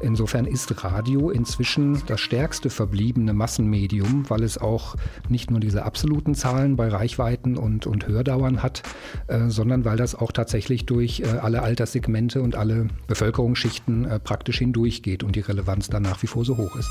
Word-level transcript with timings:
Insofern 0.00 0.46
ist 0.46 0.84
Radio 0.84 1.30
inzwischen 1.30 2.02
das 2.06 2.20
stärkste 2.20 2.70
verbliebene 2.70 3.32
Massenmedium, 3.32 4.30
weil 4.30 4.42
es 4.42 4.56
auch 4.56 4.96
nicht 5.28 5.50
nur 5.50 5.60
diese 5.60 5.84
absoluten 5.84 6.34
Zahlen 6.34 6.76
bei 6.76 6.88
Reichweiten 6.88 7.56
und, 7.56 7.86
und 7.86 8.06
Hördauern 8.06 8.62
hat, 8.62 8.82
äh, 9.26 9.48
sondern 9.48 9.84
weil 9.84 9.96
das 9.96 10.14
auch 10.14 10.32
tatsächlich 10.32 10.86
durch 10.86 11.20
äh, 11.20 11.26
alle 11.26 11.62
Alterssegmente 11.62 12.42
und 12.42 12.54
alle 12.54 12.88
Bevölkerungsschichten 13.06 14.04
äh, 14.04 14.20
praktisch 14.20 14.58
hindurchgeht 14.58 15.24
und 15.24 15.34
die 15.34 15.40
Relevanz 15.40 15.88
dann 15.88 16.04
nach 16.04 16.22
wie 16.22 16.28
vor 16.28 16.44
so 16.44 16.56
hoch 16.56 16.76
ist. 16.76 16.90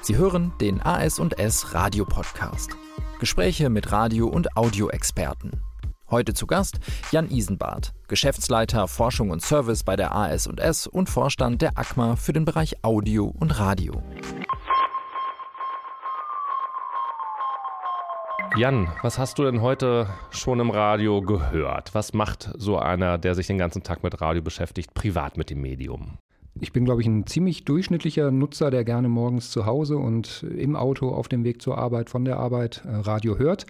Sie 0.00 0.16
hören 0.16 0.52
den 0.60 0.80
AS&S 0.80 1.74
Radio 1.74 2.04
Podcast. 2.06 2.70
Gespräche 3.20 3.70
mit 3.70 3.92
Radio- 3.92 4.28
und 4.28 4.56
Audioexperten. 4.56 5.65
Heute 6.08 6.34
zu 6.34 6.46
Gast 6.46 6.78
Jan 7.10 7.28
Isenbart, 7.28 7.92
Geschäftsleiter 8.06 8.86
Forschung 8.86 9.30
und 9.30 9.42
Service 9.42 9.82
bei 9.82 9.96
der 9.96 10.14
AS&S 10.14 10.86
und 10.86 11.08
Vorstand 11.08 11.62
der 11.62 11.76
ACMA 11.76 12.14
für 12.14 12.32
den 12.32 12.44
Bereich 12.44 12.84
Audio 12.84 13.24
und 13.24 13.58
Radio. 13.58 14.00
Jan, 18.56 18.86
was 19.02 19.18
hast 19.18 19.40
du 19.40 19.42
denn 19.42 19.62
heute 19.62 20.08
schon 20.30 20.60
im 20.60 20.70
Radio 20.70 21.22
gehört? 21.22 21.92
Was 21.92 22.14
macht 22.14 22.52
so 22.56 22.78
einer, 22.78 23.18
der 23.18 23.34
sich 23.34 23.48
den 23.48 23.58
ganzen 23.58 23.82
Tag 23.82 24.04
mit 24.04 24.20
Radio 24.20 24.42
beschäftigt, 24.42 24.94
privat 24.94 25.36
mit 25.36 25.50
dem 25.50 25.60
Medium? 25.60 26.18
Ich 26.60 26.72
bin, 26.72 26.84
glaube 26.84 27.02
ich, 27.02 27.08
ein 27.08 27.26
ziemlich 27.26 27.64
durchschnittlicher 27.64 28.30
Nutzer, 28.30 28.70
der 28.70 28.84
gerne 28.84 29.08
morgens 29.08 29.50
zu 29.50 29.66
Hause 29.66 29.98
und 29.98 30.46
im 30.56 30.76
Auto 30.76 31.10
auf 31.10 31.26
dem 31.26 31.42
Weg 31.42 31.60
zur 31.60 31.76
Arbeit, 31.76 32.08
von 32.08 32.24
der 32.24 32.38
Arbeit 32.38 32.82
äh, 32.86 32.94
Radio 32.94 33.36
hört. 33.38 33.66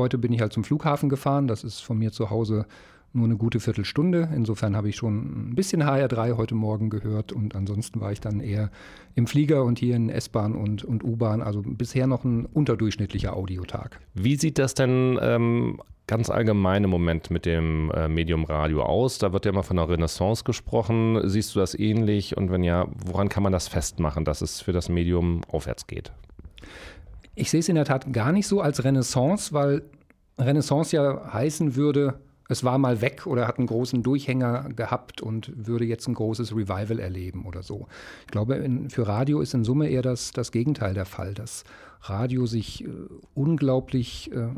Heute 0.00 0.16
bin 0.16 0.32
ich 0.32 0.40
halt 0.40 0.54
zum 0.54 0.64
Flughafen 0.64 1.10
gefahren. 1.10 1.46
Das 1.46 1.62
ist 1.62 1.80
von 1.80 1.98
mir 1.98 2.10
zu 2.10 2.30
Hause 2.30 2.64
nur 3.12 3.26
eine 3.26 3.36
gute 3.36 3.60
Viertelstunde. 3.60 4.30
Insofern 4.34 4.74
habe 4.74 4.88
ich 4.88 4.96
schon 4.96 5.50
ein 5.50 5.54
bisschen 5.54 5.82
HR3 5.82 6.38
heute 6.38 6.54
Morgen 6.54 6.88
gehört 6.88 7.32
und 7.32 7.54
ansonsten 7.54 8.00
war 8.00 8.10
ich 8.10 8.20
dann 8.20 8.40
eher 8.40 8.70
im 9.14 9.26
Flieger 9.26 9.62
und 9.62 9.78
hier 9.78 9.96
in 9.96 10.08
S-Bahn 10.08 10.54
und, 10.54 10.84
und 10.84 11.04
U-Bahn. 11.04 11.42
Also 11.42 11.60
bisher 11.62 12.06
noch 12.06 12.24
ein 12.24 12.46
unterdurchschnittlicher 12.46 13.36
Audiotag. 13.36 14.00
Wie 14.14 14.36
sieht 14.36 14.58
das 14.58 14.72
denn 14.72 15.18
ähm, 15.20 15.82
ganz 16.06 16.30
allgemein 16.30 16.84
im 16.84 16.90
Moment 16.90 17.30
mit 17.30 17.44
dem 17.44 17.90
äh, 17.90 18.08
Medium 18.08 18.44
Radio 18.44 18.82
aus? 18.82 19.18
Da 19.18 19.34
wird 19.34 19.44
ja 19.44 19.50
immer 19.50 19.64
von 19.64 19.78
einer 19.78 19.90
Renaissance 19.90 20.44
gesprochen. 20.44 21.20
Siehst 21.28 21.54
du 21.54 21.58
das 21.58 21.78
ähnlich? 21.78 22.38
Und 22.38 22.50
wenn 22.50 22.62
ja, 22.62 22.86
woran 23.04 23.28
kann 23.28 23.42
man 23.42 23.52
das 23.52 23.68
festmachen, 23.68 24.24
dass 24.24 24.40
es 24.40 24.62
für 24.62 24.72
das 24.72 24.88
Medium 24.88 25.42
aufwärts 25.50 25.86
geht? 25.86 26.10
Ich 27.34 27.50
sehe 27.50 27.60
es 27.60 27.68
in 27.68 27.76
der 27.76 27.84
Tat 27.84 28.12
gar 28.12 28.32
nicht 28.32 28.46
so 28.46 28.60
als 28.60 28.84
Renaissance, 28.84 29.52
weil 29.52 29.82
Renaissance 30.38 30.94
ja 30.94 31.32
heißen 31.32 31.76
würde, 31.76 32.20
es 32.50 32.64
war 32.64 32.78
mal 32.78 33.00
weg 33.00 33.26
oder 33.26 33.46
hat 33.46 33.58
einen 33.58 33.68
großen 33.68 34.02
Durchhänger 34.02 34.70
gehabt 34.74 35.22
und 35.22 35.52
würde 35.54 35.84
jetzt 35.84 36.08
ein 36.08 36.14
großes 36.14 36.52
Revival 36.52 36.98
erleben 36.98 37.46
oder 37.46 37.62
so. 37.62 37.86
Ich 38.22 38.32
glaube, 38.32 38.56
in, 38.56 38.90
für 38.90 39.06
Radio 39.06 39.40
ist 39.40 39.54
in 39.54 39.62
Summe 39.62 39.88
eher 39.88 40.02
das, 40.02 40.32
das 40.32 40.50
Gegenteil 40.50 40.92
der 40.92 41.04
Fall, 41.04 41.32
dass 41.32 41.62
Radio 42.02 42.46
sich 42.46 42.84
äh, 42.84 42.88
unglaublich 43.34 44.32
äh, 44.32 44.48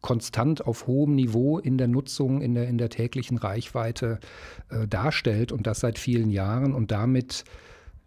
konstant 0.00 0.66
auf 0.66 0.86
hohem 0.86 1.14
Niveau 1.14 1.58
in 1.58 1.76
der 1.76 1.88
Nutzung, 1.88 2.40
in 2.40 2.54
der, 2.54 2.68
in 2.68 2.78
der 2.78 2.88
täglichen 2.88 3.36
Reichweite 3.36 4.18
äh, 4.70 4.88
darstellt 4.88 5.52
und 5.52 5.66
das 5.66 5.80
seit 5.80 5.98
vielen 5.98 6.30
Jahren 6.30 6.72
und 6.72 6.90
damit 6.90 7.44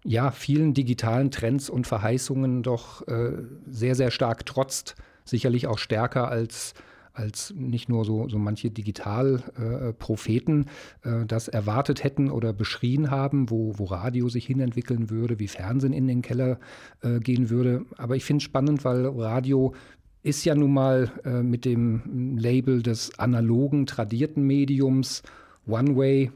ja, 0.05 0.31
vielen 0.31 0.73
digitalen 0.73 1.31
Trends 1.31 1.69
und 1.69 1.87
Verheißungen 1.87 2.61
doch 2.63 3.05
äh, 3.07 3.31
sehr, 3.67 3.95
sehr 3.95 4.11
stark 4.11 4.45
trotzt. 4.45 4.95
Sicherlich 5.23 5.65
auch 5.65 5.79
stärker 5.79 6.27
als, 6.29 6.75
als 7.13 7.51
nicht 7.57 7.89
nur 7.89 8.05
so, 8.05 8.29
so 8.29 8.37
manche 8.37 8.69
Digitalpropheten 8.69 10.67
äh, 11.03 11.09
äh, 11.09 11.25
das 11.25 11.47
erwartet 11.47 12.03
hätten 12.03 12.29
oder 12.29 12.53
beschrien 12.53 13.09
haben, 13.09 13.49
wo, 13.49 13.73
wo 13.77 13.85
Radio 13.85 14.29
sich 14.29 14.45
hinentwickeln 14.45 15.09
würde, 15.09 15.39
wie 15.39 15.47
Fernsehen 15.47 15.93
in 15.93 16.07
den 16.07 16.21
Keller 16.21 16.59
äh, 17.01 17.19
gehen 17.19 17.49
würde. 17.49 17.85
Aber 17.97 18.15
ich 18.15 18.25
finde 18.25 18.37
es 18.37 18.43
spannend, 18.43 18.85
weil 18.85 19.07
Radio 19.07 19.73
ist 20.21 20.45
ja 20.45 20.53
nun 20.53 20.73
mal 20.73 21.11
äh, 21.23 21.41
mit 21.41 21.65
dem 21.65 22.37
Label 22.37 22.83
des 22.83 23.17
analogen, 23.17 23.87
tradierten 23.87 24.43
Mediums 24.45 25.23
One-Way 25.67 26.31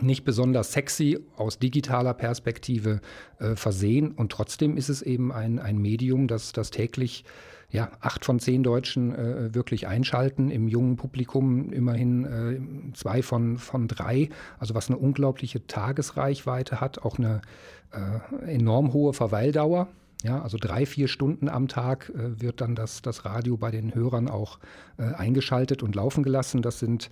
nicht 0.00 0.24
besonders 0.24 0.72
sexy 0.72 1.18
aus 1.36 1.58
digitaler 1.58 2.14
Perspektive 2.14 3.00
äh, 3.38 3.54
versehen. 3.54 4.12
Und 4.12 4.32
trotzdem 4.32 4.76
ist 4.76 4.88
es 4.88 5.02
eben 5.02 5.32
ein, 5.32 5.58
ein 5.58 5.78
Medium, 5.78 6.26
das, 6.28 6.52
das 6.52 6.70
täglich 6.70 7.24
ja, 7.70 7.90
acht 8.00 8.24
von 8.24 8.38
zehn 8.38 8.62
Deutschen 8.62 9.12
äh, 9.14 9.52
wirklich 9.54 9.88
einschalten, 9.88 10.50
im 10.50 10.68
jungen 10.68 10.96
Publikum 10.96 11.72
immerhin 11.72 12.24
äh, 12.24 12.92
zwei 12.94 13.20
von, 13.20 13.58
von 13.58 13.88
drei, 13.88 14.28
also 14.60 14.76
was 14.76 14.88
eine 14.88 14.98
unglaubliche 14.98 15.66
Tagesreichweite 15.66 16.80
hat, 16.80 17.00
auch 17.00 17.18
eine 17.18 17.42
äh, 17.90 18.52
enorm 18.52 18.92
hohe 18.92 19.12
Verweildauer. 19.12 19.88
Ja, 20.22 20.40
also 20.40 20.56
drei, 20.58 20.86
vier 20.86 21.08
Stunden 21.08 21.48
am 21.48 21.66
Tag 21.68 22.10
äh, 22.14 22.40
wird 22.40 22.60
dann 22.60 22.76
das, 22.76 23.02
das 23.02 23.24
Radio 23.24 23.56
bei 23.56 23.70
den 23.70 23.94
Hörern 23.94 24.28
auch 24.28 24.58
äh, 24.96 25.02
eingeschaltet 25.02 25.82
und 25.82 25.94
laufen 25.96 26.22
gelassen. 26.22 26.62
Das 26.62 26.78
sind 26.78 27.10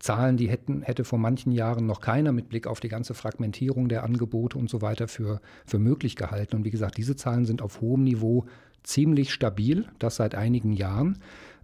Zahlen, 0.00 0.38
die 0.38 0.48
hätten, 0.48 0.82
hätte 0.82 1.04
vor 1.04 1.18
manchen 1.18 1.52
Jahren 1.52 1.86
noch 1.86 2.00
keiner 2.00 2.32
mit 2.32 2.48
Blick 2.48 2.66
auf 2.66 2.80
die 2.80 2.88
ganze 2.88 3.14
Fragmentierung 3.14 3.88
der 3.88 4.02
Angebote 4.02 4.58
und 4.58 4.70
so 4.70 4.80
weiter 4.80 5.08
für, 5.08 5.40
für 5.66 5.78
möglich 5.78 6.16
gehalten. 6.16 6.56
Und 6.56 6.64
wie 6.64 6.70
gesagt, 6.70 6.96
diese 6.96 7.16
Zahlen 7.16 7.44
sind 7.44 7.60
auf 7.60 7.82
hohem 7.82 8.04
Niveau 8.04 8.46
ziemlich 8.82 9.32
stabil, 9.32 9.86
das 9.98 10.16
seit 10.16 10.34
einigen 10.34 10.72
Jahren, 10.72 11.18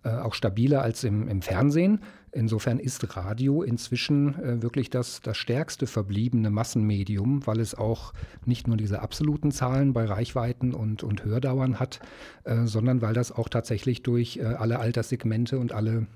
äh, 0.04 0.10
auch 0.10 0.34
stabiler 0.34 0.82
als 0.82 1.02
im, 1.02 1.28
im 1.28 1.40
Fernsehen. 1.40 2.00
Insofern 2.30 2.78
ist 2.78 3.16
Radio 3.16 3.62
inzwischen 3.62 4.38
äh, 4.38 4.62
wirklich 4.62 4.90
das, 4.90 5.22
das 5.22 5.38
stärkste 5.38 5.86
verbliebene 5.86 6.50
Massenmedium, 6.50 7.46
weil 7.46 7.60
es 7.60 7.74
auch 7.74 8.12
nicht 8.44 8.68
nur 8.68 8.76
diese 8.76 9.00
absoluten 9.00 9.50
Zahlen 9.50 9.94
bei 9.94 10.04
Reichweiten 10.04 10.74
und, 10.74 11.02
und 11.02 11.24
Hördauern 11.24 11.80
hat, 11.80 12.00
äh, 12.44 12.66
sondern 12.66 13.00
weil 13.00 13.14
das 13.14 13.32
auch 13.32 13.48
tatsächlich 13.48 14.02
durch 14.02 14.36
äh, 14.36 14.42
alle 14.44 14.78
Alterssegmente 14.78 15.58
und 15.58 15.72
alle 15.72 16.06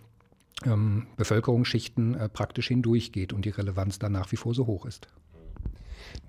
ähm, 0.66 1.06
Bevölkerungsschichten 1.16 2.14
äh, 2.14 2.28
praktisch 2.28 2.68
hindurchgeht 2.68 3.32
und 3.32 3.44
die 3.44 3.50
Relevanz 3.50 3.98
dann 3.98 4.12
nach 4.12 4.30
wie 4.32 4.36
vor 4.36 4.54
so 4.54 4.66
hoch 4.66 4.86
ist. 4.86 5.08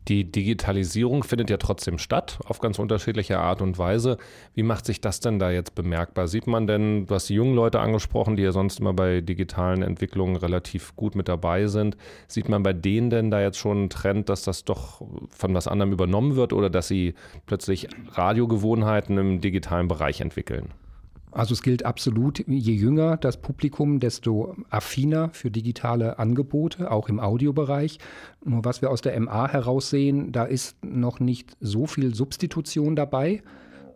Die 0.07 0.31
Digitalisierung 0.31 1.23
findet 1.23 1.49
ja 1.49 1.57
trotzdem 1.57 1.99
statt, 1.99 2.39
auf 2.45 2.59
ganz 2.59 2.79
unterschiedliche 2.79 3.39
Art 3.39 3.61
und 3.61 3.77
Weise. 3.77 4.17
Wie 4.55 4.63
macht 4.63 4.85
sich 4.85 4.99
das 4.99 5.19
denn 5.19 5.37
da 5.37 5.51
jetzt 5.51 5.75
bemerkbar? 5.75 6.27
Sieht 6.27 6.47
man 6.47 6.65
denn, 6.65 7.05
du 7.05 7.13
hast 7.13 7.29
die 7.29 7.35
jungen 7.35 7.55
Leute 7.55 7.79
angesprochen, 7.79 8.35
die 8.35 8.41
ja 8.43 8.51
sonst 8.51 8.79
immer 8.79 8.93
bei 8.93 9.21
digitalen 9.21 9.83
Entwicklungen 9.83 10.37
relativ 10.37 10.95
gut 10.95 11.15
mit 11.15 11.27
dabei 11.27 11.67
sind. 11.67 11.97
Sieht 12.27 12.49
man 12.49 12.63
bei 12.63 12.73
denen 12.73 13.11
denn 13.11 13.29
da 13.29 13.41
jetzt 13.41 13.59
schon 13.59 13.77
einen 13.77 13.89
Trend, 13.89 14.29
dass 14.29 14.41
das 14.41 14.65
doch 14.65 15.01
von 15.29 15.53
was 15.53 15.67
anderem 15.67 15.93
übernommen 15.93 16.35
wird 16.35 16.51
oder 16.51 16.71
dass 16.71 16.87
sie 16.87 17.13
plötzlich 17.45 17.87
Radiogewohnheiten 18.13 19.17
im 19.19 19.39
digitalen 19.39 19.87
Bereich 19.87 20.19
entwickeln? 20.19 20.73
Also 21.31 21.53
es 21.53 21.61
gilt 21.61 21.85
absolut, 21.85 22.45
je 22.47 22.73
jünger 22.73 23.17
das 23.17 23.37
Publikum, 23.37 23.99
desto 23.99 24.55
affiner 24.69 25.29
für 25.29 25.49
digitale 25.49 26.19
Angebote, 26.19 26.91
auch 26.91 27.07
im 27.07 27.19
Audiobereich. 27.19 27.99
Nur 28.43 28.65
was 28.65 28.81
wir 28.81 28.89
aus 28.89 29.01
der 29.01 29.17
MA 29.19 29.47
heraussehen, 29.47 30.31
da 30.31 30.43
ist 30.43 30.83
noch 30.83 31.19
nicht 31.19 31.55
so 31.61 31.85
viel 31.87 32.13
Substitution 32.13 32.95
dabei. 32.95 33.41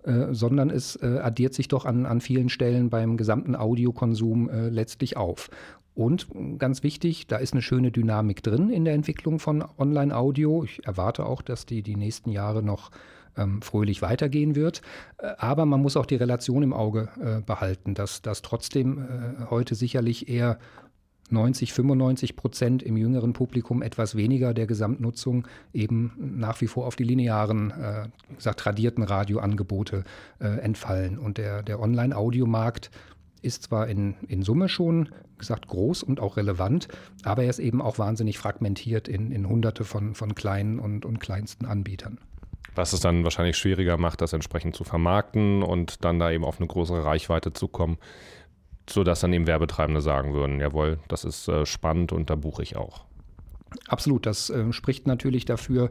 Äh, 0.03 0.35
sondern 0.35 0.69
es 0.69 0.96
äh, 0.97 1.18
addiert 1.18 1.56
sich 1.56 1.68
doch 1.68 1.84
an, 1.84 2.06
an 2.06 2.22
vielen 2.22 2.50
Stellen 2.50 2.91
beim 2.91 3.18
gesamten 3.18 3.56
Audiokonsum 3.56 4.50
äh, 4.50 4.69
letztlich 4.69 5.17
auf. 5.17 5.50
Und 5.96 6.28
ganz 6.59 6.84
wichtig, 6.84 7.25
da 7.25 7.38
ist 7.38 7.53
eine 7.53 7.63
schöne 7.63 7.90
Dynamik 7.90 8.44
drin 8.44 8.69
in 8.69 8.85
der 8.85 8.94
Entwicklung 8.94 9.40
von 9.40 9.63
Online-Audio. 9.79 10.63
Ich 10.63 10.85
erwarte 10.85 11.25
auch, 11.25 11.41
dass 11.41 11.66
die 11.66 11.81
die 11.81 11.96
nächsten 11.96 12.29
Jahre 12.29 12.62
noch 12.62 12.91
ähm, 13.38 13.62
fröhlich 13.62 14.01
weitergehen 14.01 14.56
wird. 14.56 14.81
Äh, 15.18 15.34
aber 15.38 15.66
man 15.66 15.81
muss 15.81 15.97
auch 15.97 16.06
die 16.06 16.16
Relation 16.16 16.63
im 16.63 16.73
Auge 16.73 17.09
äh, 17.19 17.41
behalten, 17.41 17.94
dass, 17.94 18.22
dass 18.22 18.41
trotzdem 18.41 19.00
äh, 19.00 19.46
heute 19.50 19.75
sicherlich 19.75 20.29
eher 20.29 20.59
90, 21.29 21.73
95 21.73 22.35
Prozent 22.35 22.84
im 22.84 22.97
jüngeren 22.97 23.34
Publikum 23.34 23.82
etwas 23.82 24.16
weniger 24.16 24.53
der 24.53 24.67
Gesamtnutzung 24.67 25.47
eben 25.73 26.14
nach 26.37 26.61
wie 26.61 26.67
vor 26.67 26.85
auf 26.85 26.96
die 26.96 27.03
linearen, 27.03 27.72
äh, 27.72 28.08
gesagt, 28.35 28.59
tradierten 28.59 29.03
Radioangebote 29.03 30.03
äh, 30.40 30.46
entfallen. 30.59 31.17
Und 31.17 31.38
der, 31.38 31.64
der 31.64 31.79
Online-Audiomarkt 31.79 32.91
ist 33.41 33.64
zwar 33.64 33.88
in, 33.88 34.16
in 34.28 34.43
Summe 34.43 34.70
schon 34.70 35.09
gesagt 35.38 35.67
groß 35.67 36.03
und 36.03 36.20
auch 36.20 36.38
relevant, 36.38 36.88
aber 37.23 37.43
er 37.43 37.49
ist 37.49 37.59
eben 37.59 37.81
auch 37.81 37.99
wahnsinnig 37.99 38.38
fragmentiert 38.38 39.08
in, 39.08 39.31
in 39.31 39.47
hunderte 39.49 39.84
von, 39.84 40.16
von 40.16 40.35
kleinen 40.35 40.79
und, 40.79 41.05
und 41.05 41.20
kleinsten 41.20 41.66
Anbietern. 41.66 42.20
Was 42.76 42.94
es 42.94 43.00
dann 43.00 43.24
wahrscheinlich 43.24 43.58
schwieriger 43.58 43.98
macht, 43.98 44.22
das 44.22 44.34
entsprechend 44.34 44.76
zu 44.76 44.84
vermarkten 44.84 45.64
und 45.64 46.04
dann 46.04 46.20
da 46.20 46.32
eben 46.32 46.44
auf 46.44 46.60
eine 46.60 46.68
größere 46.68 47.06
Reichweite 47.06 47.54
zu 47.54 47.68
kommen, 47.68 47.98
sodass 48.90 49.22
dann 49.22 49.34
eben 49.34 49.48
Werbetreibende 49.48 50.02
sagen 50.02 50.34
würden, 50.34 50.60
jawohl, 50.60 51.00
das 51.08 51.24
ist 51.24 51.48
äh, 51.48 51.66
spannend 51.66 52.12
und 52.12 52.30
da 52.30 52.36
buche 52.36 52.64
ich 52.64 52.76
auch. 52.76 53.06
Absolut, 53.88 54.26
das 54.26 54.50
äh, 54.50 54.72
spricht 54.74 55.08
natürlich 55.08 55.46
dafür, 55.46 55.90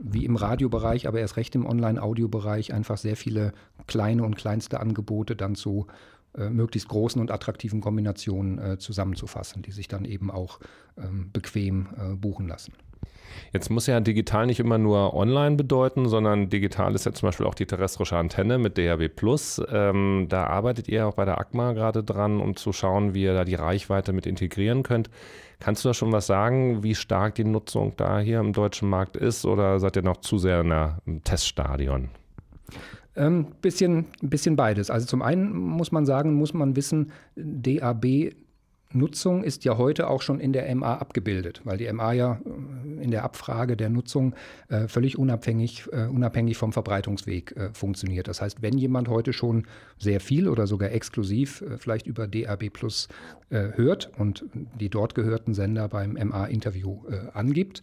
wie 0.00 0.24
im 0.24 0.36
Radiobereich, 0.36 1.08
aber 1.08 1.20
erst 1.20 1.36
recht 1.36 1.54
im 1.54 1.66
Online-Audio-Bereich 1.66 2.72
einfach 2.72 2.96
sehr 2.96 3.16
viele 3.16 3.52
kleine 3.86 4.22
und 4.24 4.36
kleinste 4.36 4.80
Angebote 4.80 5.36
dann 5.36 5.54
zu 5.54 5.86
äh, 6.36 6.48
möglichst 6.48 6.88
großen 6.88 7.20
und 7.20 7.30
attraktiven 7.30 7.80
Kombinationen 7.80 8.58
äh, 8.58 8.78
zusammenzufassen, 8.78 9.62
die 9.62 9.72
sich 9.72 9.88
dann 9.88 10.04
eben 10.04 10.30
auch 10.30 10.60
ähm, 10.96 11.30
bequem 11.32 11.88
äh, 11.96 12.14
buchen 12.14 12.46
lassen. 12.46 12.72
Jetzt 13.52 13.70
muss 13.70 13.86
ja 13.86 14.00
digital 14.00 14.46
nicht 14.46 14.60
immer 14.60 14.78
nur 14.78 15.14
online 15.14 15.56
bedeuten, 15.56 16.08
sondern 16.08 16.48
digital 16.48 16.94
ist 16.94 17.06
ja 17.06 17.12
zum 17.12 17.28
Beispiel 17.28 17.46
auch 17.46 17.54
die 17.54 17.66
terrestrische 17.66 18.16
Antenne 18.16 18.58
mit 18.58 18.78
DAB 18.78 19.08
Plus. 19.08 19.60
Ähm, 19.70 20.26
da 20.28 20.44
arbeitet 20.46 20.88
ihr 20.88 21.06
auch 21.06 21.14
bei 21.14 21.24
der 21.24 21.38
ACMA 21.38 21.72
gerade 21.72 22.04
dran, 22.04 22.40
um 22.40 22.56
zu 22.56 22.72
schauen, 22.72 23.14
wie 23.14 23.24
ihr 23.24 23.34
da 23.34 23.44
die 23.44 23.54
Reichweite 23.54 24.12
mit 24.12 24.26
integrieren 24.26 24.82
könnt. 24.82 25.10
Kannst 25.58 25.84
du 25.84 25.90
da 25.90 25.94
schon 25.94 26.12
was 26.12 26.26
sagen, 26.26 26.82
wie 26.82 26.94
stark 26.94 27.34
die 27.34 27.44
Nutzung 27.44 27.92
da 27.96 28.18
hier 28.18 28.40
im 28.40 28.52
deutschen 28.52 28.88
Markt 28.88 29.16
ist 29.16 29.44
oder 29.44 29.78
seid 29.78 29.96
ihr 29.96 30.02
noch 30.02 30.18
zu 30.18 30.38
sehr 30.38 30.60
in 30.60 30.72
einem 30.72 31.24
Teststadion? 31.24 32.08
Ähm, 33.16 33.48
bisschen, 33.60 34.06
bisschen 34.22 34.56
beides. 34.56 34.90
Also 34.90 35.06
zum 35.06 35.20
einen 35.20 35.52
muss 35.52 35.92
man 35.92 36.06
sagen, 36.06 36.34
muss 36.34 36.54
man 36.54 36.76
wissen, 36.76 37.12
DAB 37.36 38.32
Nutzung 38.92 39.44
ist 39.44 39.64
ja 39.64 39.78
heute 39.78 40.08
auch 40.08 40.20
schon 40.20 40.40
in 40.40 40.52
der 40.52 40.74
MA 40.74 40.96
abgebildet, 40.96 41.60
weil 41.64 41.78
die 41.78 41.90
MA 41.92 42.12
ja 42.12 42.40
äh, 42.44 43.02
in 43.02 43.10
der 43.10 43.22
Abfrage 43.22 43.76
der 43.76 43.88
Nutzung 43.88 44.34
äh, 44.68 44.88
völlig 44.88 45.16
unabhängig, 45.16 45.86
äh, 45.92 46.06
unabhängig 46.06 46.56
vom 46.56 46.72
Verbreitungsweg 46.72 47.56
äh, 47.56 47.70
funktioniert. 47.72 48.26
Das 48.26 48.42
heißt, 48.42 48.62
wenn 48.62 48.76
jemand 48.76 49.08
heute 49.08 49.32
schon 49.32 49.66
sehr 49.98 50.20
viel 50.20 50.48
oder 50.48 50.66
sogar 50.66 50.90
exklusiv 50.90 51.62
äh, 51.62 51.78
vielleicht 51.78 52.08
über 52.08 52.26
DAB 52.26 52.70
Plus 52.70 53.08
äh, 53.50 53.68
hört 53.74 54.10
und 54.18 54.44
die 54.80 54.88
dort 54.88 55.14
gehörten 55.14 55.54
Sender 55.54 55.88
beim 55.88 56.12
MA-Interview 56.14 57.00
angibt, 57.32 57.82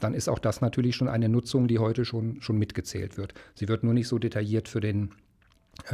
dann 0.00 0.14
ist 0.14 0.28
auch 0.28 0.38
das 0.38 0.60
natürlich 0.60 0.96
schon 0.96 1.08
eine 1.08 1.28
Nutzung, 1.28 1.68
die 1.68 1.78
heute 1.78 2.04
schon, 2.04 2.40
schon 2.40 2.58
mitgezählt 2.58 3.16
wird. 3.16 3.34
Sie 3.54 3.68
wird 3.68 3.84
nur 3.84 3.94
nicht 3.94 4.08
so 4.08 4.18
detailliert 4.18 4.68
für 4.68 4.80
den 4.80 5.14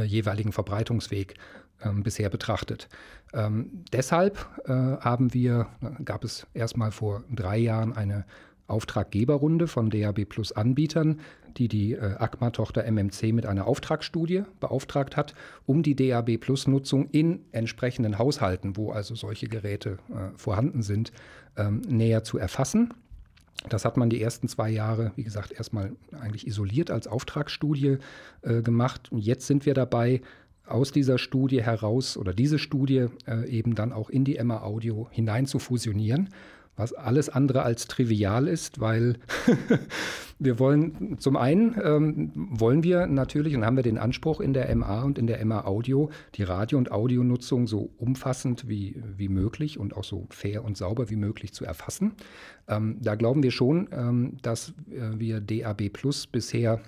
jeweiligen 0.03 0.51
Verbreitungsweg 0.51 1.35
ähm, 1.83 2.03
bisher 2.03 2.29
betrachtet. 2.29 2.89
Ähm, 3.33 3.83
deshalb 3.93 4.37
äh, 4.65 4.71
haben 4.71 5.33
wir, 5.33 5.67
gab 6.03 6.23
es 6.23 6.47
erstmal 6.53 6.91
vor 6.91 7.23
drei 7.29 7.57
Jahren 7.57 7.93
eine 7.93 8.25
Auftraggeberrunde 8.67 9.67
von 9.67 9.89
DAB 9.89 10.25
Plus 10.25 10.51
Anbietern, 10.51 11.19
die 11.57 11.67
die 11.67 11.93
äh, 11.93 12.15
ACMA-Tochter 12.17 12.83
MMC 12.89 13.33
mit 13.33 13.45
einer 13.45 13.67
Auftragsstudie 13.67 14.43
beauftragt 14.59 15.17
hat, 15.17 15.33
um 15.65 15.83
die 15.83 15.95
DAB 15.95 16.37
Plus 16.37 16.67
Nutzung 16.67 17.09
in 17.09 17.41
entsprechenden 17.51 18.17
Haushalten, 18.17 18.77
wo 18.77 18.91
also 18.91 19.15
solche 19.15 19.47
Geräte 19.47 19.97
äh, 20.09 20.37
vorhanden 20.37 20.83
sind, 20.83 21.11
ähm, 21.57 21.81
näher 21.87 22.23
zu 22.23 22.37
erfassen. 22.37 22.93
Das 23.67 23.83
hat 23.83 23.97
man 23.97 24.09
die 24.09 24.21
ersten 24.21 24.47
zwei 24.47 24.69
Jahre, 24.69 25.11
wie 25.15 25.23
gesagt, 25.23 25.51
erstmal 25.51 25.91
eigentlich 26.17 26.47
isoliert 26.47 26.91
als 26.91 27.07
Auftragsstudie 27.07 27.97
äh, 28.41 28.61
gemacht. 28.61 29.11
Und 29.11 29.19
jetzt 29.19 29.47
sind 29.47 29.65
wir 29.65 29.73
dabei, 29.73 30.21
aus 30.69 30.91
dieser 30.91 31.17
Studie 31.17 31.63
heraus 31.63 32.17
oder 32.17 32.33
diese 32.33 32.59
Studie 32.59 33.07
äh, 33.27 33.49
eben 33.49 33.75
dann 33.75 33.91
auch 33.91 34.09
in 34.09 34.25
die 34.25 34.37
Emma 34.37 34.61
Audio 34.61 35.07
hinein 35.11 35.45
zu 35.45 35.59
fusionieren, 35.59 36.29
was 36.75 36.93
alles 36.93 37.29
andere 37.29 37.63
als 37.63 37.87
trivial 37.87 38.47
ist, 38.47 38.79
weil 38.79 39.17
wir 40.39 40.59
wollen 40.59 41.17
zum 41.19 41.35
einen 41.35 41.75
ähm, 41.83 42.31
wollen 42.33 42.83
wir 42.83 43.05
natürlich 43.07 43.55
und 43.55 43.65
haben 43.65 43.75
wir 43.75 43.83
den 43.83 43.97
Anspruch 43.97 44.39
in 44.39 44.53
der 44.53 44.73
MA 44.75 45.03
und 45.03 45.17
in 45.17 45.27
der 45.27 45.43
MA 45.45 45.65
Audio 45.65 46.09
die 46.35 46.43
Radio- 46.43 46.77
und 46.77 46.91
Audionutzung 46.91 47.67
so 47.67 47.89
umfassend 47.97 48.69
wie, 48.69 49.03
wie 49.17 49.27
möglich 49.27 49.77
und 49.77 49.95
auch 49.97 50.05
so 50.05 50.27
fair 50.29 50.63
und 50.63 50.77
sauber 50.77 51.09
wie 51.09 51.17
möglich 51.17 51.53
zu 51.53 51.65
erfassen. 51.65 52.13
Ähm, 52.69 52.97
da 53.01 53.15
glauben 53.15 53.43
wir 53.43 53.51
schon, 53.51 53.89
ähm, 53.91 54.37
dass 54.41 54.69
äh, 54.89 55.19
wir 55.19 55.41
DAB 55.41 55.89
Plus 55.89 56.27
bisher 56.27 56.79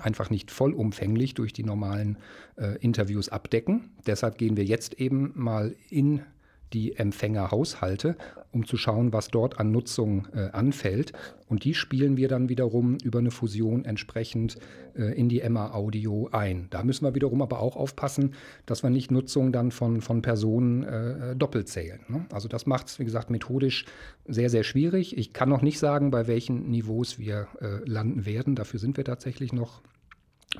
einfach 0.00 0.30
nicht 0.30 0.50
vollumfänglich 0.50 1.34
durch 1.34 1.52
die 1.52 1.64
normalen 1.64 2.16
äh, 2.56 2.76
Interviews 2.78 3.28
abdecken. 3.28 3.90
Deshalb 4.06 4.38
gehen 4.38 4.56
wir 4.56 4.64
jetzt 4.64 4.94
eben 4.94 5.32
mal 5.34 5.74
in 5.90 6.22
die 6.72 6.96
Empfängerhaushalte, 6.96 8.16
um 8.50 8.66
zu 8.66 8.76
schauen, 8.76 9.12
was 9.12 9.28
dort 9.28 9.58
an 9.58 9.70
Nutzung 9.70 10.28
äh, 10.34 10.50
anfällt. 10.50 11.12
Und 11.46 11.64
die 11.64 11.74
spielen 11.74 12.16
wir 12.16 12.28
dann 12.28 12.48
wiederum 12.48 12.98
über 13.02 13.18
eine 13.18 13.30
Fusion 13.30 13.84
entsprechend 13.84 14.58
äh, 14.94 15.14
in 15.18 15.28
die 15.28 15.46
MA 15.48 15.72
Audio 15.72 16.28
ein. 16.32 16.68
Da 16.70 16.82
müssen 16.82 17.04
wir 17.04 17.14
wiederum 17.14 17.42
aber 17.42 17.60
auch 17.60 17.76
aufpassen, 17.76 18.34
dass 18.66 18.82
wir 18.82 18.90
nicht 18.90 19.10
Nutzung 19.10 19.52
dann 19.52 19.70
von, 19.70 20.00
von 20.00 20.22
Personen 20.22 20.82
äh, 20.82 21.36
doppelt 21.36 21.68
zählen. 21.68 22.00
Ne? 22.08 22.26
Also 22.32 22.48
das 22.48 22.66
macht 22.66 22.88
es, 22.88 22.98
wie 22.98 23.04
gesagt, 23.04 23.30
methodisch 23.30 23.84
sehr, 24.26 24.50
sehr 24.50 24.64
schwierig. 24.64 25.16
Ich 25.16 25.32
kann 25.32 25.48
noch 25.48 25.62
nicht 25.62 25.78
sagen, 25.78 26.10
bei 26.10 26.26
welchen 26.26 26.70
Niveaus 26.70 27.18
wir 27.18 27.48
äh, 27.60 27.88
landen 27.88 28.26
werden. 28.26 28.54
Dafür 28.54 28.80
sind 28.80 28.96
wir 28.96 29.04
tatsächlich 29.04 29.52
noch 29.52 29.82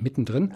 mittendrin. 0.00 0.54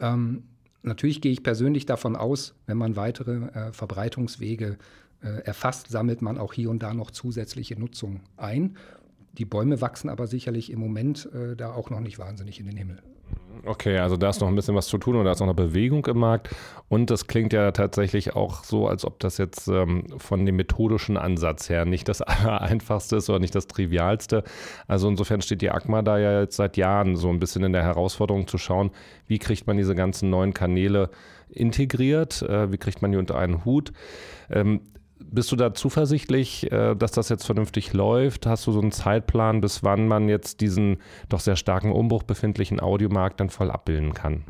Ähm, 0.00 0.44
Natürlich 0.82 1.20
gehe 1.20 1.32
ich 1.32 1.42
persönlich 1.42 1.86
davon 1.86 2.16
aus, 2.16 2.54
wenn 2.66 2.78
man 2.78 2.96
weitere 2.96 3.46
äh, 3.48 3.72
Verbreitungswege 3.72 4.78
äh, 5.22 5.28
erfasst, 5.44 5.88
sammelt 5.90 6.22
man 6.22 6.38
auch 6.38 6.54
hier 6.54 6.70
und 6.70 6.82
da 6.82 6.94
noch 6.94 7.10
zusätzliche 7.10 7.78
Nutzung 7.78 8.20
ein. 8.36 8.76
Die 9.32 9.44
Bäume 9.44 9.80
wachsen 9.80 10.08
aber 10.08 10.26
sicherlich 10.26 10.70
im 10.70 10.80
Moment 10.80 11.28
äh, 11.34 11.54
da 11.54 11.72
auch 11.72 11.90
noch 11.90 12.00
nicht 12.00 12.18
wahnsinnig 12.18 12.58
in 12.60 12.66
den 12.66 12.76
Himmel. 12.76 13.02
Okay, 13.66 13.98
also 13.98 14.16
da 14.16 14.30
ist 14.30 14.40
noch 14.40 14.48
ein 14.48 14.54
bisschen 14.54 14.74
was 14.74 14.86
zu 14.86 14.96
tun 14.96 15.16
und 15.16 15.24
da 15.24 15.32
ist 15.32 15.40
noch 15.40 15.46
eine 15.46 15.54
Bewegung 15.54 16.06
im 16.06 16.18
Markt. 16.18 16.48
Und 16.88 17.10
das 17.10 17.26
klingt 17.26 17.52
ja 17.52 17.70
tatsächlich 17.72 18.34
auch 18.34 18.64
so, 18.64 18.88
als 18.88 19.04
ob 19.04 19.18
das 19.20 19.38
jetzt 19.38 19.68
ähm, 19.68 20.04
von 20.18 20.46
dem 20.46 20.56
methodischen 20.56 21.16
Ansatz 21.16 21.68
her 21.68 21.84
nicht 21.84 22.08
das 22.08 22.22
einfachste 22.22 23.16
ist 23.16 23.28
oder 23.28 23.38
nicht 23.38 23.54
das 23.54 23.66
trivialste. 23.66 24.44
Also 24.88 25.08
insofern 25.08 25.42
steht 25.42 25.62
die 25.62 25.70
ACMA 25.70 26.02
da 26.02 26.18
ja 26.18 26.40
jetzt 26.40 26.56
seit 26.56 26.76
Jahren 26.76 27.16
so 27.16 27.28
ein 27.28 27.38
bisschen 27.38 27.62
in 27.62 27.72
der 27.72 27.82
Herausforderung 27.82 28.46
zu 28.46 28.56
schauen, 28.56 28.90
wie 29.26 29.38
kriegt 29.38 29.66
man 29.66 29.76
diese 29.76 29.94
ganzen 29.94 30.30
neuen 30.30 30.54
Kanäle 30.54 31.10
integriert, 31.50 32.42
äh, 32.42 32.72
wie 32.72 32.78
kriegt 32.78 33.02
man 33.02 33.12
die 33.12 33.18
unter 33.18 33.36
einen 33.36 33.64
Hut. 33.64 33.92
Ähm, 34.50 34.80
bist 35.32 35.52
du 35.52 35.56
da 35.56 35.74
zuversichtlich, 35.74 36.70
äh, 36.70 36.94
dass 36.94 37.12
das 37.12 37.28
jetzt 37.28 37.44
vernünftig 37.44 37.92
läuft? 37.92 38.46
Hast 38.46 38.66
du 38.66 38.72
so 38.72 38.80
einen 38.80 38.92
Zeitplan, 38.92 39.60
bis 39.60 39.82
wann 39.82 40.08
man 40.08 40.28
jetzt 40.28 40.60
diesen 40.60 40.98
doch 41.28 41.40
sehr 41.40 41.56
starken 41.56 41.92
Umbruch 41.92 42.22
befindlichen 42.22 42.80
Audiomarkt 42.80 43.40
dann 43.40 43.50
voll 43.50 43.70
abbilden 43.70 44.14
kann? 44.14 44.44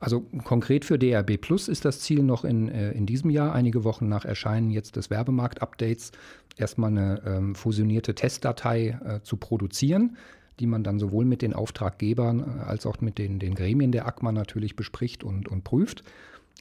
Also 0.00 0.20
konkret 0.44 0.84
für 0.84 0.98
DRB 0.98 1.40
Plus 1.40 1.68
ist 1.68 1.84
das 1.84 2.00
Ziel 2.00 2.22
noch 2.22 2.44
in, 2.44 2.68
äh, 2.68 2.92
in 2.92 3.06
diesem 3.06 3.30
Jahr, 3.30 3.54
einige 3.54 3.84
Wochen 3.84 4.08
nach 4.08 4.24
Erscheinen 4.24 4.70
jetzt 4.70 4.96
des 4.96 5.08
Werbemarkt-Updates, 5.08 6.12
erstmal 6.56 6.90
eine 6.90 7.22
ähm, 7.24 7.54
fusionierte 7.54 8.14
Testdatei 8.14 8.98
äh, 9.04 9.20
zu 9.22 9.36
produzieren, 9.36 10.16
die 10.60 10.66
man 10.66 10.84
dann 10.84 10.98
sowohl 10.98 11.24
mit 11.24 11.42
den 11.42 11.54
Auftraggebern 11.54 12.40
äh, 12.40 12.62
als 12.64 12.86
auch 12.86 13.00
mit 13.00 13.18
den, 13.18 13.38
den 13.38 13.54
Gremien 13.54 13.92
der 13.92 14.06
ACMA 14.06 14.32
natürlich 14.32 14.76
bespricht 14.76 15.24
und, 15.24 15.48
und 15.48 15.64
prüft. 15.64 16.04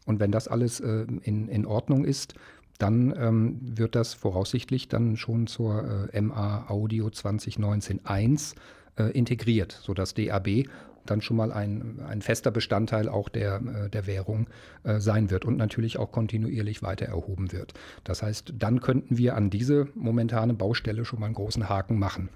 Und 0.05 0.19
wenn 0.19 0.31
das 0.31 0.47
alles 0.47 0.79
äh, 0.79 1.05
in, 1.23 1.47
in 1.47 1.65
Ordnung 1.65 2.05
ist, 2.05 2.35
dann 2.77 3.13
ähm, 3.17 3.59
wird 3.61 3.95
das 3.95 4.13
voraussichtlich 4.13 4.87
dann 4.87 5.17
schon 5.17 5.47
zur 5.47 6.09
äh, 6.11 6.21
MA 6.21 6.65
Audio 6.69 7.07
2019.1 7.07 8.55
äh, 8.97 9.11
integriert, 9.11 9.79
sodass 9.81 10.13
DAB 10.13 10.65
dann 11.05 11.21
schon 11.21 11.37
mal 11.37 11.51
ein, 11.51 11.99
ein 12.07 12.21
fester 12.21 12.51
Bestandteil 12.51 13.09
auch 13.09 13.29
der, 13.29 13.55
äh, 13.55 13.89
der 13.89 14.07
Währung 14.07 14.47
äh, 14.83 14.99
sein 14.99 15.29
wird 15.29 15.45
und 15.45 15.57
natürlich 15.57 15.99
auch 15.99 16.11
kontinuierlich 16.11 16.81
weiter 16.81 17.05
erhoben 17.05 17.51
wird. 17.51 17.73
Das 18.03 18.23
heißt, 18.23 18.53
dann 18.57 18.79
könnten 18.79 19.17
wir 19.17 19.35
an 19.35 19.49
diese 19.49 19.87
momentane 19.95 20.53
Baustelle 20.53 21.05
schon 21.05 21.19
mal 21.19 21.27
einen 21.27 21.35
großen 21.35 21.69
Haken 21.69 21.99
machen. 21.99 22.29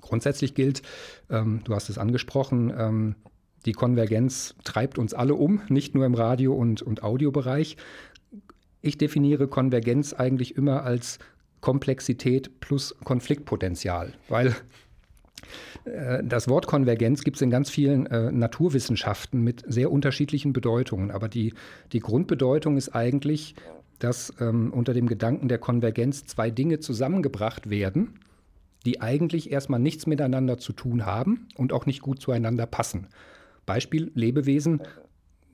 Grundsätzlich 0.00 0.54
gilt, 0.54 0.82
ähm, 1.30 1.60
du 1.64 1.74
hast 1.74 1.88
es 1.88 1.98
angesprochen, 1.98 2.72
ähm, 2.76 3.14
die 3.64 3.72
Konvergenz 3.72 4.56
treibt 4.64 4.98
uns 4.98 5.14
alle 5.14 5.34
um, 5.34 5.62
nicht 5.68 5.94
nur 5.94 6.04
im 6.04 6.14
Radio- 6.14 6.54
und, 6.54 6.82
und 6.82 7.04
Audiobereich. 7.04 7.76
Ich 8.82 8.98
definiere 8.98 9.48
Konvergenz 9.48 10.12
eigentlich 10.12 10.56
immer 10.56 10.82
als 10.82 11.18
Komplexität 11.60 12.60
plus 12.60 12.94
Konfliktpotenzial, 13.04 14.12
weil 14.28 14.54
äh, 15.84 16.22
das 16.24 16.48
Wort 16.48 16.66
Konvergenz 16.66 17.22
gibt 17.22 17.36
es 17.36 17.42
in 17.42 17.50
ganz 17.50 17.70
vielen 17.70 18.06
äh, 18.06 18.32
Naturwissenschaften 18.32 19.42
mit 19.42 19.62
sehr 19.66 19.90
unterschiedlichen 19.90 20.52
Bedeutungen. 20.52 21.12
Aber 21.12 21.28
die, 21.28 21.54
die 21.92 22.00
Grundbedeutung 22.00 22.76
ist 22.76 22.90
eigentlich, 22.90 23.54
dass 24.00 24.34
ähm, 24.40 24.72
unter 24.72 24.94
dem 24.94 25.06
Gedanken 25.06 25.48
der 25.48 25.58
Konvergenz 25.58 26.24
zwei 26.24 26.50
Dinge 26.50 26.80
zusammengebracht 26.80 27.70
werden, 27.70 28.18
die 28.84 29.00
eigentlich 29.00 29.52
erstmal 29.52 29.78
nichts 29.78 30.06
miteinander 30.06 30.58
zu 30.58 30.72
tun 30.72 31.06
haben 31.06 31.46
und 31.56 31.72
auch 31.72 31.86
nicht 31.86 32.02
gut 32.02 32.20
zueinander 32.20 32.66
passen. 32.66 33.06
Beispiel, 33.64 34.10
Lebewesen 34.14 34.82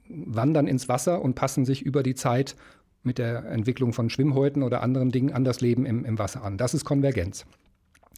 wandern 0.09 0.67
ins 0.67 0.89
Wasser 0.89 1.21
und 1.21 1.35
passen 1.35 1.67
sich 1.67 1.83
über 1.83 2.03
die 2.03 2.15
Zeit 2.15 2.57
mit 3.09 3.17
der 3.17 3.47
Entwicklung 3.47 3.95
von 3.95 4.11
Schwimmhäuten 4.11 4.63
oder 4.63 4.83
anderen 4.83 5.11
Dingen 5.11 5.33
an 5.33 5.43
das 5.43 5.63
Leben 5.63 5.87
im, 5.87 6.05
im 6.05 6.19
Wasser 6.19 6.45
an. 6.45 6.59
Das 6.59 6.75
ist 6.75 6.85
Konvergenz. 6.85 7.47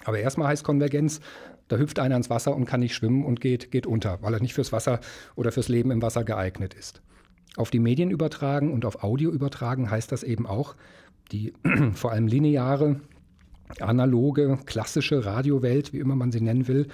Aber 0.05 0.19
erstmal 0.19 0.49
heißt 0.49 0.65
Konvergenz, 0.65 1.21
da 1.69 1.77
hüpft 1.77 2.01
einer 2.01 2.17
ins 2.17 2.29
Wasser 2.29 2.57
und 2.57 2.65
kann 2.65 2.81
nicht 2.81 2.95
schwimmen 2.95 3.25
und 3.25 3.41
geht, 3.41 3.71
geht 3.71 3.87
unter, 3.87 4.21
weil 4.21 4.35
er 4.35 4.41
nicht 4.41 4.55
fürs 4.55 4.73
Wasser 4.73 4.99
oder 5.37 5.53
fürs 5.53 5.69
Leben 5.69 5.93
im 5.93 6.03
Wasser 6.03 6.25
geeignet 6.25 6.75
ist. 6.75 7.03
Auf 7.57 7.71
die 7.71 7.79
Medien 7.79 8.11
übertragen 8.11 8.73
und 8.73 8.85
auf 8.85 9.05
Audio 9.05 9.31
übertragen 9.31 9.89
heißt 9.89 10.11
das 10.11 10.25
eben 10.25 10.47
auch, 10.47 10.75
die 11.31 11.53
vor 11.95 12.11
allem 12.11 12.27
lineare, 12.27 13.01
analoge, 13.79 14.59
klassische 14.67 15.25
Radiowelt, 15.25 15.93
wie 15.93 16.01
immer 16.01 16.17
man 16.17 16.33
sie 16.33 16.41
nennen 16.41 16.67
will, 16.67 16.89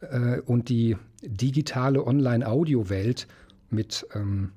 äh, 0.00 0.38
und 0.40 0.68
die 0.68 0.96
digitale 1.22 2.06
Online-Audio-Welt 2.06 3.26
mit 3.70 4.06
ähm, 4.14 4.52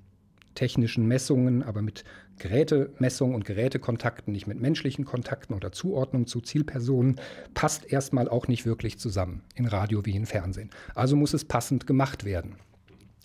technischen 0.55 1.07
Messungen, 1.07 1.63
aber 1.63 1.81
mit 1.81 2.03
Gerätemessungen 2.39 3.35
und 3.35 3.45
Gerätekontakten, 3.45 4.33
nicht 4.33 4.47
mit 4.47 4.59
menschlichen 4.59 5.05
Kontakten 5.05 5.53
oder 5.53 5.71
Zuordnung 5.71 6.27
zu 6.27 6.41
Zielpersonen, 6.41 7.19
passt 7.53 7.91
erstmal 7.91 8.27
auch 8.27 8.47
nicht 8.47 8.65
wirklich 8.65 8.99
zusammen 8.99 9.43
in 9.55 9.67
Radio 9.67 10.05
wie 10.05 10.15
in 10.15 10.25
Fernsehen. 10.25 10.69
Also 10.95 11.15
muss 11.15 11.33
es 11.33 11.45
passend 11.45 11.87
gemacht 11.87 12.23
werden. 12.23 12.55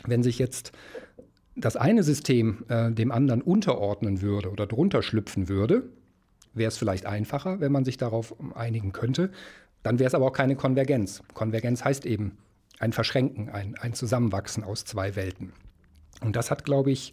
Wenn 0.07 0.23
sich 0.23 0.39
jetzt 0.39 0.73
das 1.57 1.77
eine 1.77 2.03
System 2.03 2.65
äh, 2.69 2.93
dem 2.93 3.11
anderen 3.11 3.43
unterordnen 3.43 4.21
würde 4.21 4.51
oder 4.51 4.67
drunter 4.67 5.03
schlüpfen 5.03 5.49
würde, 5.49 5.89
wäre 6.55 6.69
es 6.69 6.79
vielleicht 6.79 7.07
einfacher, 7.07 7.61
wenn 7.61 7.73
man 7.73 7.85
sich 7.85 7.97
darauf 7.97 8.35
einigen 8.55 8.93
könnte. 8.93 9.31
Dann 9.83 9.99
wäre 9.99 10.09
es 10.09 10.15
aber 10.15 10.27
auch 10.27 10.33
keine 10.33 10.57
Konvergenz. 10.57 11.23
Konvergenz 11.35 11.85
heißt 11.85 12.07
eben 12.07 12.39
ein 12.79 12.93
Verschränken, 12.93 13.49
ein, 13.49 13.77
ein 13.77 13.95
Zusammenwachsen 13.95 14.63
aus 14.63 14.85
zwei 14.85 15.17
Welten. 15.17 15.53
Und 16.21 16.37
das 16.37 16.51
hat, 16.51 16.65
glaube 16.65 16.91
ich, 16.91 17.13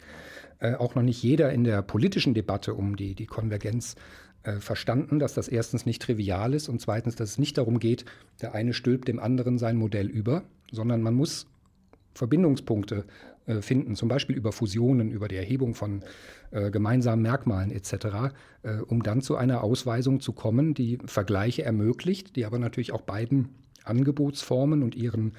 äh, 0.59 0.75
auch 0.75 0.95
noch 0.95 1.03
nicht 1.03 1.21
jeder 1.21 1.51
in 1.51 1.63
der 1.63 1.81
politischen 1.81 2.33
Debatte 2.33 2.73
um 2.73 2.95
die, 2.95 3.13
die 3.13 3.25
Konvergenz 3.25 3.95
äh, 4.43 4.53
verstanden, 4.53 5.19
dass 5.19 5.33
das 5.33 5.47
erstens 5.47 5.85
nicht 5.85 6.01
trivial 6.01 6.53
ist 6.53 6.69
und 6.69 6.79
zweitens, 6.79 7.15
dass 7.15 7.31
es 7.31 7.37
nicht 7.37 7.57
darum 7.57 7.79
geht, 7.79 8.05
der 8.41 8.55
eine 8.55 8.73
stülpt 8.73 9.07
dem 9.07 9.19
anderen 9.19 9.57
sein 9.57 9.75
Modell 9.75 10.07
über, 10.07 10.43
sondern 10.71 11.01
man 11.01 11.13
muss 11.13 11.47
Verbindungspunkte 12.13 13.05
äh, 13.47 13.61
finden, 13.61 13.95
zum 13.95 14.07
Beispiel 14.07 14.37
über 14.37 14.51
Fusionen, 14.51 15.11
über 15.11 15.27
die 15.27 15.35
Erhebung 15.35 15.75
von 15.75 16.03
gemeinsamen 16.71 17.21
Merkmalen 17.21 17.69
etc., 17.69 18.33
um 18.87 19.03
dann 19.03 19.19
zu 19.19 19.35
einer 19.35 19.61
Ausweisung 19.61 20.21
zu 20.21 20.31
kommen, 20.31 20.73
die 20.73 20.99
Vergleiche 21.05 21.63
ermöglicht, 21.63 22.37
die 22.37 22.45
aber 22.45 22.59
natürlich 22.59 22.93
auch 22.93 23.01
beiden 23.01 23.49
Angebotsformen 23.83 24.81
und 24.81 24.95
ihren 24.95 25.33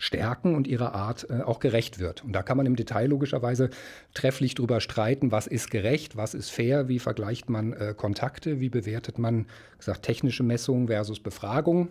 Stärken 0.00 0.56
und 0.56 0.66
ihrer 0.66 0.94
Art 0.94 1.26
äh, 1.28 1.42
auch 1.42 1.60
gerecht 1.60 1.98
wird. 2.00 2.24
Und 2.24 2.32
da 2.32 2.42
kann 2.42 2.56
man 2.56 2.64
im 2.64 2.74
Detail 2.74 3.06
logischerweise 3.06 3.68
trefflich 4.14 4.54
drüber 4.54 4.80
streiten, 4.80 5.30
was 5.30 5.46
ist 5.46 5.70
gerecht, 5.70 6.16
was 6.16 6.32
ist 6.32 6.50
fair, 6.50 6.88
wie 6.88 6.98
vergleicht 6.98 7.50
man 7.50 7.74
äh, 7.74 7.94
Kontakte, 7.94 8.60
wie 8.60 8.70
bewertet 8.70 9.18
man 9.18 9.46
gesagt, 9.78 10.02
technische 10.02 10.42
Messungen 10.42 10.88
versus 10.88 11.20
Befragung. 11.20 11.90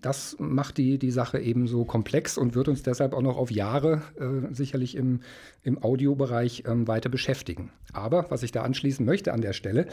Das 0.00 0.36
macht 0.38 0.78
die, 0.78 0.98
die 0.98 1.10
Sache 1.10 1.38
eben 1.38 1.66
so 1.66 1.84
komplex 1.84 2.38
und 2.38 2.54
wird 2.54 2.68
uns 2.68 2.82
deshalb 2.82 3.12
auch 3.12 3.20
noch 3.20 3.36
auf 3.36 3.50
Jahre 3.50 4.02
äh, 4.18 4.52
sicherlich 4.52 4.96
im, 4.96 5.20
im 5.62 5.82
Audiobereich 5.82 6.64
ähm, 6.66 6.88
weiter 6.88 7.10
beschäftigen. 7.10 7.70
Aber 7.92 8.30
was 8.30 8.42
ich 8.42 8.52
da 8.52 8.62
anschließen 8.62 9.04
möchte 9.04 9.34
an 9.34 9.42
der 9.42 9.52
Stelle, 9.52 9.86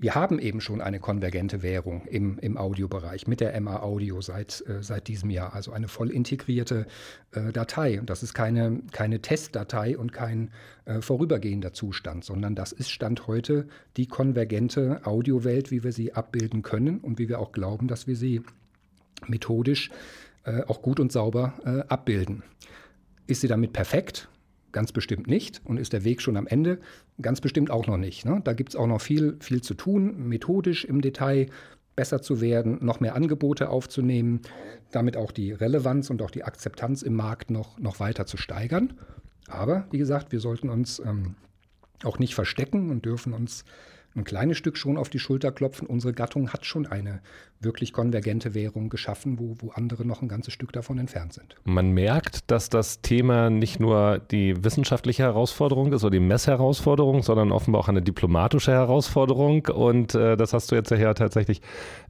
wir 0.00 0.14
haben 0.14 0.38
eben 0.38 0.60
schon 0.60 0.80
eine 0.80 1.00
konvergente 1.00 1.62
Währung 1.62 2.04
im, 2.06 2.38
im 2.38 2.56
Audiobereich 2.56 3.26
mit 3.26 3.40
der 3.40 3.60
MA 3.60 3.80
Audio 3.80 4.20
seit, 4.20 4.64
äh, 4.68 4.82
seit 4.82 5.08
diesem 5.08 5.30
Jahr, 5.30 5.54
also 5.54 5.72
eine 5.72 5.88
voll 5.88 6.10
integrierte 6.10 6.86
äh, 7.32 7.52
Datei. 7.52 7.98
Und 7.98 8.08
das 8.08 8.22
ist 8.22 8.34
keine, 8.34 8.80
keine 8.92 9.20
Testdatei 9.20 9.98
und 9.98 10.12
kein 10.12 10.50
äh, 10.84 11.00
vorübergehender 11.00 11.72
Zustand, 11.72 12.24
sondern 12.24 12.54
das 12.54 12.72
ist 12.72 12.90
Stand 12.90 13.26
heute 13.26 13.66
die 13.96 14.06
konvergente 14.06 15.04
Audiowelt, 15.04 15.70
wie 15.70 15.82
wir 15.82 15.92
sie 15.92 16.12
abbilden 16.12 16.62
können 16.62 16.98
und 16.98 17.18
wie 17.18 17.28
wir 17.28 17.40
auch 17.40 17.52
glauben, 17.52 17.88
dass 17.88 18.06
wir 18.06 18.16
sie 18.16 18.42
methodisch 19.26 19.90
äh, 20.44 20.62
auch 20.66 20.82
gut 20.82 21.00
und 21.00 21.12
sauber 21.12 21.54
äh, 21.64 21.88
abbilden. 21.88 22.42
Ist 23.26 23.42
sie 23.42 23.48
damit 23.48 23.72
perfekt? 23.72 24.28
Ganz 24.72 24.92
bestimmt 24.92 25.26
nicht. 25.26 25.60
Und 25.64 25.78
ist 25.78 25.92
der 25.92 26.04
Weg 26.04 26.22
schon 26.22 26.36
am 26.36 26.46
Ende? 26.46 26.78
Ganz 27.20 27.40
bestimmt 27.40 27.70
auch 27.70 27.86
noch 27.86 27.96
nicht. 27.96 28.24
Ne? 28.24 28.40
Da 28.44 28.52
gibt 28.52 28.70
es 28.70 28.76
auch 28.76 28.86
noch 28.86 29.00
viel, 29.00 29.36
viel 29.40 29.62
zu 29.62 29.74
tun, 29.74 30.28
methodisch 30.28 30.84
im 30.84 31.00
Detail 31.00 31.46
besser 31.96 32.22
zu 32.22 32.40
werden, 32.40 32.78
noch 32.80 33.00
mehr 33.00 33.16
Angebote 33.16 33.70
aufzunehmen, 33.70 34.40
damit 34.92 35.16
auch 35.16 35.32
die 35.32 35.50
Relevanz 35.50 36.10
und 36.10 36.22
auch 36.22 36.30
die 36.30 36.44
Akzeptanz 36.44 37.02
im 37.02 37.14
Markt 37.14 37.50
noch, 37.50 37.78
noch 37.80 37.98
weiter 37.98 38.24
zu 38.24 38.36
steigern. 38.36 38.94
Aber 39.48 39.86
wie 39.90 39.98
gesagt, 39.98 40.30
wir 40.30 40.38
sollten 40.38 40.68
uns 40.68 41.00
ähm, 41.00 41.34
auch 42.04 42.20
nicht 42.20 42.36
verstecken 42.36 42.90
und 42.90 43.04
dürfen 43.04 43.32
uns 43.32 43.64
ein 44.14 44.24
kleines 44.24 44.56
Stück 44.56 44.76
schon 44.76 44.96
auf 44.96 45.08
die 45.08 45.18
Schulter 45.18 45.52
klopfen. 45.52 45.86
Unsere 45.86 46.12
Gattung 46.12 46.52
hat 46.52 46.66
schon 46.66 46.86
eine 46.86 47.20
wirklich 47.60 47.92
konvergente 47.92 48.54
Währung 48.54 48.88
geschaffen, 48.88 49.38
wo, 49.38 49.56
wo 49.58 49.70
andere 49.70 50.04
noch 50.04 50.22
ein 50.22 50.28
ganzes 50.28 50.54
Stück 50.54 50.72
davon 50.72 50.98
entfernt 50.98 51.32
sind. 51.32 51.56
Man 51.64 51.90
merkt, 51.90 52.50
dass 52.50 52.70
das 52.70 53.00
Thema 53.02 53.50
nicht 53.50 53.80
nur 53.80 54.20
die 54.30 54.62
wissenschaftliche 54.62 55.24
Herausforderung 55.24 55.92
ist 55.92 56.04
oder 56.04 56.12
die 56.12 56.20
Messherausforderung, 56.20 57.22
sondern 57.22 57.50
offenbar 57.50 57.82
auch 57.82 57.88
eine 57.88 58.02
diplomatische 58.02 58.70
Herausforderung. 58.70 59.66
Und 59.66 60.14
äh, 60.14 60.36
das 60.36 60.52
hast 60.52 60.70
du 60.70 60.76
jetzt 60.76 60.90
ja 60.90 61.14
tatsächlich 61.14 61.60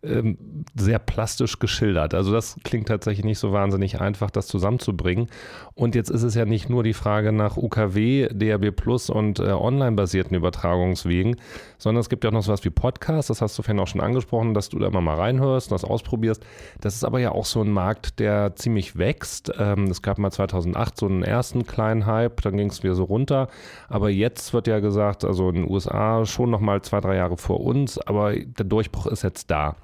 ähm, 0.02 0.36
sehr 0.76 0.98
plastisch 0.98 1.58
geschildert. 1.58 2.12
Also 2.12 2.30
das 2.30 2.56
klingt 2.62 2.88
tatsächlich 2.88 3.24
nicht 3.24 3.38
so 3.38 3.52
wahnsinnig 3.52 4.00
einfach, 4.00 4.30
das 4.30 4.48
zusammenzubringen. 4.48 5.28
Und 5.74 5.94
jetzt 5.94 6.10
ist 6.10 6.24
es 6.24 6.34
ja 6.34 6.44
nicht 6.44 6.68
nur 6.68 6.82
die 6.82 6.92
Frage 6.92 7.32
nach 7.32 7.56
UKW, 7.56 8.28
DAB 8.32 8.70
Plus 8.72 9.08
und 9.08 9.38
äh, 9.38 9.44
online-basierten 9.44 10.36
Übertragungswegen, 10.36 11.36
sondern 11.78 11.87
es 11.96 12.08
gibt 12.08 12.24
ja 12.24 12.30
auch 12.30 12.34
noch 12.34 12.42
so 12.42 12.52
was 12.52 12.64
wie 12.64 12.70
Podcasts. 12.70 13.28
Das 13.28 13.40
hast 13.40 13.58
du 13.58 13.62
vorhin 13.62 13.80
auch 13.80 13.86
schon 13.86 14.00
angesprochen, 14.00 14.54
dass 14.54 14.68
du 14.68 14.78
da 14.78 14.88
immer 14.88 15.00
mal 15.00 15.14
rein 15.14 15.28
reinhörst 15.38 15.70
und 15.70 15.74
das 15.74 15.88
ausprobierst. 15.88 16.44
Das 16.80 16.94
ist 16.94 17.04
aber 17.04 17.20
ja 17.20 17.32
auch 17.32 17.44
so 17.44 17.62
ein 17.62 17.70
Markt, 17.70 18.18
der 18.18 18.56
ziemlich 18.56 18.96
wächst. 18.96 19.52
Ähm, 19.58 19.84
es 19.84 20.02
gab 20.02 20.18
mal 20.18 20.30
2008 20.30 20.96
so 20.96 21.06
einen 21.06 21.22
ersten 21.22 21.66
kleinen 21.66 22.06
Hype, 22.06 22.40
dann 22.42 22.56
ging 22.56 22.70
es 22.70 22.82
wieder 22.82 22.94
so 22.94 23.04
runter. 23.04 23.48
Aber 23.88 24.10
jetzt 24.10 24.52
wird 24.52 24.66
ja 24.66 24.80
gesagt, 24.80 25.24
also 25.24 25.48
in 25.50 25.56
den 25.56 25.70
USA 25.70 26.24
schon 26.24 26.50
noch 26.50 26.60
mal 26.60 26.82
zwei, 26.82 27.00
drei 27.00 27.16
Jahre 27.16 27.36
vor 27.36 27.60
uns, 27.60 27.98
aber 27.98 28.34
der 28.34 28.64
Durchbruch 28.64 29.06
ist 29.06 29.22
jetzt 29.22 29.50
da. 29.50 29.76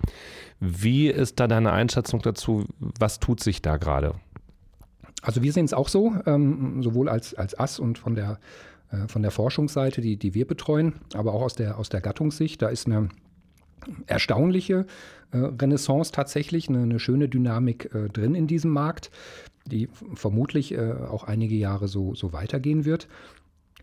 Wie 0.60 1.08
ist 1.08 1.40
da 1.40 1.46
deine 1.46 1.72
Einschätzung 1.72 2.20
dazu? 2.22 2.64
Was 2.98 3.20
tut 3.20 3.40
sich 3.40 3.62
da 3.62 3.76
gerade? 3.76 4.14
Also 5.22 5.42
wir 5.42 5.52
sehen 5.52 5.64
es 5.64 5.72
auch 5.72 5.88
so, 5.88 6.14
ähm, 6.26 6.82
sowohl 6.82 7.08
als, 7.08 7.34
als 7.34 7.58
AS 7.58 7.78
und 7.78 7.98
von 7.98 8.14
der, 8.14 8.38
von 9.08 9.22
der 9.22 9.30
Forschungsseite, 9.30 10.00
die, 10.00 10.16
die 10.16 10.34
wir 10.34 10.46
betreuen, 10.46 10.94
aber 11.14 11.34
auch 11.34 11.42
aus 11.42 11.54
der, 11.54 11.78
aus 11.78 11.88
der 11.88 12.00
Gattungssicht. 12.00 12.62
Da 12.62 12.68
ist 12.68 12.86
eine 12.86 13.08
erstaunliche 14.06 14.86
äh, 15.32 15.38
Renaissance 15.38 16.12
tatsächlich, 16.12 16.68
eine, 16.68 16.82
eine 16.82 17.00
schöne 17.00 17.28
Dynamik 17.28 17.94
äh, 17.94 18.08
drin 18.08 18.34
in 18.34 18.46
diesem 18.46 18.70
Markt, 18.70 19.10
die 19.66 19.88
vermutlich 20.14 20.72
äh, 20.72 20.92
auch 20.92 21.24
einige 21.24 21.54
Jahre 21.54 21.88
so, 21.88 22.14
so 22.14 22.32
weitergehen 22.32 22.84
wird. 22.84 23.08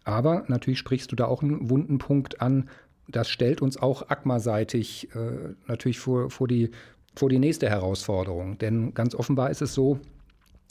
Aber 0.04 0.46
natürlich 0.48 0.80
sprichst 0.80 1.12
du 1.12 1.16
da 1.16 1.26
auch 1.26 1.44
einen 1.44 1.70
wunden 1.70 1.98
Punkt 1.98 2.42
an. 2.42 2.70
Das 3.08 3.30
stellt 3.30 3.62
uns 3.62 3.78
auch 3.78 4.10
ACMA-seitig 4.10 5.10
äh, 5.16 5.54
natürlich 5.68 6.00
vor, 6.00 6.30
vor, 6.30 6.48
die, 6.48 6.72
vor 7.16 7.30
die 7.30 7.40
nächste 7.40 7.70
Herausforderung. 7.70 8.58
Denn 8.58 8.94
ganz 8.94 9.14
offenbar 9.14 9.50
ist 9.50 9.62
es 9.62 9.74
so, 9.74 10.00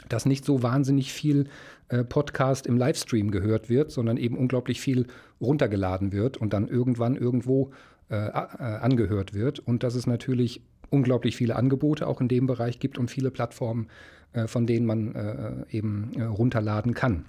dass 0.09 0.27
nicht 0.27 0.45
so 0.45 0.63
wahnsinnig 0.63 1.13
viel 1.13 1.49
äh, 1.89 2.05
Podcast 2.05 2.67
im 2.67 2.77
Livestream 2.77 3.31
gehört 3.31 3.69
wird, 3.69 3.91
sondern 3.91 4.17
eben 4.17 4.37
unglaublich 4.37 4.81
viel 4.81 5.07
runtergeladen 5.41 6.13
wird 6.13 6.37
und 6.37 6.53
dann 6.53 6.69
irgendwann 6.69 7.17
irgendwo 7.17 7.73
äh, 8.11 8.17
äh, 8.17 8.29
angehört 8.29 9.35
wird 9.35 9.61
und 9.61 9.83
dass 9.83 9.95
es 9.95 10.07
natürlich 10.07 10.63
unglaublich 10.91 11.37
viele 11.37 11.55
Angebote 11.55 12.07
auch 12.07 12.21
in 12.21 12.29
dem 12.29 12.47
Bereich 12.47 12.81
gibt 12.81 12.99
und 12.99 13.09
viele 13.11 13.31
Plattformen, 13.31 13.87
äh, 14.33 14.47
von 14.47 14.67
denen 14.67 14.85
man 14.85 15.15
äh, 15.15 15.77
eben 15.77 16.11
äh, 16.17 16.25
runterladen 16.25 16.95
kann. 16.95 17.25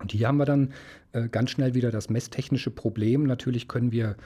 Und 0.00 0.12
hier 0.12 0.28
haben 0.28 0.38
wir 0.38 0.46
dann 0.46 0.72
äh, 1.12 1.28
ganz 1.28 1.50
schnell 1.50 1.74
wieder 1.74 1.90
das 1.90 2.10
messtechnische 2.10 2.70
Problem. 2.70 3.24
Natürlich 3.24 3.68
können 3.68 3.92
wir 3.92 4.16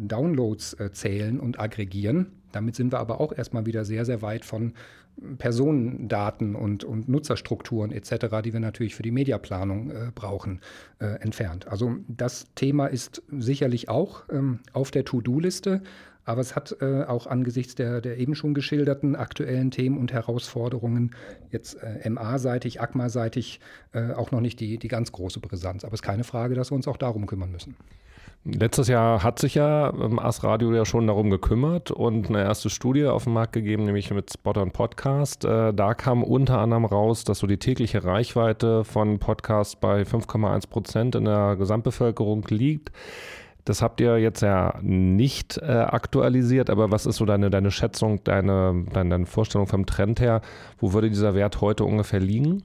Downloads 0.00 0.76
zählen 0.90 1.38
und 1.38 1.60
aggregieren. 1.60 2.32
Damit 2.52 2.76
sind 2.76 2.92
wir 2.92 2.98
aber 2.98 3.20
auch 3.20 3.32
erstmal 3.32 3.66
wieder 3.66 3.84
sehr, 3.84 4.04
sehr 4.04 4.22
weit 4.22 4.44
von 4.44 4.74
Personendaten 5.38 6.54
und, 6.54 6.84
und 6.84 7.08
Nutzerstrukturen 7.08 7.92
etc., 7.92 8.42
die 8.42 8.52
wir 8.52 8.60
natürlich 8.60 8.94
für 8.94 9.02
die 9.02 9.10
Mediaplanung 9.10 9.90
äh, 9.90 10.10
brauchen, 10.14 10.60
äh, 10.98 11.06
entfernt. 11.20 11.68
Also 11.68 11.96
das 12.08 12.46
Thema 12.54 12.86
ist 12.86 13.22
sicherlich 13.30 13.88
auch 13.88 14.24
ähm, 14.30 14.60
auf 14.72 14.90
der 14.90 15.04
To-Do-Liste, 15.04 15.82
aber 16.24 16.40
es 16.40 16.54
hat 16.54 16.76
äh, 16.80 17.04
auch 17.04 17.26
angesichts 17.26 17.74
der, 17.74 18.00
der 18.00 18.18
eben 18.18 18.34
schon 18.34 18.54
geschilderten 18.54 19.16
aktuellen 19.16 19.70
Themen 19.70 19.98
und 19.98 20.12
Herausforderungen 20.12 21.14
jetzt 21.50 21.74
äh, 21.82 22.08
MA-seitig, 22.08 22.80
ACMA-seitig 22.80 23.60
äh, 23.92 24.12
auch 24.12 24.30
noch 24.30 24.40
nicht 24.40 24.60
die, 24.60 24.78
die 24.78 24.88
ganz 24.88 25.12
große 25.12 25.40
Brisanz. 25.40 25.84
Aber 25.84 25.94
es 25.94 26.00
ist 26.00 26.06
keine 26.06 26.24
Frage, 26.24 26.54
dass 26.54 26.70
wir 26.70 26.76
uns 26.76 26.88
auch 26.88 26.98
darum 26.98 27.26
kümmern 27.26 27.50
müssen. 27.50 27.74
Letztes 28.44 28.88
Jahr 28.88 29.22
hat 29.22 29.38
sich 29.38 29.54
ja 29.54 29.90
ähm, 29.90 30.18
AS 30.18 30.42
Radio 30.42 30.72
ja 30.72 30.86
schon 30.86 31.06
darum 31.06 31.28
gekümmert 31.28 31.90
und 31.90 32.30
eine 32.30 32.42
erste 32.42 32.70
Studie 32.70 33.04
auf 33.06 33.24
den 33.24 33.34
Markt 33.34 33.52
gegeben, 33.52 33.84
nämlich 33.84 34.10
mit 34.10 34.32
Spotter 34.32 34.62
und 34.62 34.72
Podcast. 34.72 35.44
Äh, 35.44 35.74
da 35.74 35.92
kam 35.92 36.22
unter 36.22 36.58
anderem 36.58 36.86
raus, 36.86 37.24
dass 37.24 37.40
so 37.40 37.46
die 37.46 37.58
tägliche 37.58 38.02
Reichweite 38.02 38.84
von 38.84 39.18
Podcasts 39.18 39.76
bei 39.76 40.02
5,1 40.02 40.70
Prozent 40.70 41.14
in 41.16 41.26
der 41.26 41.56
Gesamtbevölkerung 41.56 42.46
liegt. 42.48 42.92
Das 43.66 43.82
habt 43.82 44.00
ihr 44.00 44.16
jetzt 44.16 44.40
ja 44.40 44.78
nicht 44.80 45.58
äh, 45.58 45.66
aktualisiert, 45.66 46.70
aber 46.70 46.90
was 46.90 47.04
ist 47.04 47.16
so 47.16 47.26
deine, 47.26 47.50
deine 47.50 47.70
Schätzung, 47.70 48.24
deine, 48.24 48.86
deine 48.90 49.26
Vorstellung 49.26 49.66
vom 49.66 49.84
Trend 49.84 50.18
her? 50.18 50.40
Wo 50.78 50.94
würde 50.94 51.10
dieser 51.10 51.34
Wert 51.34 51.60
heute 51.60 51.84
ungefähr 51.84 52.20
liegen? 52.20 52.62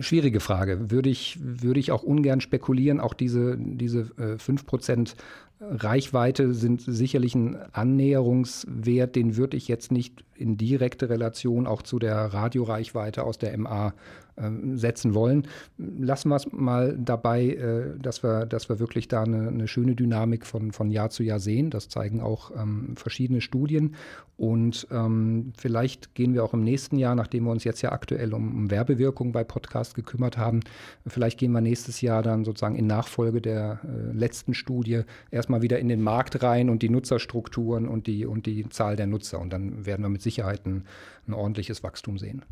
Schwierige 0.00 0.40
Frage. 0.40 0.90
Würde 0.90 1.10
ich, 1.10 1.38
würde 1.40 1.80
ich 1.80 1.90
auch 1.90 2.02
ungern 2.02 2.40
spekulieren. 2.40 3.00
Auch 3.00 3.14
diese, 3.14 3.56
diese 3.58 4.00
äh, 4.16 4.36
5% 4.36 5.14
Reichweite 5.60 6.54
sind 6.54 6.82
sicherlich 6.82 7.34
ein 7.34 7.56
Annäherungswert, 7.72 9.14
den 9.14 9.36
würde 9.36 9.56
ich 9.56 9.68
jetzt 9.68 9.92
nicht 9.92 10.24
in 10.34 10.56
direkte 10.56 11.08
Relation 11.08 11.66
auch 11.66 11.82
zu 11.82 11.98
der 11.98 12.16
Radioreichweite 12.16 13.22
aus 13.22 13.38
der 13.38 13.56
MA 13.56 13.88
äh, 13.88 14.31
setzen 14.74 15.14
wollen. 15.14 15.46
Lassen 15.78 16.28
wir 16.28 16.36
es 16.36 16.50
mal 16.52 16.98
dabei, 16.98 17.48
äh, 17.48 17.98
dass, 17.98 18.22
wir, 18.22 18.46
dass 18.46 18.68
wir 18.68 18.78
wirklich 18.78 19.08
da 19.08 19.22
eine, 19.22 19.48
eine, 19.48 19.68
schöne 19.68 19.94
Dynamik 19.94 20.46
von, 20.46 20.72
von 20.72 20.90
Jahr 20.90 21.10
zu 21.10 21.22
Jahr 21.22 21.40
sehen. 21.40 21.70
Das 21.70 21.88
zeigen 21.88 22.20
auch 22.20 22.50
ähm, 22.56 22.94
verschiedene 22.96 23.40
Studien. 23.40 23.94
Und 24.36 24.88
ähm, 24.90 25.52
vielleicht 25.56 26.14
gehen 26.14 26.34
wir 26.34 26.42
auch 26.42 26.54
im 26.54 26.64
nächsten 26.64 26.98
Jahr, 26.98 27.14
nachdem 27.14 27.44
wir 27.44 27.52
uns 27.52 27.64
jetzt 27.64 27.82
ja 27.82 27.92
aktuell 27.92 28.34
um, 28.34 28.54
um 28.54 28.70
Werbewirkung 28.70 29.30
bei 29.30 29.44
Podcasts 29.44 29.94
gekümmert 29.94 30.36
haben, 30.36 30.60
vielleicht 31.06 31.38
gehen 31.38 31.52
wir 31.52 31.60
nächstes 31.60 32.00
Jahr 32.00 32.22
dann 32.22 32.44
sozusagen 32.44 32.74
in 32.74 32.86
Nachfolge 32.86 33.40
der 33.40 33.80
äh, 33.84 34.16
letzten 34.16 34.54
Studie 34.54 35.02
erstmal 35.30 35.62
wieder 35.62 35.78
in 35.78 35.88
den 35.88 36.02
Markt 36.02 36.42
rein 36.42 36.70
und 36.70 36.82
die 36.82 36.88
Nutzerstrukturen 36.88 37.86
und 37.86 38.06
die, 38.06 38.26
und 38.26 38.46
die 38.46 38.68
Zahl 38.68 38.96
der 38.96 39.06
Nutzer. 39.06 39.38
Und 39.38 39.52
dann 39.52 39.86
werden 39.86 40.02
wir 40.02 40.08
mit 40.08 40.22
Sicherheit 40.22 40.66
ein, 40.66 40.86
ein 41.28 41.34
ordentliches 41.34 41.82
Wachstum 41.82 42.18
sehen. 42.18 42.42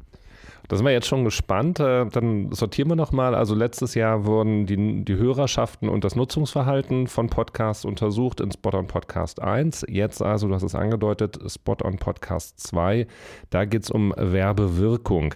Da 0.68 0.76
sind 0.76 0.86
wir 0.86 0.92
jetzt 0.92 1.08
schon 1.08 1.24
gespannt. 1.24 1.80
Äh, 1.80 2.06
dann 2.06 2.52
sortieren 2.52 2.88
wir 2.88 2.96
nochmal. 2.96 3.34
Also 3.34 3.54
letztes 3.54 3.94
Jahr 3.94 4.24
wurden 4.24 4.66
die, 4.66 5.04
die 5.04 5.16
Hörerschaften 5.16 5.88
und 5.88 6.04
das 6.04 6.16
Nutzungsverhalten 6.16 7.06
von 7.06 7.28
Podcasts 7.28 7.84
untersucht 7.84 8.40
in 8.40 8.50
Spot 8.52 8.76
on 8.76 8.86
Podcast 8.86 9.42
1. 9.42 9.86
Jetzt 9.88 10.22
also, 10.22 10.48
du 10.48 10.54
hast 10.54 10.62
es 10.62 10.74
angedeutet, 10.74 11.38
Spot 11.46 11.76
on 11.82 11.96
Podcast 11.96 12.60
2. 12.60 13.06
Da 13.50 13.64
geht 13.64 13.84
es 13.84 13.90
um 13.90 14.14
Werbewirkung. 14.16 15.34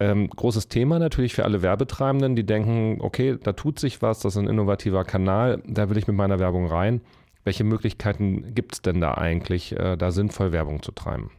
Ähm, 0.00 0.28
großes 0.30 0.68
Thema 0.68 0.98
natürlich 0.98 1.34
für 1.34 1.44
alle 1.44 1.62
Werbetreibenden, 1.62 2.34
die 2.34 2.44
denken, 2.44 2.98
okay, 3.00 3.38
da 3.40 3.52
tut 3.52 3.78
sich 3.78 4.02
was, 4.02 4.20
das 4.20 4.34
ist 4.34 4.42
ein 4.42 4.48
innovativer 4.48 5.04
Kanal, 5.04 5.62
da 5.64 5.90
will 5.90 5.96
ich 5.96 6.08
mit 6.08 6.16
meiner 6.16 6.40
Werbung 6.40 6.66
rein. 6.66 7.02
Welche 7.44 7.62
Möglichkeiten 7.62 8.54
gibt 8.54 8.74
es 8.74 8.82
denn 8.82 9.00
da 9.00 9.14
eigentlich, 9.14 9.78
äh, 9.78 9.96
da 9.96 10.10
sinnvoll 10.10 10.52
Werbung 10.52 10.82
zu 10.82 10.92
treiben? 10.92 11.30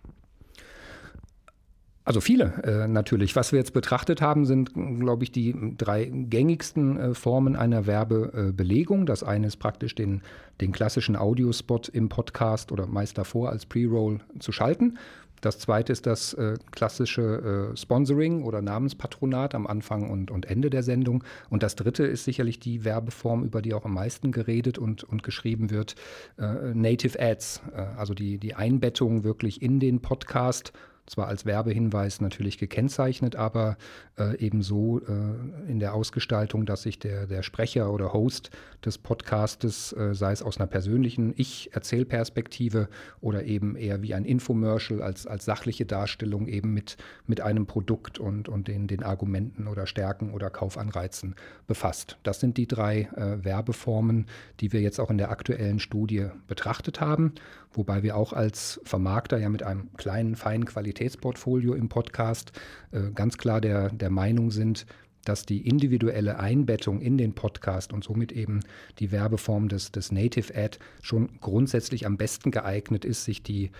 Also 2.05 2.19
viele 2.19 2.61
äh, 2.63 2.87
natürlich. 2.87 3.35
Was 3.35 3.51
wir 3.53 3.59
jetzt 3.59 3.73
betrachtet 3.73 4.21
haben, 4.21 4.45
sind, 4.45 4.73
glaube 4.73 5.23
ich, 5.23 5.31
die 5.31 5.55
drei 5.77 6.05
gängigsten 6.05 6.97
äh, 6.97 7.13
Formen 7.13 7.55
einer 7.55 7.85
Werbebelegung. 7.85 9.05
das 9.05 9.23
eine 9.23 9.47
ist 9.47 9.57
praktisch 9.57 9.95
den, 9.95 10.21
den 10.59 10.73
klassischen 10.73 11.15
Audiospot 11.15 11.87
im 11.87 12.09
Podcast 12.09 12.71
oder 12.71 12.87
meist 12.87 13.17
davor 13.17 13.49
als 13.49 13.65
Pre-Roll 13.65 14.19
zu 14.39 14.51
schalten. 14.51 14.97
Das 15.39 15.59
zweite 15.59 15.91
ist 15.91 16.05
das 16.05 16.33
äh, 16.33 16.57
klassische 16.71 17.71
Sponsoring 17.75 18.43
oder 18.43 18.61
Namenspatronat 18.61 19.55
am 19.55 19.67
Anfang 19.67 20.09
und, 20.09 20.31
und 20.31 20.45
Ende 20.45 20.69
der 20.69 20.83
Sendung. 20.83 21.23
Und 21.49 21.63
das 21.63 21.75
dritte 21.75 22.05
ist 22.05 22.23
sicherlich 22.23 22.59
die 22.59 22.85
Werbeform, 22.85 23.43
über 23.43 23.61
die 23.61 23.73
auch 23.73 23.83
am 23.83 23.93
meisten 23.93 24.31
geredet 24.31 24.77
und, 24.77 25.03
und 25.03 25.21
geschrieben 25.21 25.69
wird, 25.69 25.95
Native 26.37 27.19
Ads, 27.19 27.61
also 27.97 28.13
die, 28.13 28.37
die 28.37 28.55
Einbettung 28.55 29.25
wirklich 29.25 29.61
in 29.61 29.81
den 29.81 29.99
Podcast 29.99 30.71
zwar 31.05 31.27
als 31.27 31.45
Werbehinweis 31.45 32.21
natürlich 32.21 32.57
gekennzeichnet, 32.57 33.35
aber 33.35 33.77
äh, 34.17 34.37
ebenso 34.37 34.99
äh, 34.99 35.69
in 35.69 35.79
der 35.79 35.93
Ausgestaltung, 35.93 36.65
dass 36.65 36.83
sich 36.83 36.99
der, 36.99 37.27
der 37.27 37.43
Sprecher 37.43 37.91
oder 37.91 38.13
Host 38.13 38.51
des 38.85 38.97
Podcastes, 38.97 39.93
äh, 39.93 40.13
sei 40.13 40.31
es 40.31 40.41
aus 40.41 40.57
einer 40.57 40.67
persönlichen 40.67 41.33
Ich-Erzählperspektive 41.35 42.87
oder 43.21 43.43
eben 43.43 43.75
eher 43.75 44.01
wie 44.01 44.13
ein 44.13 44.25
Infomercial 44.25 45.01
als, 45.01 45.27
als 45.27 45.45
sachliche 45.45 45.85
Darstellung 45.85 46.47
eben 46.47 46.73
mit, 46.73 46.97
mit 47.27 47.41
einem 47.41 47.65
Produkt 47.65 48.19
und, 48.19 48.47
und 48.47 48.67
den, 48.67 48.87
den 48.87 49.03
Argumenten 49.03 49.67
oder 49.67 49.87
Stärken 49.87 50.33
oder 50.33 50.49
Kaufanreizen 50.49 51.35
befasst. 51.67 52.17
Das 52.23 52.39
sind 52.39 52.57
die 52.57 52.67
drei 52.67 53.09
äh, 53.15 53.43
Werbeformen, 53.43 54.27
die 54.59 54.71
wir 54.71 54.81
jetzt 54.81 54.99
auch 54.99 55.09
in 55.09 55.17
der 55.17 55.31
aktuellen 55.31 55.79
Studie 55.79 56.27
betrachtet 56.47 57.01
haben, 57.01 57.33
wobei 57.73 58.03
wir 58.03 58.15
auch 58.15 58.33
als 58.33 58.79
Vermarkter 58.83 59.37
ja 59.37 59.49
mit 59.49 59.63
einem 59.63 59.93
kleinen, 59.97 60.35
feinen 60.35 60.65
Qualitätsportfolio 60.65 61.73
im 61.73 61.89
Podcast 61.89 62.51
äh, 62.91 63.11
ganz 63.13 63.37
klar 63.37 63.61
der, 63.61 63.89
der 63.89 64.09
Meinung 64.09 64.51
sind, 64.51 64.85
dass 65.25 65.45
die 65.45 65.67
individuelle 65.67 66.39
Einbettung 66.39 67.01
in 67.01 67.17
den 67.17 67.33
Podcast 67.33 67.93
und 67.93 68.03
somit 68.03 68.31
eben 68.31 68.59
die 68.99 69.11
Werbeform 69.11 69.69
des, 69.69 69.91
des 69.91 70.11
Native 70.11 70.53
Ad 70.55 70.79
schon 71.01 71.29
grundsätzlich 71.39 72.05
am 72.05 72.17
besten 72.17 72.51
geeignet 72.51 73.05
ist, 73.05 73.23
sich 73.23 73.41
die, 73.41 73.71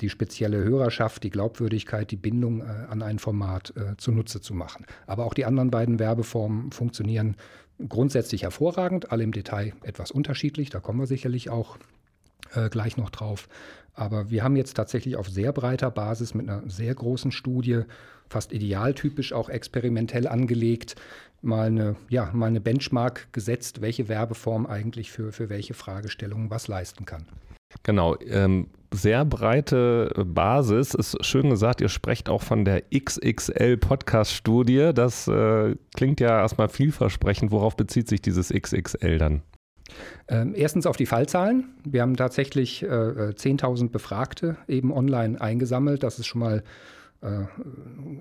die 0.00 0.10
spezielle 0.10 0.62
Hörerschaft, 0.62 1.22
die 1.22 1.30
Glaubwürdigkeit, 1.30 2.10
die 2.10 2.16
Bindung 2.16 2.60
äh, 2.60 2.64
an 2.64 3.02
ein 3.02 3.18
Format 3.18 3.72
äh, 3.76 3.96
zunutze 3.96 4.40
zu 4.40 4.54
machen. 4.54 4.84
Aber 5.06 5.24
auch 5.24 5.34
die 5.34 5.44
anderen 5.44 5.70
beiden 5.70 5.98
Werbeformen 5.98 6.72
funktionieren 6.72 7.36
grundsätzlich 7.88 8.42
hervorragend, 8.42 9.10
alle 9.10 9.24
im 9.24 9.32
Detail 9.32 9.72
etwas 9.82 10.10
unterschiedlich, 10.10 10.70
da 10.70 10.80
kommen 10.80 11.00
wir 11.00 11.06
sicherlich 11.06 11.50
auch 11.50 11.78
äh, 12.54 12.68
gleich 12.68 12.96
noch 12.96 13.10
drauf. 13.10 13.48
Aber 13.94 14.30
wir 14.30 14.42
haben 14.42 14.56
jetzt 14.56 14.74
tatsächlich 14.74 15.16
auf 15.16 15.28
sehr 15.28 15.52
breiter 15.52 15.90
Basis 15.90 16.34
mit 16.34 16.48
einer 16.48 16.68
sehr 16.68 16.94
großen 16.94 17.30
Studie, 17.30 17.82
fast 18.28 18.52
idealtypisch 18.52 19.32
auch 19.32 19.50
experimentell 19.50 20.26
angelegt, 20.26 20.96
mal 21.42 21.66
eine, 21.66 21.96
ja, 22.08 22.30
mal 22.32 22.46
eine 22.46 22.60
Benchmark 22.60 23.32
gesetzt, 23.32 23.82
welche 23.82 24.08
Werbeform 24.08 24.66
eigentlich 24.66 25.10
für, 25.10 25.32
für 25.32 25.50
welche 25.50 25.74
Fragestellungen 25.74 26.50
was 26.50 26.68
leisten 26.68 27.04
kann. 27.04 27.26
Genau, 27.82 28.16
ähm, 28.20 28.68
sehr 28.92 29.24
breite 29.24 30.12
Basis. 30.26 30.94
Ist 30.94 31.24
schön 31.24 31.50
gesagt, 31.50 31.80
ihr 31.80 31.88
sprecht 31.88 32.28
auch 32.28 32.42
von 32.42 32.64
der 32.64 32.82
XXL 32.90 33.76
Podcast-Studie. 33.78 34.92
Das 34.94 35.26
äh, 35.28 35.76
klingt 35.94 36.20
ja 36.20 36.40
erstmal 36.40 36.68
vielversprechend. 36.68 37.50
Worauf 37.50 37.76
bezieht 37.76 38.08
sich 38.08 38.20
dieses 38.20 38.50
XXL 38.50 39.18
dann? 39.18 39.42
Ähm, 40.28 40.54
erstens 40.56 40.86
auf 40.86 40.96
die 40.96 41.06
Fallzahlen. 41.06 41.74
Wir 41.84 42.02
haben 42.02 42.16
tatsächlich 42.16 42.82
äh, 42.82 42.86
10.000 42.86 43.84
äh, 43.84 43.88
Befragte 43.88 44.56
eben 44.68 44.92
online 44.92 45.40
eingesammelt. 45.40 46.02
Das 46.02 46.18
ist 46.18 46.26
schon 46.26 46.40
mal 46.40 46.62
äh, 47.22 47.44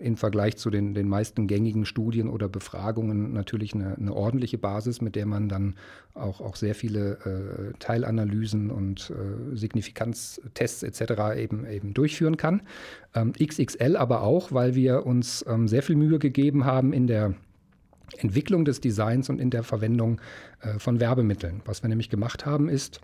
im 0.02 0.16
Vergleich 0.16 0.58
zu 0.58 0.70
den, 0.70 0.94
den 0.94 1.08
meisten 1.08 1.48
gängigen 1.48 1.86
Studien 1.86 2.30
oder 2.30 2.48
Befragungen 2.48 3.34
natürlich 3.34 3.74
eine, 3.74 3.96
eine 3.98 4.14
ordentliche 4.14 4.58
Basis, 4.58 5.02
mit 5.02 5.16
der 5.16 5.26
man 5.26 5.50
dann 5.50 5.76
auch, 6.14 6.40
auch 6.40 6.56
sehr 6.56 6.76
viele 6.76 7.14
äh, 7.26 7.74
Teilanalysen 7.80 8.70
und 8.70 9.12
äh, 9.12 9.56
Signifikanztests 9.56 10.84
etc. 10.84 11.36
Eben, 11.36 11.66
eben 11.66 11.94
durchführen 11.94 12.38
kann. 12.38 12.62
Ähm, 13.16 13.34
XXL 13.34 13.96
aber 13.98 14.22
auch, 14.22 14.52
weil 14.52 14.76
wir 14.76 15.06
uns 15.06 15.44
ähm, 15.48 15.68
sehr 15.68 15.82
viel 15.82 15.96
Mühe 15.96 16.20
gegeben 16.20 16.66
haben 16.66 16.94
in 16.94 17.08
der 17.08 17.34
Entwicklung 18.18 18.66
des 18.66 18.82
Designs 18.82 19.30
und 19.30 19.40
in 19.40 19.50
der 19.50 19.64
Verwendung 19.64 20.20
äh, 20.62 20.80
von 20.80 21.00
Werbemitteln. 21.00 21.62
Was 21.66 21.84
wir 21.84 21.90
nämlich 21.90 22.10
gemacht 22.10 22.46
haben, 22.46 22.70
ist, 22.70 23.02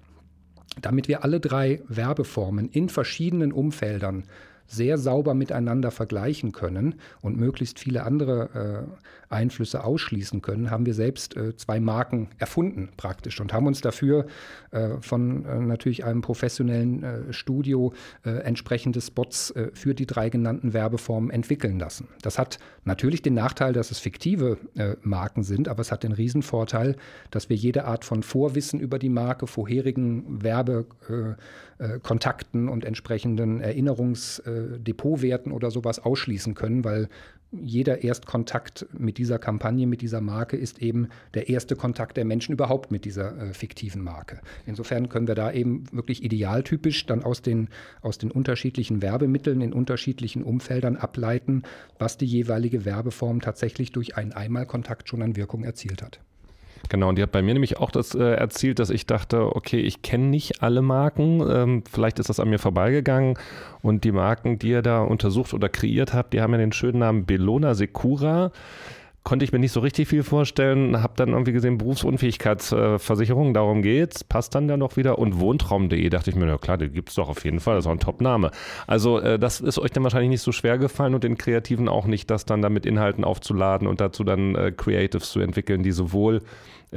damit 0.81 1.07
wir 1.07 1.23
alle 1.23 1.39
drei 1.39 1.81
Werbeformen 1.87 2.69
in 2.69 2.89
verschiedenen 2.89 3.51
Umfeldern 3.51 4.25
sehr 4.67 4.97
sauber 4.97 5.33
miteinander 5.33 5.91
vergleichen 5.91 6.51
können 6.51 6.95
und 7.21 7.37
möglichst 7.37 7.79
viele 7.79 8.03
andere 8.03 8.87
äh, 9.29 9.33
Einflüsse 9.33 9.83
ausschließen 9.83 10.41
können, 10.41 10.71
haben 10.71 10.85
wir 10.85 10.93
selbst 10.93 11.35
äh, 11.35 11.55
zwei 11.55 11.79
Marken 11.79 12.29
erfunden 12.37 12.89
praktisch 12.95 13.41
und 13.41 13.53
haben 13.53 13.67
uns 13.67 13.81
dafür 13.81 14.27
äh, 14.71 14.89
von 15.01 15.45
äh, 15.45 15.59
natürlich 15.59 16.05
einem 16.05 16.21
professionellen 16.21 17.03
äh, 17.03 17.33
Studio 17.33 17.93
äh, 18.25 18.29
entsprechende 18.29 19.01
Spots 19.01 19.53
für 19.73 19.93
die 19.93 20.05
drei 20.05 20.29
genannten 20.29 20.73
Werbeformen 20.73 21.29
entwickeln 21.29 21.79
lassen. 21.79 22.07
Das 22.21 22.37
hat 22.37 22.59
natürlich 22.85 23.21
den 23.21 23.33
Nachteil, 23.33 23.73
dass 23.73 23.91
es 23.91 23.99
fiktive 23.99 24.57
Marken 25.01 25.43
sind, 25.43 25.67
aber 25.67 25.81
es 25.81 25.91
hat 25.91 26.03
den 26.03 26.11
Riesenvorteil, 26.11 26.95
dass 27.31 27.49
wir 27.49 27.55
jede 27.55 27.85
Art 27.85 28.05
von 28.05 28.23
Vorwissen 28.23 28.79
über 28.79 28.99
die 28.99 29.09
Marke, 29.09 29.47
vorherigen 29.47 30.43
Werbekontakten 31.79 32.69
und 32.69 32.85
entsprechenden 32.85 33.61
Erinnerungsdepotwerten 33.61 35.51
oder 35.51 35.71
sowas 35.71 35.99
ausschließen 35.99 36.53
können, 36.55 36.83
weil 36.83 37.09
jeder 37.51 38.03
Erstkontakt 38.03 38.85
mit 38.97 39.17
dieser 39.17 39.39
Kampagne, 39.39 39.87
mit 39.87 40.01
dieser 40.01 40.19
Marke 40.19 40.57
ist 40.57 40.81
eben 40.81 41.07
der 41.33 41.47
erste 41.47 41.77
Kontakt 41.77 42.17
der 42.17 42.25
Menschen 42.25 42.51
überhaupt 42.51 42.91
mit 42.91 43.05
dieser 43.05 43.37
äh, 43.37 43.53
fiktiven 43.53 44.03
Marke. 44.03 44.41
Insofern 44.65 45.07
können 45.07 45.29
wir 45.29 45.35
da 45.35 45.53
eben 45.53 45.85
wirklich 45.93 46.23
idealtypisch 46.23 47.05
dann 47.05 47.23
aus 47.23 47.41
den, 47.41 47.69
aus 48.01 48.17
den 48.17 48.31
unterschiedlichen 48.31 49.01
Werbemitteln 49.01 49.61
in 49.61 49.71
unterschiedlichen 49.71 50.43
Umfeldern 50.43 50.97
ableiten, 50.97 51.63
was 51.97 52.17
die 52.17 52.25
jeweilige 52.25 52.83
Werbeform 52.83 53.39
tatsächlich 53.39 53.93
durch 53.93 54.17
einen 54.17 54.33
Einmalkontakt 54.33 55.07
schon 55.07 55.21
an 55.21 55.37
Wirkung 55.37 55.63
erzielt 55.63 56.01
hat. 56.01 56.19
Genau, 56.89 57.09
und 57.09 57.17
die 57.17 57.23
hat 57.23 57.31
bei 57.31 57.41
mir 57.41 57.53
nämlich 57.53 57.77
auch 57.77 57.91
das 57.91 58.15
äh, 58.15 58.23
erzielt, 58.23 58.79
dass 58.79 58.89
ich 58.89 59.05
dachte, 59.05 59.55
okay, 59.55 59.79
ich 59.79 60.01
kenne 60.01 60.25
nicht 60.25 60.61
alle 60.63 60.81
Marken, 60.81 61.43
ähm, 61.49 61.83
vielleicht 61.89 62.19
ist 62.19 62.29
das 62.29 62.39
an 62.39 62.49
mir 62.49 62.59
vorbeigegangen. 62.59 63.37
Und 63.81 64.03
die 64.03 64.11
Marken, 64.11 64.59
die 64.59 64.69
ihr 64.69 64.81
da 64.81 65.01
untersucht 65.01 65.53
oder 65.53 65.69
kreiert 65.69 66.13
habt, 66.13 66.33
die 66.33 66.41
haben 66.41 66.53
ja 66.53 66.59
den 66.59 66.71
schönen 66.71 66.99
Namen 66.99 67.25
Bellona 67.25 67.73
Secura 67.73 68.51
konnte 69.27 69.43
ich 69.43 69.51
mir 69.51 69.59
nicht 69.59 69.73
so 69.73 69.81
richtig 69.81 70.07
viel 70.07 70.23
vorstellen. 70.23 71.03
Habe 71.03 71.11
dann 71.17 71.33
irgendwie 71.33 71.51
gesehen, 71.51 71.77
Berufsunfähigkeitsversicherung, 71.77 73.53
darum 73.53 73.81
geht's. 73.81 74.23
Passt 74.23 74.55
dann 74.55 74.69
ja 74.69 74.77
noch 74.77 74.95
wieder. 74.95 75.19
Und 75.19 75.41
Wohntraum.de 75.41 76.09
dachte 76.09 76.29
ich 76.29 76.37
mir, 76.37 76.45
na 76.45 76.57
klar, 76.57 76.77
den 76.77 76.93
gibt 76.93 77.09
es 77.09 77.15
doch 77.15 77.27
auf 77.27 77.43
jeden 77.43 77.59
Fall. 77.59 77.75
Das 77.75 77.83
ist 77.83 77.89
auch 77.89 77.91
ein 77.91 77.99
Top-Name. 77.99 78.51
Also, 78.87 79.19
äh, 79.19 79.37
das 79.37 79.59
ist 79.59 79.79
euch 79.79 79.91
dann 79.91 80.03
wahrscheinlich 80.03 80.29
nicht 80.29 80.43
so 80.43 80.53
schwer 80.53 80.77
gefallen 80.77 81.13
und 81.13 81.25
den 81.25 81.37
Kreativen 81.37 81.89
auch 81.89 82.05
nicht, 82.05 82.31
das 82.31 82.45
dann 82.45 82.61
damit 82.61 82.85
Inhalten 82.85 83.25
aufzuladen 83.25 83.85
und 83.89 83.99
dazu 83.99 84.23
dann 84.23 84.55
äh, 84.55 84.71
Creatives 84.71 85.29
zu 85.29 85.41
entwickeln, 85.41 85.83
die 85.83 85.91
sowohl 85.91 86.41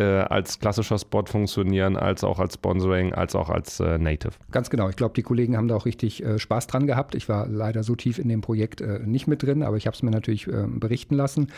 äh, 0.00 0.22
als 0.22 0.58
klassischer 0.58 0.98
Spot 0.98 1.24
funktionieren, 1.26 1.96
als 1.96 2.24
auch 2.24 2.38
als 2.38 2.54
Sponsoring, 2.54 3.12
als 3.12 3.34
auch 3.34 3.50
als 3.50 3.80
äh, 3.80 3.98
Native. 3.98 4.32
Ganz 4.50 4.70
genau. 4.70 4.88
Ich 4.88 4.96
glaube, 4.96 5.14
die 5.14 5.22
Kollegen 5.22 5.56
haben 5.56 5.68
da 5.68 5.76
auch 5.76 5.84
richtig 5.84 6.24
äh, 6.24 6.38
Spaß 6.38 6.66
dran 6.66 6.86
gehabt. 6.86 7.14
Ich 7.14 7.28
war 7.28 7.46
leider 7.46 7.82
so 7.82 7.94
tief 7.94 8.18
in 8.18 8.28
dem 8.28 8.40
Projekt 8.40 8.80
äh, 8.80 9.00
nicht 9.00 9.26
mit 9.26 9.42
drin, 9.42 9.62
aber 9.62 9.76
ich 9.76 9.86
habe 9.86 9.94
es 9.94 10.02
mir 10.02 10.10
natürlich 10.10 10.46
ähm, 10.46 10.80
berichten 10.80 11.14
lassen. 11.14 11.48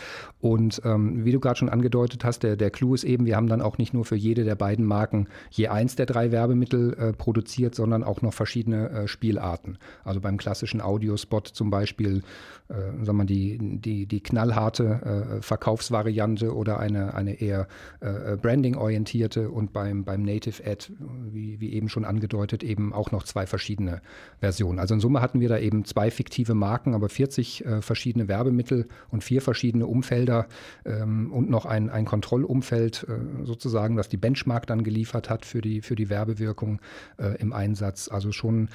Und 0.41 0.81
ähm, 0.83 1.23
wie 1.23 1.31
du 1.31 1.39
gerade 1.39 1.57
schon 1.57 1.69
angedeutet 1.69 2.25
hast, 2.25 2.43
der, 2.43 2.57
der 2.57 2.69
Clou 2.69 2.93
ist 2.93 3.05
eben, 3.05 3.25
wir 3.25 3.37
haben 3.37 3.47
dann 3.47 3.61
auch 3.61 3.77
nicht 3.77 3.93
nur 3.93 4.03
für 4.03 4.17
jede 4.17 4.43
der 4.43 4.55
beiden 4.55 4.85
Marken 4.85 5.27
je 5.49 5.69
eins 5.69 5.95
der 5.95 6.05
drei 6.05 6.31
Werbemittel 6.31 6.93
äh, 6.93 7.13
produziert, 7.13 7.75
sondern 7.75 8.03
auch 8.03 8.21
noch 8.21 8.33
verschiedene 8.33 9.07
Spielarten. 9.07 9.77
Also 10.03 10.19
beim 10.19 10.37
klassischen 10.37 10.81
Audiospot 10.81 11.47
zum 11.47 11.69
Beispiel, 11.69 12.23
äh, 12.69 13.05
sagen 13.05 13.17
wir 13.17 13.25
die, 13.25 13.57
die, 13.59 14.05
die 14.05 14.21
knallharte 14.21 15.37
äh, 15.37 15.41
Verkaufsvariante 15.41 16.55
oder 16.55 16.79
eine, 16.79 17.13
eine 17.13 17.41
eher 17.41 17.67
äh, 17.99 18.37
branding-orientierte 18.37 19.49
und 19.49 19.73
beim, 19.73 20.03
beim 20.03 20.23
Native 20.23 20.63
Ad, 20.65 20.91
wie, 21.31 21.59
wie 21.59 21.73
eben 21.73 21.89
schon 21.89 22.05
angedeutet, 22.05 22.63
eben 22.63 22.93
auch 22.93 23.11
noch 23.11 23.23
zwei 23.23 23.45
verschiedene 23.45 24.01
Versionen. 24.39 24.79
Also 24.79 24.93
in 24.93 24.99
Summe 24.99 25.21
hatten 25.21 25.39
wir 25.39 25.49
da 25.49 25.57
eben 25.57 25.85
zwei 25.85 26.09
fiktive 26.11 26.53
Marken, 26.53 26.93
aber 26.93 27.09
40 27.09 27.65
äh, 27.65 27.81
verschiedene 27.81 28.27
Werbemittel 28.27 28.87
und 29.09 29.23
vier 29.23 29.41
verschiedene 29.41 29.85
Umfelder 29.85 30.47
ähm, 30.85 31.31
und 31.31 31.49
noch 31.49 31.65
ein, 31.65 31.89
ein 31.89 32.05
Kontrollumfeld 32.05 33.07
äh, 33.09 33.45
sozusagen, 33.45 33.95
das 33.95 34.09
die 34.09 34.17
Benchmark 34.17 34.67
dann 34.67 34.83
geliefert 34.83 35.29
hat 35.29 35.45
für 35.45 35.61
die, 35.61 35.81
für 35.81 35.95
die 35.95 36.09
Werbewirkung 36.09 36.79
äh, 37.17 37.37
im 37.39 37.53
Einsatz. 37.53 38.09
Also 38.09 38.31
schon 38.31 38.69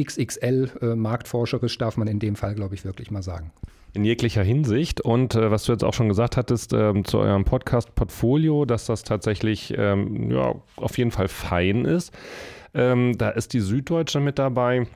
XXL 0.00 0.70
äh, 0.80 0.86
marktforscherisch 0.94 1.78
darf 1.78 1.96
man 1.96 2.08
in 2.08 2.18
dem 2.18 2.36
Fall, 2.36 2.54
glaube 2.54 2.74
ich, 2.74 2.84
wirklich 2.84 3.10
mal 3.10 3.22
sagen. 3.22 3.50
In 3.94 4.04
jeglicher 4.04 4.42
Hinsicht. 4.42 5.00
Und 5.00 5.34
äh, 5.34 5.50
was 5.50 5.64
du 5.64 5.72
jetzt 5.72 5.84
auch 5.84 5.94
schon 5.94 6.08
gesagt 6.08 6.36
hattest 6.36 6.72
ähm, 6.72 7.04
zu 7.04 7.18
eurem 7.18 7.44
Podcast-Portfolio, 7.44 8.64
dass 8.64 8.86
das 8.86 9.02
tatsächlich 9.02 9.74
ähm, 9.76 10.30
ja, 10.30 10.54
auf 10.76 10.98
jeden 10.98 11.10
Fall 11.10 11.28
fein 11.28 11.84
ist. 11.84 12.12
Ähm, 12.74 13.16
da 13.16 13.30
ist 13.30 13.54
die 13.54 13.60
Süddeutsche 13.60 14.20
mit 14.20 14.38
dabei. 14.38 14.86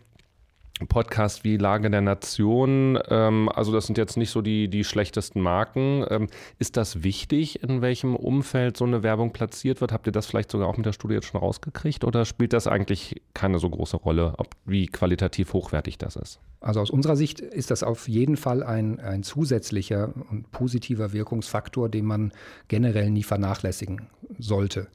Podcast 0.87 1.45
wie 1.45 1.57
Lage 1.57 1.91
der 1.91 2.01
Nation, 2.01 2.99
ähm, 3.09 3.49
also 3.49 3.73
das 3.73 3.87
sind 3.87 3.99
jetzt 3.99 4.17
nicht 4.17 4.31
so 4.31 4.43
die, 4.43 4.69
die 4.69 4.85
schlechtesten 4.85 5.41
Marken. 5.41 6.05
Ähm, 6.09 6.29
ist 6.59 6.77
das 6.77 7.03
wichtig, 7.03 7.63
in 7.63 7.83
welchem 7.83 8.17
Umfeld 8.17 8.77
so 8.77 8.85
eine 8.85 9.03
Werbung 9.03 9.33
platziert 9.33 9.81
wird? 9.81 9.93
Habt 9.93 10.07
ihr 10.07 10.13
das 10.13 10.27
vielleicht 10.27 10.51
sogar 10.51 10.69
auch 10.69 10.77
mit 10.77 10.87
der 10.87 10.93
Studie 10.93 11.15
jetzt 11.15 11.27
schon 11.27 11.41
rausgekriegt 11.41 12.05
oder 12.05 12.25
spielt 12.25 12.53
das 12.53 12.67
eigentlich 12.67 13.23
keine 13.35 13.59
so 13.59 13.69
große 13.71 13.97
Rolle, 13.97 14.35
ob, 14.39 14.49
wie 14.65 14.87
qualitativ 14.87 15.53
hochwertig 15.53 15.99
das 15.99 16.17
ist? 16.17 16.41
Also 16.61 16.81
aus 16.81 16.91
unserer 16.91 17.17
Sicht 17.17 17.41
ist 17.41 17.71
das 17.71 17.83
auf 17.83 18.09
jeden 18.09 18.37
Fall 18.37 18.63
ein, 18.63 19.01
ein 19.01 19.25
zusätzlicher 19.25 20.13
und 20.31 20.53
positiver 20.53 21.13
Wirkungsfaktor, 21.13 21.89
den 21.89 22.05
man 22.05 22.33
generell 22.69 23.11
nie 23.11 23.25
vernachlässigen 23.25 24.09
sollte. 24.39 24.89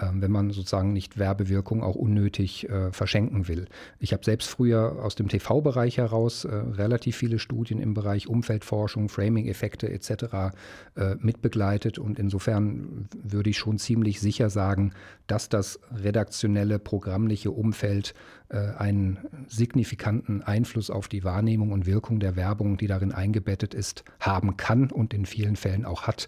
Ähm, 0.00 0.20
wenn 0.20 0.32
man 0.32 0.50
sozusagen 0.50 0.92
nicht 0.92 1.18
Werbewirkung 1.18 1.84
auch 1.84 1.94
unnötig 1.94 2.68
äh, 2.68 2.90
verschenken 2.90 3.46
will. 3.46 3.66
Ich 4.00 4.12
habe 4.12 4.24
selbst 4.24 4.50
früher 4.50 4.96
aus 5.00 5.14
dem 5.14 5.28
TV-Bereich 5.28 5.98
heraus 5.98 6.44
äh, 6.44 6.52
relativ 6.52 7.16
viele 7.16 7.38
Studien 7.38 7.78
im 7.78 7.94
Bereich 7.94 8.26
Umfeldforschung, 8.26 9.08
Framing-Effekte 9.08 9.88
etc. 9.88 10.56
Äh, 10.96 11.14
mitbegleitet 11.20 12.00
und 12.00 12.18
insofern 12.18 13.08
würde 13.22 13.50
ich 13.50 13.58
schon 13.58 13.78
ziemlich 13.78 14.20
sicher 14.20 14.50
sagen, 14.50 14.92
dass 15.28 15.48
das 15.48 15.78
redaktionelle, 15.94 16.80
programmliche 16.80 17.52
Umfeld 17.52 18.14
äh, 18.48 18.56
einen 18.56 19.18
signifikanten 19.46 20.42
Einfluss 20.42 20.90
auf 20.90 21.06
die 21.06 21.22
Wahrnehmung 21.22 21.70
und 21.70 21.86
Wirkung 21.86 22.18
der 22.18 22.34
Werbung, 22.34 22.78
die 22.78 22.88
darin 22.88 23.12
eingebettet 23.12 23.74
ist, 23.74 24.02
haben 24.18 24.56
kann 24.56 24.90
und 24.90 25.14
in 25.14 25.24
vielen 25.24 25.54
Fällen 25.54 25.84
auch 25.84 26.08
hat 26.08 26.26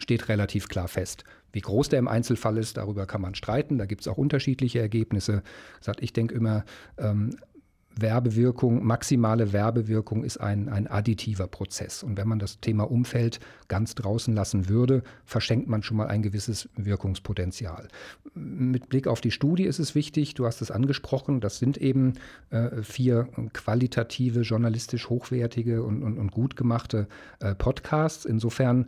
steht 0.00 0.28
relativ 0.28 0.68
klar 0.68 0.88
fest. 0.88 1.24
Wie 1.52 1.60
groß 1.60 1.88
der 1.88 1.98
im 1.98 2.08
Einzelfall 2.08 2.58
ist, 2.58 2.76
darüber 2.76 3.06
kann 3.06 3.20
man 3.20 3.34
streiten. 3.34 3.78
Da 3.78 3.86
gibt 3.86 4.02
es 4.02 4.08
auch 4.08 4.18
unterschiedliche 4.18 4.80
Ergebnisse. 4.80 5.42
ich 6.00 6.12
denke 6.12 6.34
immer, 6.34 6.64
ähm, 6.98 7.36
Werbewirkung, 7.96 8.84
maximale 8.84 9.52
Werbewirkung 9.52 10.24
ist 10.24 10.38
ein, 10.38 10.68
ein 10.68 10.86
additiver 10.86 11.48
Prozess. 11.48 12.02
Und 12.02 12.16
wenn 12.16 12.28
man 12.28 12.38
das 12.38 12.60
Thema 12.60 12.90
Umfeld 12.90 13.40
ganz 13.68 13.94
draußen 13.94 14.34
lassen 14.34 14.68
würde, 14.68 15.02
verschenkt 15.24 15.68
man 15.68 15.82
schon 15.82 15.96
mal 15.96 16.06
ein 16.06 16.22
gewisses 16.22 16.68
Wirkungspotenzial. 16.76 17.88
Mit 18.34 18.88
Blick 18.88 19.06
auf 19.06 19.20
die 19.20 19.32
Studie 19.32 19.64
ist 19.64 19.80
es 19.80 19.94
wichtig, 19.94 20.34
du 20.34 20.46
hast 20.46 20.62
es 20.62 20.70
angesprochen, 20.70 21.40
das 21.40 21.58
sind 21.58 21.78
eben 21.78 22.14
äh, 22.50 22.82
vier 22.82 23.28
qualitative, 23.52 24.42
journalistisch 24.42 25.08
hochwertige 25.08 25.82
und, 25.82 26.02
und, 26.02 26.18
und 26.18 26.30
gut 26.30 26.56
gemachte 26.56 27.08
äh, 27.40 27.54
Podcasts. 27.54 28.24
Insofern 28.24 28.86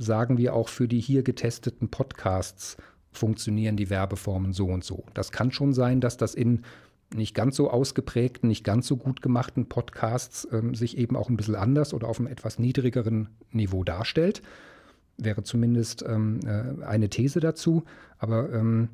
sagen 0.00 0.38
wir 0.38 0.54
auch 0.54 0.68
für 0.68 0.88
die 0.88 1.00
hier 1.00 1.22
getesteten 1.22 1.88
Podcasts 1.88 2.76
funktionieren 3.12 3.76
die 3.76 3.90
Werbeformen 3.90 4.52
so 4.52 4.66
und 4.66 4.84
so. 4.84 5.04
Das 5.14 5.30
kann 5.30 5.52
schon 5.52 5.72
sein, 5.72 6.00
dass 6.00 6.16
das 6.16 6.34
in 6.34 6.62
nicht 7.12 7.34
ganz 7.34 7.56
so 7.56 7.70
ausgeprägten, 7.70 8.48
nicht 8.48 8.64
ganz 8.64 8.86
so 8.86 8.96
gut 8.96 9.20
gemachten 9.20 9.68
Podcasts 9.68 10.46
ähm, 10.52 10.74
sich 10.74 10.96
eben 10.96 11.16
auch 11.16 11.28
ein 11.28 11.36
bisschen 11.36 11.56
anders 11.56 11.92
oder 11.92 12.08
auf 12.08 12.18
einem 12.18 12.28
etwas 12.28 12.58
niedrigeren 12.58 13.28
Niveau 13.50 13.82
darstellt. 13.82 14.42
Wäre 15.16 15.42
zumindest 15.42 16.04
ähm, 16.06 16.40
äh, 16.46 16.84
eine 16.84 17.08
These 17.08 17.40
dazu. 17.40 17.82
Aber 18.18 18.52
ähm, 18.52 18.90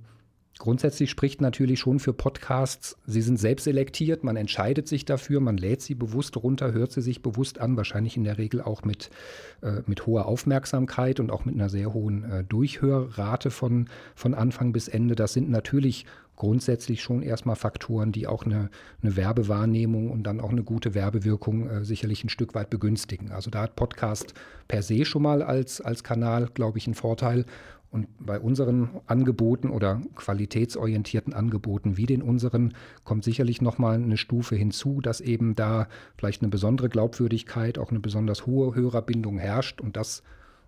Grundsätzlich 0.58 1.10
spricht 1.10 1.42
natürlich 1.42 1.80
schon 1.80 1.98
für 1.98 2.14
Podcasts, 2.14 2.96
sie 3.06 3.20
sind 3.20 3.38
selbst 3.38 3.64
selektiert, 3.64 4.24
man 4.24 4.36
entscheidet 4.36 4.88
sich 4.88 5.04
dafür, 5.04 5.40
man 5.40 5.58
lädt 5.58 5.82
sie 5.82 5.94
bewusst 5.94 6.34
runter, 6.38 6.72
hört 6.72 6.92
sie 6.92 7.02
sich 7.02 7.20
bewusst 7.20 7.60
an, 7.60 7.76
wahrscheinlich 7.76 8.16
in 8.16 8.24
der 8.24 8.38
Regel 8.38 8.62
auch 8.62 8.82
mit, 8.82 9.10
äh, 9.60 9.82
mit 9.86 10.06
hoher 10.06 10.24
Aufmerksamkeit 10.24 11.20
und 11.20 11.30
auch 11.30 11.44
mit 11.44 11.56
einer 11.56 11.68
sehr 11.68 11.92
hohen 11.92 12.24
äh, 12.24 12.42
Durchhörrate 12.42 13.50
von, 13.50 13.88
von 14.14 14.32
Anfang 14.32 14.72
bis 14.72 14.88
Ende. 14.88 15.14
Das 15.14 15.34
sind 15.34 15.50
natürlich 15.50 16.06
grundsätzlich 16.36 17.02
schon 17.02 17.22
erstmal 17.22 17.56
Faktoren, 17.56 18.12
die 18.12 18.26
auch 18.26 18.44
eine, 18.44 18.70
eine 19.02 19.16
Werbewahrnehmung 19.16 20.10
und 20.10 20.22
dann 20.22 20.40
auch 20.40 20.50
eine 20.50 20.62
gute 20.62 20.94
Werbewirkung 20.94 21.68
äh, 21.68 21.84
sicherlich 21.84 22.22
ein 22.24 22.28
Stück 22.28 22.54
weit 22.54 22.70
begünstigen. 22.70 23.32
Also 23.32 23.50
da 23.50 23.62
hat 23.62 23.76
Podcast 23.76 24.34
per 24.68 24.82
se 24.82 25.04
schon 25.04 25.22
mal 25.22 25.42
als, 25.42 25.80
als 25.80 26.04
Kanal, 26.04 26.48
glaube 26.52 26.78
ich, 26.78 26.86
einen 26.86 26.94
Vorteil. 26.94 27.46
Und 27.90 28.08
bei 28.18 28.38
unseren 28.40 28.90
Angeboten 29.06 29.70
oder 29.70 30.02
qualitätsorientierten 30.16 31.32
Angeboten 31.32 31.96
wie 31.96 32.06
den 32.06 32.22
unseren 32.22 32.74
kommt 33.04 33.24
sicherlich 33.24 33.62
nochmal 33.62 33.94
eine 33.94 34.16
Stufe 34.16 34.56
hinzu, 34.56 35.00
dass 35.00 35.20
eben 35.20 35.54
da 35.54 35.88
vielleicht 36.16 36.42
eine 36.42 36.50
besondere 36.50 36.88
Glaubwürdigkeit, 36.88 37.78
auch 37.78 37.90
eine 37.90 38.00
besonders 38.00 38.46
hohe 38.46 38.74
Hörerbindung 38.74 39.38
herrscht. 39.38 39.80
Und 39.80 39.96
das 39.96 40.22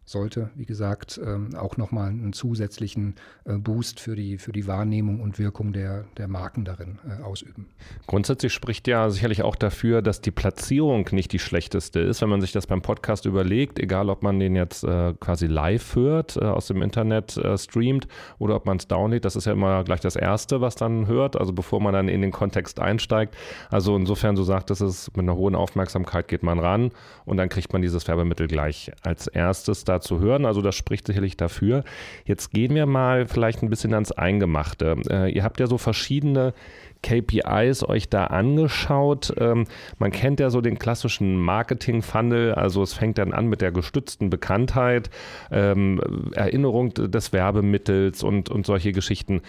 sollte, 0.08 0.48
wie 0.54 0.64
gesagt, 0.64 1.20
ähm, 1.22 1.54
auch 1.54 1.76
nochmal 1.76 2.08
einen 2.08 2.32
zusätzlichen 2.32 3.14
äh, 3.44 3.54
Boost 3.54 4.00
für 4.00 4.16
die, 4.16 4.38
für 4.38 4.52
die 4.52 4.66
Wahrnehmung 4.66 5.20
und 5.20 5.38
Wirkung 5.38 5.74
der, 5.74 6.04
der 6.16 6.28
Marken 6.28 6.64
darin 6.64 6.98
äh, 7.06 7.22
ausüben. 7.22 7.66
Grundsätzlich 8.06 8.54
spricht 8.54 8.88
ja 8.88 9.10
sicherlich 9.10 9.42
auch 9.42 9.54
dafür, 9.54 10.00
dass 10.00 10.22
die 10.22 10.30
Platzierung 10.30 11.06
nicht 11.12 11.32
die 11.32 11.38
schlechteste 11.38 12.00
ist, 12.00 12.22
wenn 12.22 12.30
man 12.30 12.40
sich 12.40 12.52
das 12.52 12.66
beim 12.66 12.80
Podcast 12.80 13.26
überlegt, 13.26 13.78
egal 13.78 14.08
ob 14.08 14.22
man 14.22 14.40
den 14.40 14.56
jetzt 14.56 14.82
äh, 14.82 15.12
quasi 15.20 15.46
live 15.46 15.94
hört, 15.94 16.40
aus 16.40 16.68
dem 16.68 16.82
Internet 16.82 17.38
streamt 17.56 18.08
oder 18.38 18.56
ob 18.56 18.66
man 18.66 18.78
es 18.78 18.88
downloadet, 18.88 19.24
das 19.24 19.36
ist 19.36 19.44
ja 19.44 19.52
immer 19.52 19.84
gleich 19.84 20.00
das 20.00 20.16
Erste, 20.16 20.60
was 20.60 20.74
dann 20.74 21.06
hört, 21.06 21.38
also 21.38 21.52
bevor 21.52 21.80
man 21.80 21.92
dann 21.92 22.08
in 22.08 22.22
den 22.22 22.30
Kontext 22.30 22.80
einsteigt. 22.80 23.36
Also 23.70 23.96
insofern, 23.96 24.36
so 24.36 24.44
sagt 24.44 24.70
es, 24.70 25.10
mit 25.14 25.24
einer 25.24 25.36
hohen 25.36 25.54
Aufmerksamkeit 25.54 26.28
geht 26.28 26.42
man 26.42 26.58
ran 26.58 26.92
und 27.24 27.36
dann 27.36 27.48
kriegt 27.48 27.72
man 27.72 27.82
dieses 27.82 28.08
Werbemittel 28.08 28.48
gleich 28.48 28.92
als 29.02 29.26
erstes 29.26 29.84
da 29.84 29.97
zu 30.00 30.20
hören. 30.20 30.46
Also 30.46 30.60
das 30.60 30.74
spricht 30.74 31.06
sicherlich 31.06 31.36
dafür. 31.36 31.84
Jetzt 32.24 32.52
gehen 32.52 32.74
wir 32.74 32.86
mal 32.86 33.26
vielleicht 33.26 33.62
ein 33.62 33.70
bisschen 33.70 33.94
ans 33.94 34.12
Eingemachte. 34.12 34.96
Äh, 35.10 35.32
ihr 35.32 35.44
habt 35.44 35.60
ja 35.60 35.66
so 35.66 35.78
verschiedene 35.78 36.54
KPIs 37.02 37.88
euch 37.88 38.08
da 38.08 38.24
angeschaut. 38.24 39.32
Ähm, 39.38 39.66
man 39.98 40.10
kennt 40.10 40.40
ja 40.40 40.50
so 40.50 40.60
den 40.60 40.78
klassischen 40.78 41.40
Marketing-Funnel, 41.40 42.54
also 42.54 42.82
es 42.82 42.94
fängt 42.94 43.18
dann 43.18 43.32
an 43.32 43.46
mit 43.46 43.60
der 43.60 43.72
gestützten 43.72 44.30
Bekanntheit, 44.30 45.10
ähm, 45.50 46.00
Erinnerung 46.34 46.92
des 46.94 47.32
Werbemittels 47.32 48.22
und, 48.22 48.48
und 48.48 48.66
solche 48.66 48.92
Geschichten. 48.92 49.42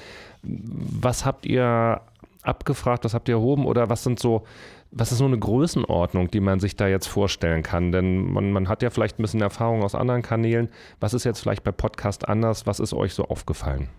Was 0.44 1.26
habt 1.26 1.46
ihr 1.46 2.02
abgefragt, 2.44 3.04
was 3.04 3.14
habt 3.14 3.28
ihr 3.28 3.36
erhoben 3.36 3.66
oder 3.66 3.90
was 3.90 4.04
sind 4.04 4.20
so 4.20 4.44
was 4.92 5.12
ist 5.12 5.20
so 5.20 5.26
eine 5.26 5.38
Größenordnung, 5.38 6.32
die 6.32 6.40
man 6.40 6.60
sich 6.60 6.76
da 6.76 6.88
jetzt 6.88 7.08
vorstellen 7.08 7.64
kann? 7.64 7.92
Denn 7.92 8.32
man, 8.32 8.52
man 8.52 8.68
hat 8.68 8.82
ja 8.82 8.90
vielleicht 8.90 9.20
ein 9.20 9.22
bisschen 9.22 9.42
Erfahrung 9.42 9.84
aus 9.84 9.96
anderen 9.96 10.22
Kanälen. 10.22 10.70
Was 11.00 11.14
ist 11.14 11.24
jetzt 11.24 11.42
vielleicht 11.42 11.64
bei 11.64 11.72
Podcast 11.72 12.28
anders? 12.28 12.66
Was 12.66 12.80
ist 12.80 12.94
euch 12.94 13.14
so 13.14 13.26
aufgefallen? 13.26 13.90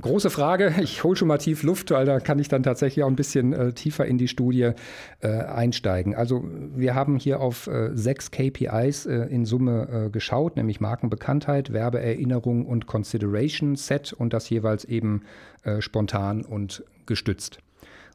große 0.00 0.30
Frage. 0.30 0.74
Ich 0.82 1.04
hole 1.04 1.16
schon 1.16 1.28
mal 1.28 1.38
tief 1.38 1.62
Luft, 1.62 1.90
weil 1.90 2.06
da 2.06 2.20
kann 2.20 2.38
ich 2.38 2.48
dann 2.48 2.62
tatsächlich 2.62 3.04
auch 3.04 3.08
ein 3.08 3.16
bisschen 3.16 3.52
äh, 3.52 3.72
tiefer 3.72 4.06
in 4.06 4.18
die 4.18 4.28
Studie 4.28 4.72
äh, 5.20 5.28
einsteigen. 5.28 6.14
Also 6.14 6.44
wir 6.74 6.94
haben 6.94 7.18
hier 7.18 7.40
auf 7.40 7.66
äh, 7.66 7.90
sechs 7.94 8.30
KPIs 8.30 9.06
äh, 9.06 9.26
in 9.26 9.44
Summe 9.44 10.06
äh, 10.06 10.10
geschaut, 10.10 10.56
nämlich 10.56 10.80
Markenbekanntheit, 10.80 11.72
Werbeerinnerung 11.72 12.66
und 12.66 12.86
Consideration 12.86 13.76
Set 13.76 14.12
und 14.12 14.32
das 14.32 14.48
jeweils 14.50 14.84
eben 14.84 15.22
äh, 15.62 15.80
spontan 15.80 16.44
und 16.44 16.84
gestützt. 17.06 17.60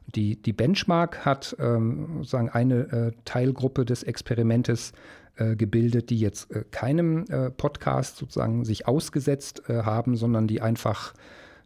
Die, 0.06 0.36
die 0.40 0.52
Benchmark 0.52 1.24
hat 1.24 1.56
ähm, 1.58 2.18
sozusagen 2.18 2.50
eine 2.50 2.74
äh, 2.74 3.12
Teilgruppe 3.24 3.84
des 3.84 4.02
Experimentes 4.02 4.92
äh, 5.36 5.56
gebildet, 5.56 6.10
die 6.10 6.20
jetzt 6.20 6.50
äh, 6.52 6.64
keinem 6.70 7.24
äh, 7.28 7.50
Podcast 7.50 8.16
sozusagen 8.16 8.64
sich 8.64 8.86
ausgesetzt 8.86 9.62
äh, 9.68 9.82
haben, 9.82 10.16
sondern 10.16 10.46
die 10.46 10.60
einfach 10.60 11.14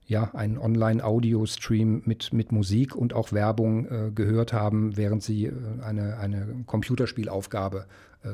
ja, 0.07 0.31
einen 0.33 0.57
Online-Audio-Stream 0.57 2.03
mit, 2.07 2.33
mit 2.33 2.51
Musik 2.51 2.96
und 2.96 3.12
auch 3.12 3.33
Werbung 3.33 3.87
äh, 3.87 4.11
gehört 4.11 4.55
haben, 4.55 4.96
während 4.96 5.22
sie 5.22 5.53
eine, 5.83 6.16
eine 6.16 6.46
Computerspielaufgabe 6.64 7.85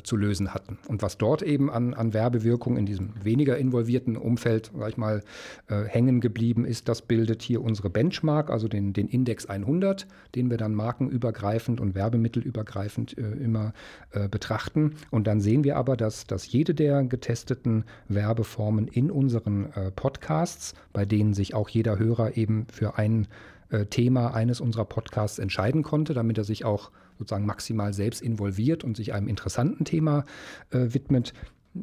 zu 0.02 0.16
lösen 0.16 0.54
hatten. 0.54 0.78
Und 0.88 1.02
was 1.02 1.18
dort 1.18 1.42
eben 1.42 1.70
an, 1.70 1.94
an 1.94 2.14
Werbewirkung 2.14 2.76
in 2.76 2.86
diesem 2.86 3.12
weniger 3.22 3.58
involvierten 3.58 4.16
Umfeld, 4.16 4.70
sag 4.76 4.88
ich 4.88 4.96
mal, 4.96 5.22
äh, 5.68 5.84
hängen 5.84 6.20
geblieben 6.20 6.64
ist, 6.64 6.88
das 6.88 7.02
bildet 7.02 7.42
hier 7.42 7.62
unsere 7.62 7.90
Benchmark, 7.90 8.50
also 8.50 8.68
den, 8.68 8.92
den 8.92 9.08
Index 9.08 9.46
100, 9.46 10.06
den 10.34 10.50
wir 10.50 10.56
dann 10.56 10.74
markenübergreifend 10.74 11.80
und 11.80 11.94
werbemittelübergreifend 11.94 13.16
äh, 13.18 13.22
immer 13.32 13.72
äh, 14.12 14.28
betrachten. 14.28 14.94
Und 15.10 15.26
dann 15.26 15.40
sehen 15.40 15.64
wir 15.64 15.76
aber, 15.76 15.96
dass, 15.96 16.26
dass 16.26 16.50
jede 16.50 16.74
der 16.74 17.02
getesteten 17.04 17.84
Werbeformen 18.08 18.88
in 18.88 19.10
unseren 19.10 19.72
äh, 19.72 19.90
Podcasts, 19.90 20.74
bei 20.92 21.04
denen 21.04 21.34
sich 21.34 21.54
auch 21.54 21.68
jeder 21.68 21.98
Hörer 21.98 22.36
eben 22.36 22.66
für 22.72 22.98
ein 22.98 23.28
äh, 23.70 23.86
Thema 23.86 24.34
eines 24.34 24.60
unserer 24.60 24.84
Podcasts 24.84 25.38
entscheiden 25.38 25.82
konnte, 25.82 26.14
damit 26.14 26.38
er 26.38 26.44
sich 26.44 26.64
auch 26.64 26.90
sozusagen 27.18 27.46
maximal 27.46 27.92
selbst 27.92 28.22
involviert 28.22 28.84
und 28.84 28.96
sich 28.96 29.12
einem 29.12 29.28
interessanten 29.28 29.84
Thema 29.84 30.24
äh, 30.70 30.94
widmet. 30.94 31.32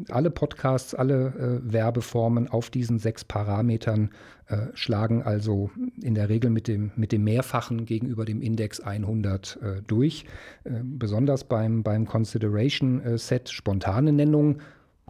Alle 0.10 0.32
Podcasts, 0.32 0.96
alle 0.96 1.62
äh, 1.66 1.74
Werbeformen 1.74 2.48
auf 2.48 2.70
diesen 2.70 2.98
sechs 2.98 3.26
Parametern 3.26 4.12
äh, 4.48 4.68
schlagen 4.74 5.22
also 5.22 5.70
in 6.02 6.16
der 6.16 6.30
Regel 6.30 6.50
mit 6.50 6.70
dem, 6.70 6.92
mit 6.96 7.12
dem 7.12 7.26
Mehrfachen 7.26 7.86
gegenüber 7.86 8.24
dem 8.24 8.42
Index 8.42 8.80
100 8.80 9.60
äh, 9.62 9.82
durch. 9.86 10.26
Äh, 10.64 10.82
besonders 10.84 11.44
beim, 11.44 11.84
beim 11.84 12.06
Consideration 12.06 13.02
äh, 13.02 13.18
Set 13.18 13.50
spontane 13.50 14.14
Nennungen 14.14 14.62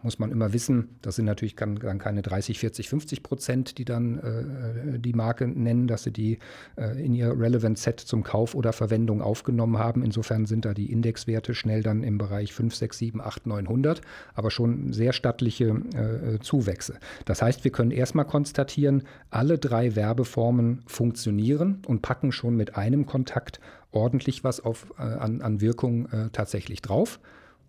muss 0.04 0.20
man 0.20 0.32
immer 0.32 0.54
wissen, 0.54 0.90
das 1.02 1.16
sind 1.16 1.26
natürlich 1.26 1.56
dann 1.56 1.78
keine 2.00 2.22
30, 2.22 2.60
40, 2.60 2.90
50 2.90 3.24
Prozent, 3.24 3.78
die 3.78 3.86
dann 3.86 4.20
äh, 4.20 5.00
die 5.00 5.14
Marke 5.14 5.48
nennen, 5.48 5.88
dass 5.88 6.04
sie 6.04 6.12
die 6.12 6.40
äh, 6.78 7.04
in 7.04 7.14
ihr 7.14 7.38
Relevant 7.38 7.78
Set 7.78 8.00
zum 8.00 8.24
Kauf 8.24 8.56
oder 8.56 8.74
Verwendung 8.74 9.22
aufgenommen 9.22 9.78
haben. 9.78 10.04
Insofern 10.04 10.46
sind 10.46 10.66
da 10.66 10.74
die 10.74 10.92
Indexwerte 10.92 11.54
schnell 11.54 11.84
dann 11.84 12.04
im 12.04 12.18
Bereich 12.18 12.54
5, 12.54 12.76
6, 12.76 12.98
7, 12.98 13.22
8, 13.22 13.48
900, 13.48 14.02
aber 14.34 14.52
schon 14.52 14.94
sehr 14.94 15.14
stattliche 15.14 15.66
äh, 15.66 16.40
Zuwächse. 16.40 16.98
Das 17.26 17.42
heißt, 17.42 17.64
wir 17.64 17.72
können 17.72 17.92
erstmal 17.92 18.26
konstatieren, 18.26 19.04
alle 19.30 19.58
drei 19.58 19.96
Werbeformen 19.96 20.84
funktionieren 20.88 21.82
und 21.88 22.02
packen 22.02 22.32
schon 22.32 22.56
mit 22.56 22.76
einem 22.76 23.06
Kontakt 23.06 23.60
ordentlich 23.92 24.44
was 24.44 24.60
auf, 24.60 24.94
äh, 24.98 25.04
an, 25.04 25.42
an 25.42 25.62
Wirkung 25.62 26.06
äh, 26.08 26.30
tatsächlich 26.32 26.82
drauf. 26.82 27.20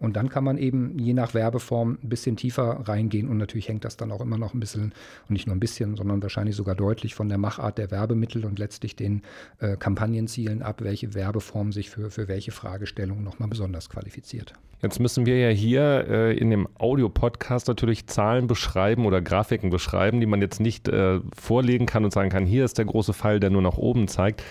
Und 0.03 0.17
dann 0.17 0.29
kann 0.29 0.43
man 0.43 0.59
eben 0.59 0.99
je 0.99 1.13
nach 1.13 1.33
Werbeform 1.33 1.97
ein 2.03 2.09
bisschen 2.09 2.37
tiefer 2.37 2.81
reingehen 2.89 3.29
und 3.29 3.39
natürlich 3.39 3.69
hängt 3.69 3.85
das 3.85 3.97
dann 3.97 4.11
auch 4.11 4.21
immer 4.21 4.37
noch 4.37 4.53
ein 4.53 4.59
bisschen, 4.59 4.93
und 5.29 5.31
nicht 5.31 5.47
nur 5.47 5.55
ein 5.55 5.61
bisschen, 5.61 5.95
sondern 5.95 6.21
wahrscheinlich 6.21 6.57
sogar 6.57 6.75
deutlich 6.75 7.15
von 7.15 7.29
der 7.29 7.39
Machart 7.39 7.79
der 7.79 7.93
Werbemittel 7.93 8.45
und 8.45 8.59
letztlich 8.59 8.97
den 8.97 9.23
äh, 9.61 9.77
Kampagnenzielen 9.77 10.61
ab, 10.63 10.83
welche 10.83 11.15
Werbeform 11.15 11.71
sich 11.71 11.89
für, 11.89 12.11
für 12.11 12.27
welche 12.27 12.51
Fragestellung 12.51 13.23
nochmal 13.23 13.49
besonders 13.49 13.89
qualifiziert. 13.89 14.55
Jetzt 14.83 14.99
müssen 14.99 15.27
wir 15.27 15.39
ja 15.39 15.51
hier 15.51 16.07
äh, 16.09 16.37
in 16.37 16.51
dem 16.51 16.67
Audio-Podcast 16.77 17.69
natürlich 17.69 18.09
Zahlen 18.09 18.49
beschreiben 18.49 19.07
oder 19.07 19.23
Grafiken 19.23 19.71
beschreiben, 19.71 20.19
die 20.19 20.27
man 20.27 20.41
jetzt 20.41 20.59
nicht 20.59 20.89
äh, 20.89 21.21
vorlegen 21.39 21.87
kann 21.87 22.05
und 22.05 22.13
sagen 22.13 22.31
kann, 22.31 22.47
hier 22.47 22.65
ist 22.65 22.79
der 22.79 22.87
große 22.87 23.13
Pfeil, 23.13 23.39
der 23.39 23.51
nur 23.51 23.63
nach 23.63 23.77
oben 23.77 24.09
zeigt. 24.09 24.43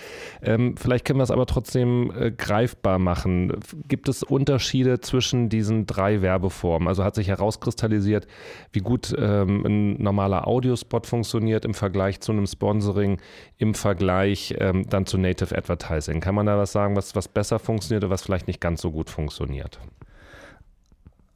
Ähm, 0.42 0.74
vielleicht 0.78 1.04
können 1.04 1.18
wir 1.18 1.24
es 1.24 1.30
aber 1.30 1.44
trotzdem 1.44 2.10
äh, 2.18 2.30
greifbar 2.30 2.98
machen. 2.98 3.52
Gibt 3.88 4.08
es 4.08 4.22
Unterschiede 4.22 5.00
zwischen 5.00 5.41
diesen 5.48 5.86
drei 5.86 6.22
Werbeformen? 6.22 6.88
Also 6.88 7.04
hat 7.04 7.14
sich 7.14 7.28
herauskristallisiert, 7.28 8.26
wie 8.72 8.80
gut 8.80 9.14
ähm, 9.18 9.64
ein 9.64 10.02
normaler 10.02 10.46
Audiospot 10.46 11.06
funktioniert 11.06 11.64
im 11.64 11.74
Vergleich 11.74 12.20
zu 12.20 12.32
einem 12.32 12.46
Sponsoring, 12.46 13.20
im 13.58 13.74
Vergleich 13.74 14.54
ähm, 14.58 14.88
dann 14.88 15.06
zu 15.06 15.18
Native 15.18 15.56
Advertising. 15.56 16.20
Kann 16.20 16.34
man 16.34 16.46
da 16.46 16.58
was 16.58 16.72
sagen, 16.72 16.96
was, 16.96 17.14
was 17.14 17.28
besser 17.28 17.58
funktioniert 17.58 18.04
oder 18.04 18.10
was 18.10 18.22
vielleicht 18.22 18.46
nicht 18.46 18.60
ganz 18.60 18.80
so 18.82 18.90
gut 18.90 19.10
funktioniert? 19.10 19.78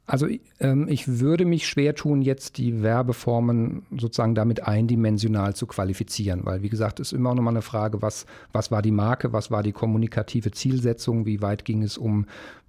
Also 0.09 0.25
ähm, 0.61 0.87
ich 0.87 1.19
würde 1.19 1.43
mich 1.43 1.67
schwer 1.67 1.93
tun, 1.93 2.21
jetzt 2.21 2.57
die 2.57 2.81
Werbeformen 2.81 3.85
sozusagen 3.91 4.35
damit 4.35 4.65
eindimensional 4.65 5.53
zu 5.53 5.67
qualifizieren, 5.67 6.45
weil 6.45 6.61
wie 6.61 6.69
gesagt, 6.69 7.01
ist 7.01 7.11
immer 7.11 7.35
noch 7.35 7.43
mal 7.43 7.49
eine 7.51 7.61
Frage, 7.61 8.01
was, 8.01 8.25
was 8.53 8.71
war 8.71 8.81
die 8.81 8.91
Marke, 8.91 9.33
was 9.33 9.51
war 9.51 9.63
die 9.63 9.73
kommunikative 9.73 10.51
Zielsetzung, 10.51 11.25
wie 11.25 11.41
weit 11.41 11.65
ging 11.65 11.83
es 11.83 11.97
um 11.97 12.25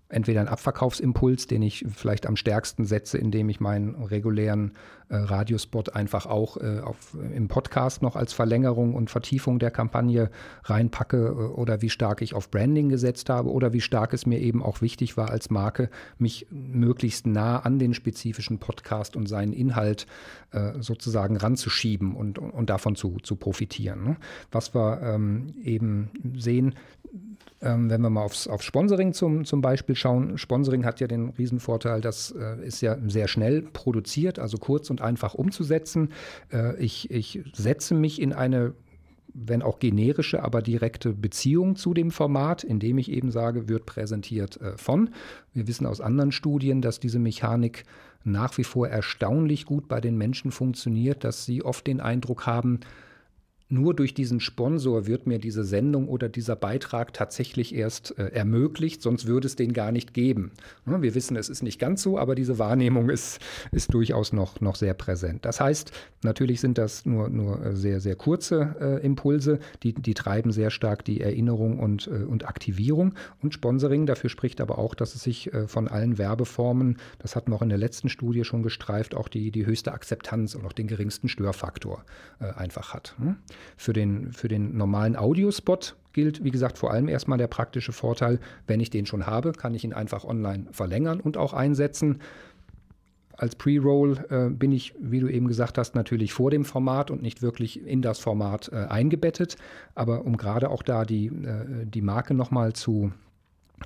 entweder 0.09 0.41
ein 0.41 0.49
Abverkaufsimpuls, 0.49 1.47
den 1.47 1.63
ich 1.63 1.85
vielleicht 1.95 2.27
am 2.27 2.37
stärksten 2.37 2.85
setze, 2.87 3.19
indem 3.19 3.49
ich 3.49 3.61
meinen 3.61 3.95
regulären 3.95 4.73
äh, 5.11 5.17
Radiospot 5.17 5.95
einfach 5.95 6.27
auch 6.27 6.57
äh, 6.57 6.81
auf, 6.81 7.17
im 7.35 7.49
Podcast 7.49 8.03
noch 8.03 8.17
als 8.17 8.33
Verlängerung 8.33 8.95
und 8.95 9.11
Vertiefung 9.11 9.59
der 9.59 9.71
Kampagne 9.71 10.31
reinpacke 10.65 11.17
äh, 11.17 11.31
oder 11.31 11.83
wie 11.83 11.91
stark 11.91 12.23
ich 12.23 12.35
auf 12.35 12.51
Branding 12.51 12.89
gesetzt 12.89 13.29
habe 13.29 13.51
oder 13.51 13.73
wie 13.73 13.81
stark 13.81 14.15
es 14.15 14.25
mir 14.25 14.39
eben 14.39 14.63
auch 14.63 14.81
wichtig 14.81 15.17
war 15.17 15.31
als 15.31 15.51
Marke, 15.51 15.91
mich 16.19 16.47
möglichst 16.51 17.27
nah 17.27 17.59
an 17.59 17.79
den 17.79 17.93
spezifischen 17.93 18.59
Podcast 18.59 19.15
und 19.15 19.29
seinen 19.29 19.53
Inhalt 19.53 20.07
äh, 20.53 20.73
sozusagen 20.81 21.37
ranzuschieben 21.37 22.17
und, 22.17 22.39
und 22.39 22.71
davon 22.71 22.97
zu, 22.97 23.19
zu 23.23 23.37
profitieren. 23.37 24.05
Ne? 24.05 24.17
Was 24.51 24.75
wir 24.75 25.03
ähm, 25.03 25.55
eben 25.63 26.11
sehen, 26.37 26.75
ähm, 27.61 27.91
wenn 27.91 28.01
wir 28.01 28.11
mal 28.11 28.23
aufs, 28.23 28.47
auf 28.47 28.63
Sponsoring 28.63 29.13
zum, 29.13 29.45
zum 29.45 29.61
Beispiel 29.61 29.97
schauen, 29.97 30.39
Sponsoring 30.39 30.85
hat 30.85 31.01
ja 31.01 31.07
den 31.07 31.31
Riesenvorteil, 31.31 32.01
das 32.01 32.31
äh, 32.31 32.65
ist 32.65 32.81
ja 32.81 32.97
sehr 33.07 33.29
schnell 33.29 33.63
produziert, 33.63 34.39
also 34.39 34.59
kurz 34.59 34.91
und 34.91 35.01
einfach 35.01 35.35
umzusetzen. 35.35 36.13
Äh, 36.53 36.77
ich, 36.77 37.11
ich 37.11 37.41
setze 37.53 37.95
mich 37.95 38.21
in 38.21 38.33
eine 38.33 38.75
wenn 39.35 39.63
auch 39.63 39.79
generische, 39.79 40.43
aber 40.43 40.63
direkte 40.63 41.13
Beziehung 41.13 41.77
zu 41.77 41.95
dem 41.95 42.11
Format, 42.11 42.65
indem 42.65 42.99
ich 42.99 43.11
eben 43.11 43.31
sage, 43.31 43.69
wird 43.69 43.87
präsentiert 43.87 44.61
äh, 44.61 44.77
von. 44.77 45.11
Wir 45.53 45.69
wissen 45.69 45.87
aus 45.87 46.01
anderen 46.01 46.33
Studien, 46.33 46.83
dass 46.83 46.99
diese 46.99 47.19
Mechanik 47.19 47.85
nach 48.25 48.57
wie 48.59 48.65
vor 48.65 48.89
erstaunlich 48.89 49.65
gut 49.65 49.87
bei 49.87 50.01
den 50.01 50.17
Menschen 50.17 50.51
funktioniert, 50.51 51.25
dass 51.25 51.45
sie 51.45 51.63
oft 51.63 51.87
den 51.87 52.01
Eindruck 52.01 52.47
haben, 52.47 52.81
nur 53.71 53.95
durch 53.95 54.15
diesen 54.15 54.41
Sponsor 54.41 55.07
wird 55.07 55.27
mir 55.27 55.39
diese 55.39 55.63
Sendung 55.63 56.09
oder 56.09 56.29
dieser 56.29 56.57
Beitrag 56.57 57.13
tatsächlich 57.13 57.75
erst 57.75 58.19
äh, 58.19 58.29
ermöglicht, 58.29 59.03
sonst 59.03 59.27
würde 59.27 59.47
es 59.47 59.57
den 59.57 59.75
gar 59.75 59.93
nicht 59.93 60.15
geben. 60.15 60.53
Ja, 60.87 61.03
wir 61.03 61.15
wissen, 61.15 61.37
es 61.37 61.51
ist 61.51 61.63
nicht 61.63 61.79
ganz 61.79 62.03
so, 62.03 62.19
aber 62.19 62.35
diese 62.35 62.59
Wahrnehmung 62.59 63.11
ist, 63.11 63.41
ist 63.71 63.93
durchaus 63.93 64.33
noch, 64.33 64.61
noch 64.61 64.75
sehr 64.77 64.95
präsent. 64.95 65.45
Das 65.45 65.61
heißt, 65.61 65.93
natürlich 66.23 66.61
sind 66.61 66.79
das 66.79 67.05
nur, 67.05 67.29
nur 67.29 67.65
äh, 67.65 67.77
sehr, 67.77 68.01
sehr 68.01 68.17
kurze 68.17 68.77
äh, 68.81 69.05
Impulse, 69.05 69.59
die, 69.83 69.93
die 69.93 70.15
treiben 70.15 70.51
sehr 70.51 70.71
stark 70.71 71.05
die 71.05 71.21
Erinnerung 71.21 71.79
und, 71.79 72.07
äh, 72.07 72.25
und 72.25 72.49
Aktivierung. 72.49 73.15
Und 73.43 73.53
Sponsoring, 73.53 74.07
dafür 74.07 74.31
spricht 74.31 74.63
aber 74.63 74.79
auch, 74.79 74.95
dass 74.95 75.15
es 75.15 75.23
sich 75.23 75.53
äh, 75.53 75.69
von 75.69 75.89
allen 75.89 76.17
Werbeformen, 76.17 76.97
das 77.19 77.37
hatten 77.37 77.53
wir 77.53 77.57
auch 77.57 77.63
in 77.63 77.69
der 77.69 77.79
letzten 77.79 78.09
Studie 78.09 78.45
schon 78.45 78.63
gestreift, 78.63 79.15
auch 79.15 79.29
die, 79.29 79.51
die 79.51 79.67
höchste 79.67 79.93
Akzeptanz 79.93 80.55
und 80.55 80.65
auch 80.65 80.73
den 80.73 80.87
geringsten 80.87 81.29
Störfaktor 81.29 82.05
äh, 82.41 82.47
einfach 82.47 82.95
hat. 82.95 83.15
Hm? 83.19 83.37
Für 83.77 83.93
den, 83.93 84.33
für 84.33 84.49
den 84.49 84.77
normalen 84.77 85.17
Audiospot 85.17 85.97
gilt, 86.13 86.43
wie 86.43 86.51
gesagt, 86.51 86.79
vor 86.79 86.91
allem 86.91 87.09
erstmal 87.09 87.39
der 87.39 87.47
praktische 87.47 87.93
Vorteil, 87.93 88.41
wenn 88.67 88.81
ich 88.81 88.91
den 88.91 89.07
schon 89.07 89.27
habe, 89.27 89.53
kann 89.53 89.75
ich 89.75 89.85
ihn 89.85 89.93
einfach 89.93 90.25
online 90.25 90.67
verlängern 90.73 91.21
und 91.21 91.37
auch 91.37 91.53
einsetzen. 91.53 92.21
Als 93.37 93.55
Pre-Roll 93.55 94.25
äh, 94.31 94.51
bin 94.51 94.73
ich, 94.73 94.95
wie 94.99 95.21
du 95.21 95.29
eben 95.29 95.47
gesagt 95.47 95.79
hast, 95.79 95.95
natürlich 95.95 96.33
vor 96.33 96.51
dem 96.51 96.65
Format 96.65 97.13
und 97.13 97.23
nicht 97.23 97.41
wirklich 97.41 97.87
in 97.87 98.03
das 98.03 98.19
Format 98.19 98.69
äh, 98.73 98.87
eingebettet. 98.87 99.57
Aber 99.95 100.25
um 100.25 100.37
gerade 100.37 100.71
auch 100.71 100.83
da 100.83 101.05
die, 101.05 101.27
äh, 101.27 101.87
die 101.87 102.03
Marke 102.03 102.35
nochmal 102.35 102.73
zu 102.73 103.13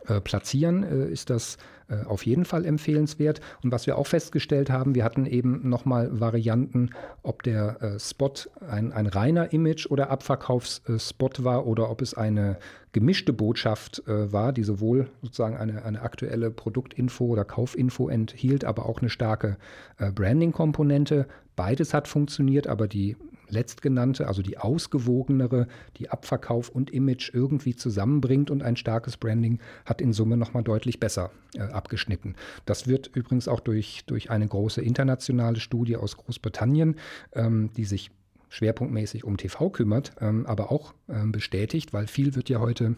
äh, 0.07 0.23
platzieren, 0.23 0.85
äh, 0.85 1.11
ist 1.11 1.29
das 1.29 1.59
äh, 1.93 2.07
auf 2.07 2.25
jeden 2.27 2.45
Fall 2.45 2.65
empfehlenswert. 2.65 3.41
Und 3.63 3.73
was 3.73 3.87
wir 3.87 3.99
auch 3.99 4.07
festgestellt 4.07 4.71
haben, 4.71 4.95
wir 4.95 5.05
hatten 5.05 5.27
eben 5.27 5.69
nochmal 5.69 6.09
Varianten, 6.21 6.91
ob 7.23 7.43
der 7.43 7.83
äh, 7.83 7.99
Spot 7.99 8.33
ein, 8.69 8.93
ein 8.93 9.07
reiner 9.07 9.53
Image- 9.53 9.87
oder 9.91 10.11
Abverkaufsspot 10.11 11.45
war 11.45 11.67
oder 11.67 11.91
ob 11.91 12.01
es 12.03 12.15
eine 12.15 12.57
gemischte 12.93 13.33
Botschaft 13.33 14.03
äh, 14.07 14.33
war, 14.33 14.53
die 14.53 14.63
sowohl 14.63 15.09
sozusagen 15.23 15.57
eine, 15.57 15.85
eine 15.85 16.03
aktuelle 16.03 16.51
Produktinfo 16.51 17.27
oder 17.27 17.45
Kaufinfo 17.45 18.09
enthielt, 18.09 18.65
aber 18.65 18.87
auch 18.87 19.01
eine 19.01 19.11
starke 19.11 19.57
äh, 19.99 20.11
Branding-Komponente. 20.11 21.27
Beides 21.57 21.95
hat 21.95 22.09
funktioniert, 22.09 22.67
aber 22.67 22.89
die 22.89 23.17
letztgenannte, 23.53 24.27
also 24.27 24.43
die 24.43 24.59
ausgewogenere, 24.59 25.69
die 25.97 26.11
Abverkauf 26.11 26.69
und 26.69 26.91
Image 26.91 27.31
irgendwie 27.33 27.77
zusammenbringt 27.77 28.51
und 28.51 28.63
ein 28.63 28.77
starkes 28.77 29.17
Branding 29.17 29.61
hat 29.85 30.01
in 30.01 30.13
Summe 30.13 30.37
nochmal 30.37 30.65
deutlich 30.65 31.01
besser 31.01 31.31
äh, 31.55 31.61
abgeschnitten. 31.61 32.35
Das 32.67 32.89
wird 32.89 33.11
übrigens 33.15 33.49
auch 33.49 33.61
durch, 33.61 34.05
durch 34.07 34.31
eine 34.31 34.49
große 34.49 34.83
internationale 34.83 35.61
Studie 35.61 35.97
aus 35.97 36.17
Großbritannien, 36.17 36.97
ähm, 37.35 37.71
die 37.77 37.85
sich 37.85 38.11
schwerpunktmäßig 38.49 39.25
um 39.25 39.37
TV 39.37 39.71
kümmert, 39.71 40.13
ähm, 40.21 40.47
aber 40.47 40.71
auch 40.71 40.95
ähm, 41.09 41.33
bestätigt, 41.33 41.93
weil 41.93 42.07
viel 42.07 42.35
wird 42.35 42.51
ja 42.51 42.61
heute 42.61 42.97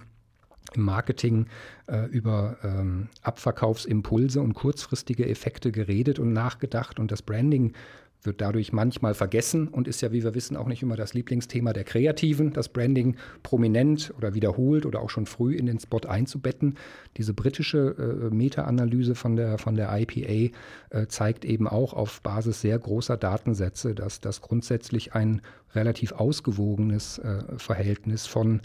im 0.72 0.82
Marketing 0.82 1.46
äh, 1.86 2.06
über 2.06 2.56
ähm, 2.62 3.08
Abverkaufsimpulse 3.22 4.40
und 4.40 4.54
kurzfristige 4.54 5.28
Effekte 5.28 5.70
geredet 5.70 6.18
und 6.18 6.32
nachgedacht 6.32 6.98
und 6.98 7.12
das 7.12 7.22
Branding 7.22 7.74
wird 8.24 8.40
dadurch 8.40 8.72
manchmal 8.72 9.14
vergessen 9.14 9.68
und 9.68 9.88
ist 9.88 10.00
ja, 10.00 10.12
wie 10.12 10.24
wir 10.24 10.34
wissen, 10.34 10.56
auch 10.56 10.66
nicht 10.66 10.82
immer 10.82 10.96
das 10.96 11.14
Lieblingsthema 11.14 11.72
der 11.72 11.84
Kreativen, 11.84 12.52
das 12.52 12.68
Branding 12.68 13.16
prominent 13.42 14.12
oder 14.16 14.34
wiederholt 14.34 14.86
oder 14.86 15.00
auch 15.00 15.10
schon 15.10 15.26
früh 15.26 15.54
in 15.54 15.66
den 15.66 15.78
Spot 15.78 16.00
einzubetten. 16.08 16.76
Diese 17.16 17.34
britische 17.34 17.94
äh, 17.98 18.34
Meta-Analyse 18.34 19.14
von 19.14 19.36
der, 19.36 19.58
von 19.58 19.74
der 19.74 19.90
IPA 19.96 20.56
äh, 20.90 21.06
zeigt 21.08 21.44
eben 21.44 21.68
auch 21.68 21.92
auf 21.92 22.20
Basis 22.22 22.60
sehr 22.60 22.78
großer 22.78 23.16
Datensätze, 23.16 23.94
dass 23.94 24.20
das 24.20 24.40
grundsätzlich 24.40 25.14
ein 25.14 25.42
relativ 25.74 26.12
ausgewogenes 26.12 27.18
äh, 27.18 27.42
Verhältnis 27.58 28.26
von 28.26 28.60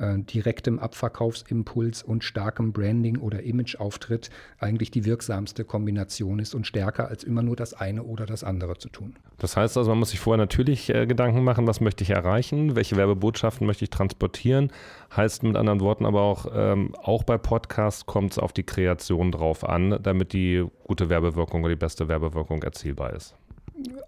äh, 0.00 0.18
direktem 0.18 0.78
Abverkaufsimpuls 0.78 2.02
und 2.02 2.24
starkem 2.24 2.72
Branding 2.72 3.18
oder 3.18 3.42
Imageauftritt 3.42 4.30
eigentlich 4.58 4.90
die 4.90 5.04
wirksamste 5.04 5.64
Kombination 5.64 6.38
ist 6.38 6.54
und 6.54 6.66
stärker 6.66 7.08
als 7.08 7.24
immer 7.24 7.42
nur 7.42 7.56
das 7.56 7.74
eine 7.74 8.02
oder 8.02 8.26
das 8.26 8.42
andere 8.42 8.78
zu 8.78 8.88
tun. 8.88 9.14
Das 9.38 9.56
heißt 9.56 9.76
also, 9.76 9.90
man 9.90 9.98
muss 10.00 10.10
sich 10.10 10.20
vorher 10.20 10.38
natürlich 10.38 10.92
äh, 10.94 11.06
Gedanken 11.06 11.44
machen, 11.44 11.66
was 11.66 11.80
möchte 11.80 12.04
ich 12.04 12.10
erreichen, 12.10 12.76
welche 12.76 12.96
Werbebotschaften 12.96 13.66
möchte 13.66 13.84
ich 13.84 13.90
transportieren. 13.90 14.72
Heißt 15.14 15.42
mit 15.42 15.56
anderen 15.56 15.80
Worten 15.80 16.06
aber 16.06 16.22
auch, 16.22 16.46
ähm, 16.54 16.94
auch 17.02 17.24
bei 17.24 17.38
Podcasts 17.38 18.06
kommt 18.06 18.32
es 18.32 18.38
auf 18.38 18.52
die 18.52 18.64
Kreation 18.64 19.32
drauf 19.32 19.68
an, 19.68 19.98
damit 20.02 20.32
die 20.32 20.66
gute 20.84 21.08
Werbewirkung 21.10 21.62
oder 21.62 21.74
die 21.74 21.78
beste 21.78 22.08
Werbewirkung 22.08 22.62
erzielbar 22.62 23.12
ist. 23.14 23.34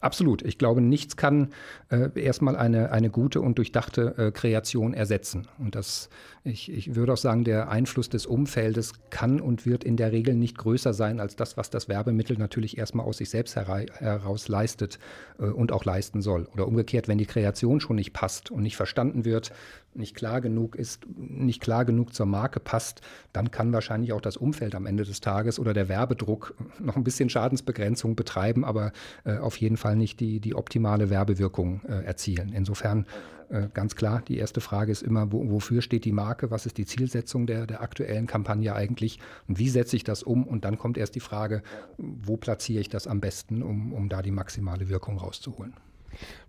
Absolut. 0.01 0.43
Ich 0.43 0.59
glaube, 0.59 0.81
nichts 0.81 1.17
kann 1.17 1.49
äh, 1.91 2.09
erstmal 2.21 2.57
eine, 2.57 2.91
eine 2.91 3.11
gute 3.11 3.41
und 3.41 3.59
durchdachte 3.59 4.15
äh, 4.19 4.31
Kreation 4.33 4.95
ersetzen. 4.95 5.47
Und 5.59 5.75
das, 5.75 6.11
ich, 6.45 6.71
ich 6.73 6.95
würde 6.95 7.13
auch 7.13 7.19
sagen, 7.19 7.45
der 7.45 7.71
Einfluss 7.71 8.09
des 8.09 8.27
Umfeldes 8.27 8.95
kann 9.11 9.41
und 9.41 9.65
wird 9.65 9.85
in 9.85 9.97
der 9.97 10.13
Regel 10.13 10.35
nicht 10.35 10.59
größer 10.59 10.93
sein 10.93 11.21
als 11.21 11.37
das, 11.37 11.57
was 11.57 11.71
das 11.71 11.89
Werbemittel 11.89 12.37
natürlich 12.37 12.79
erstmal 12.79 13.07
aus 13.07 13.19
sich 13.19 13.31
selbst 13.31 13.57
heraus 13.57 14.49
leistet 14.49 14.99
äh, 15.39 15.45
und 15.45 15.73
auch 15.73 15.85
leisten 15.85 16.21
soll. 16.21 16.49
Oder 16.53 16.67
umgekehrt, 16.67 17.09
wenn 17.09 17.19
die 17.19 17.27
Kreation 17.27 17.81
schon 17.81 17.97
nicht 17.97 18.13
passt 18.13 18.51
und 18.51 18.63
nicht 18.63 18.77
verstanden 18.77 19.25
wird, 19.25 19.53
nicht 19.94 20.14
klar 20.14 20.40
genug 20.40 20.76
ist, 20.76 21.07
nicht 21.16 21.61
klar 21.61 21.85
genug 21.85 22.14
zur 22.14 22.26
Marke 22.26 22.61
passt, 22.61 23.00
dann 23.33 23.50
kann 23.50 23.72
wahrscheinlich 23.72 24.12
auch 24.12 24.20
das 24.20 24.37
Umfeld 24.37 24.74
am 24.74 24.87
Ende 24.87 25.05
des 25.05 25.20
Tages 25.20 25.59
oder 25.59 25.74
der 25.74 25.88
Werbedruck 25.88 26.55
noch 26.81 26.96
ein 26.96 27.05
bisschen 27.05 27.28
Schadensbegrenzung 27.28 28.16
betreiben, 28.16 28.64
aber 28.64 28.92
äh, 29.24 29.38
auf 29.38 29.57
jeden 29.57 29.76
Fall 29.76 29.96
nicht 29.96 30.20
die, 30.20 30.40
die 30.40 30.55
optimale 30.55 31.11
Werbewirkung 31.11 31.83
äh, 31.85 32.05
erzielen. 32.05 32.52
Insofern 32.55 33.07
äh, 33.52 33.68
ganz 33.74 33.96
klar, 33.96 34.22
die 34.26 34.38
erste 34.38 34.61
Frage 34.61 34.90
ist 34.90 35.02
immer, 35.02 35.31
wo, 35.31 35.50
wofür 35.50 35.83
steht 35.83 36.05
die 36.05 36.12
Marke, 36.12 36.50
was 36.50 36.64
ist 36.64 36.78
die 36.78 36.87
Zielsetzung 36.87 37.46
der, 37.46 37.66
der 37.66 37.83
aktuellen 37.83 38.26
Kampagne 38.26 38.74
eigentlich 38.74 39.18
und 39.46 39.59
wie 39.59 39.68
setze 39.68 39.96
ich 39.96 40.05
das 40.05 40.22
um? 40.22 40.46
Und 40.46 40.64
dann 40.64 40.78
kommt 40.78 40.96
erst 40.96 41.14
die 41.14 41.20
Frage, 41.20 41.62
wo 41.98 42.37
platziere 42.37 42.81
ich 42.81 42.88
das 42.88 43.07
am 43.07 43.20
besten, 43.20 43.62
um, 43.62 43.92
um 43.92 44.09
da 44.09 44.22
die 44.22 44.31
maximale 44.31 44.88
Wirkung 44.88 45.18
rauszuholen. 45.18 45.74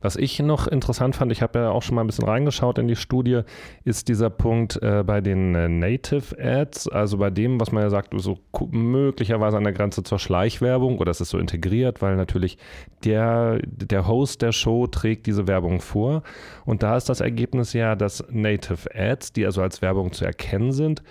Was 0.01 0.15
ich 0.15 0.39
noch 0.39 0.67
interessant 0.67 1.15
fand, 1.15 1.31
ich 1.31 1.41
habe 1.41 1.59
ja 1.59 1.69
auch 1.69 1.81
schon 1.81 1.95
mal 1.95 2.01
ein 2.01 2.07
bisschen 2.07 2.27
reingeschaut 2.27 2.77
in 2.77 2.87
die 2.87 2.95
Studie, 2.95 3.41
ist 3.83 4.09
dieser 4.09 4.29
Punkt 4.29 4.81
äh, 4.81 5.03
bei 5.05 5.21
den 5.21 5.55
äh, 5.55 5.69
Native 5.69 6.37
Ads, 6.37 6.89
also 6.89 7.17
bei 7.17 7.29
dem, 7.29 7.59
was 7.59 7.71
man 7.71 7.83
ja 7.83 7.89
sagt, 7.89 8.13
so 8.17 8.39
möglicherweise 8.71 9.57
an 9.57 9.63
der 9.63 9.73
Grenze 9.73 10.03
zur 10.03 10.19
Schleichwerbung 10.19 10.97
oder 10.97 11.11
es 11.11 11.21
ist 11.21 11.29
so 11.29 11.37
integriert, 11.37 12.01
weil 12.01 12.15
natürlich 12.15 12.57
der, 13.03 13.59
der 13.65 14.07
Host 14.07 14.41
der 14.41 14.51
Show 14.51 14.87
trägt 14.87 15.25
diese 15.25 15.47
Werbung 15.47 15.79
vor. 15.79 16.23
Und 16.65 16.83
da 16.83 16.97
ist 16.97 17.09
das 17.09 17.21
Ergebnis 17.21 17.73
ja, 17.73 17.95
dass 17.95 18.25
Native 18.29 18.93
Ads, 18.93 19.33
die 19.33 19.45
also 19.45 19.61
als 19.61 19.81
Werbung 19.81 20.11
zu 20.11 20.25
erkennen 20.25 20.71
sind, 20.71 21.01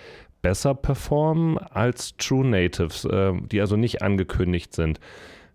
besser 0.43 0.75
performen 0.75 1.57
als 1.57 2.15
True 2.17 2.45
Natives, 2.45 3.05
äh, 3.05 3.33
die 3.51 3.59
also 3.59 3.75
nicht 3.75 4.03
angekündigt 4.03 4.75
sind. 4.75 4.99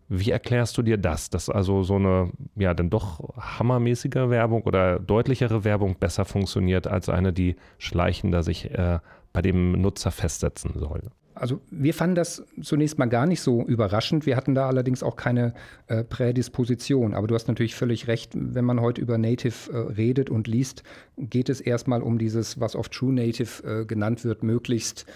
Wie 0.09 0.31
erklärst 0.31 0.79
du 0.79 0.83
dir 0.83 0.97
das, 0.97 1.29
dass 1.29 1.51
also 1.51 1.83
so 1.83 1.97
eine, 1.97 2.31
ja, 2.57 2.73
dann 2.73 2.88
doch 2.88 3.21
hammermäßige 3.37 4.31
Werbung 4.31 4.62
oder 4.62 4.99
deutlichere 4.99 5.64
Werbung 5.64 5.97
besser 5.97 6.25
funktioniert 6.25 6.87
als 6.87 7.09
eine, 7.09 7.33
die 7.33 7.57
schleichender 7.79 8.42
sich 8.42 8.71
äh, 8.71 9.01
bei 9.35 9.42
dem 9.42 9.73
Nutzer 9.73 10.11
festsetzen 10.11 10.73
soll? 10.77 11.03
Also 11.35 11.61
wir 11.71 11.94
fanden 11.94 12.16
das 12.16 12.44
zunächst 12.62 12.99
mal 12.99 13.07
gar 13.07 13.27
nicht 13.27 13.40
so 13.40 13.64
überraschend. 13.64 14.27
Wir 14.27 14.37
hatten 14.37 14.55
da 14.55 14.66
allerdings 14.66 15.03
auch 15.03 15.14
keine 15.14 15.55
äh, 15.87 16.03
Prädisposition. 16.03 17.14
Aber 17.14 17.27
du 17.29 17.35
hast 17.35 17.47
natürlich 17.47 17.77
völlig 17.77 18.09
recht, 18.09 18.33
wenn 18.35 18.64
man 18.64 18.81
heute 18.81 19.01
über 19.01 19.18
Native 19.18 19.71
äh, 19.73 19.77
redet 19.92 20.31
und 20.31 20.49
liest, 20.49 20.83
geht 21.16 21.49
es 21.49 21.61
erstmal 21.61 22.03
um 22.03 22.18
dieses, 22.18 22.59
was 22.61 22.75
oft 22.75 22.92
True 22.92 23.12
Native 23.12 23.62
äh, 23.62 23.85
genannt 23.85 24.25
wird, 24.25 24.42
möglichst 24.42 25.07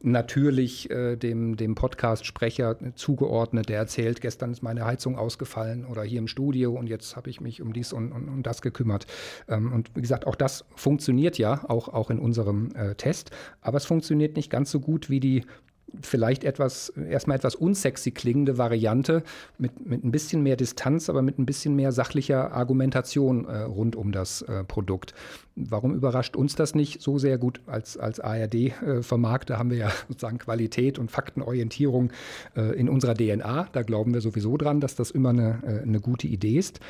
natürlich 0.00 0.90
äh, 0.90 1.16
dem, 1.16 1.56
dem 1.56 1.74
Podcast-Sprecher 1.74 2.76
zugeordnet, 2.94 3.68
der 3.68 3.78
erzählt, 3.78 4.20
gestern 4.20 4.52
ist 4.52 4.62
meine 4.62 4.84
Heizung 4.84 5.16
ausgefallen 5.16 5.84
oder 5.84 6.02
hier 6.02 6.18
im 6.18 6.28
Studio 6.28 6.72
und 6.72 6.88
jetzt 6.88 7.16
habe 7.16 7.30
ich 7.30 7.40
mich 7.40 7.60
um 7.62 7.72
dies 7.72 7.92
und, 7.92 8.12
und, 8.12 8.28
und 8.28 8.44
das 8.44 8.62
gekümmert. 8.62 9.06
Ähm, 9.48 9.72
und 9.72 9.90
wie 9.94 10.00
gesagt, 10.00 10.26
auch 10.26 10.36
das 10.36 10.64
funktioniert 10.76 11.38
ja, 11.38 11.64
auch, 11.68 11.88
auch 11.88 12.10
in 12.10 12.18
unserem 12.18 12.74
äh, 12.74 12.94
Test, 12.94 13.30
aber 13.60 13.76
es 13.76 13.86
funktioniert 13.86 14.36
nicht 14.36 14.50
ganz 14.50 14.70
so 14.70 14.80
gut 14.80 15.10
wie 15.10 15.20
die 15.20 15.44
vielleicht 16.00 16.44
etwas, 16.44 16.90
erstmal 16.90 17.36
etwas 17.36 17.54
unsexy 17.54 18.10
klingende 18.10 18.58
Variante 18.58 19.22
mit, 19.58 19.86
mit 19.86 20.04
ein 20.04 20.10
bisschen 20.10 20.42
mehr 20.42 20.56
Distanz, 20.56 21.08
aber 21.08 21.22
mit 21.22 21.38
ein 21.38 21.46
bisschen 21.46 21.74
mehr 21.74 21.92
sachlicher 21.92 22.52
Argumentation 22.52 23.46
äh, 23.46 23.62
rund 23.62 23.96
um 23.96 24.12
das 24.12 24.42
äh, 24.42 24.64
Produkt. 24.64 25.14
Warum 25.56 25.94
überrascht 25.94 26.36
uns 26.36 26.54
das 26.54 26.74
nicht 26.74 27.02
so 27.02 27.18
sehr 27.18 27.36
gut 27.36 27.60
als, 27.66 27.96
als 27.96 28.20
ARD-Vermarkter? 28.20 29.54
Äh, 29.54 29.56
haben 29.56 29.70
wir 29.70 29.78
ja 29.78 29.90
sozusagen 30.08 30.38
Qualität 30.38 30.98
und 30.98 31.10
Faktenorientierung 31.10 32.10
äh, 32.56 32.78
in 32.78 32.88
unserer 32.88 33.14
DNA. 33.14 33.68
Da 33.72 33.82
glauben 33.82 34.14
wir 34.14 34.20
sowieso 34.20 34.56
dran, 34.56 34.80
dass 34.80 34.94
das 34.94 35.10
immer 35.10 35.30
eine, 35.30 35.62
äh, 35.66 35.82
eine 35.82 36.00
gute 36.00 36.28
Idee 36.28 36.58
ist. 36.58 36.80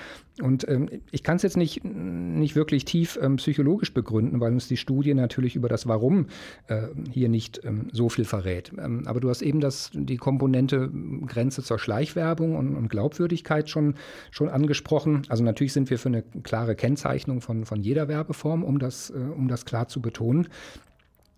Und 0.43 0.69
ähm, 0.69 0.89
ich 1.11 1.23
kann 1.23 1.37
es 1.37 1.43
jetzt 1.43 1.57
nicht, 1.57 1.85
nicht 1.85 2.55
wirklich 2.57 2.85
tief 2.85 3.19
ähm, 3.21 3.37
psychologisch 3.37 3.93
begründen, 3.93 4.41
weil 4.41 4.53
uns 4.53 4.69
die 4.69 4.77
Studie 4.77 5.15
natürlich 5.15 5.57
über 5.57 5.69
das 5.69 5.89
Warum 5.89 6.27
äh, 6.69 6.83
hier 7.11 7.29
nicht 7.29 7.61
ähm, 7.65 7.89
so 7.93 8.09
viel 8.09 8.25
verrät. 8.25 8.73
Ähm, 8.89 9.03
aber 9.07 9.21
du 9.21 9.29
hast 9.29 9.43
eben 9.43 9.61
das, 9.61 9.91
die 9.93 10.17
Komponente 10.17 10.91
Grenze 11.27 11.63
zur 11.63 11.79
Schleichwerbung 11.79 12.57
und, 12.57 12.75
und 12.75 12.89
Glaubwürdigkeit 12.89 13.69
schon, 13.69 13.95
schon 14.31 14.49
angesprochen. 14.49 15.23
Also 15.29 15.45
natürlich 15.45 15.73
sind 15.73 15.91
wir 15.91 15.99
für 15.99 16.09
eine 16.09 16.23
klare 16.43 16.75
Kennzeichnung 16.75 17.41
von, 17.41 17.65
von 17.65 17.81
jeder 17.81 18.09
Werbeform, 18.09 18.65
um 18.65 18.79
das, 18.79 19.11
äh, 19.11 19.15
um 19.15 19.49
das 19.49 19.65
klar 19.65 19.89
zu 19.89 20.01
betonen. 20.01 20.49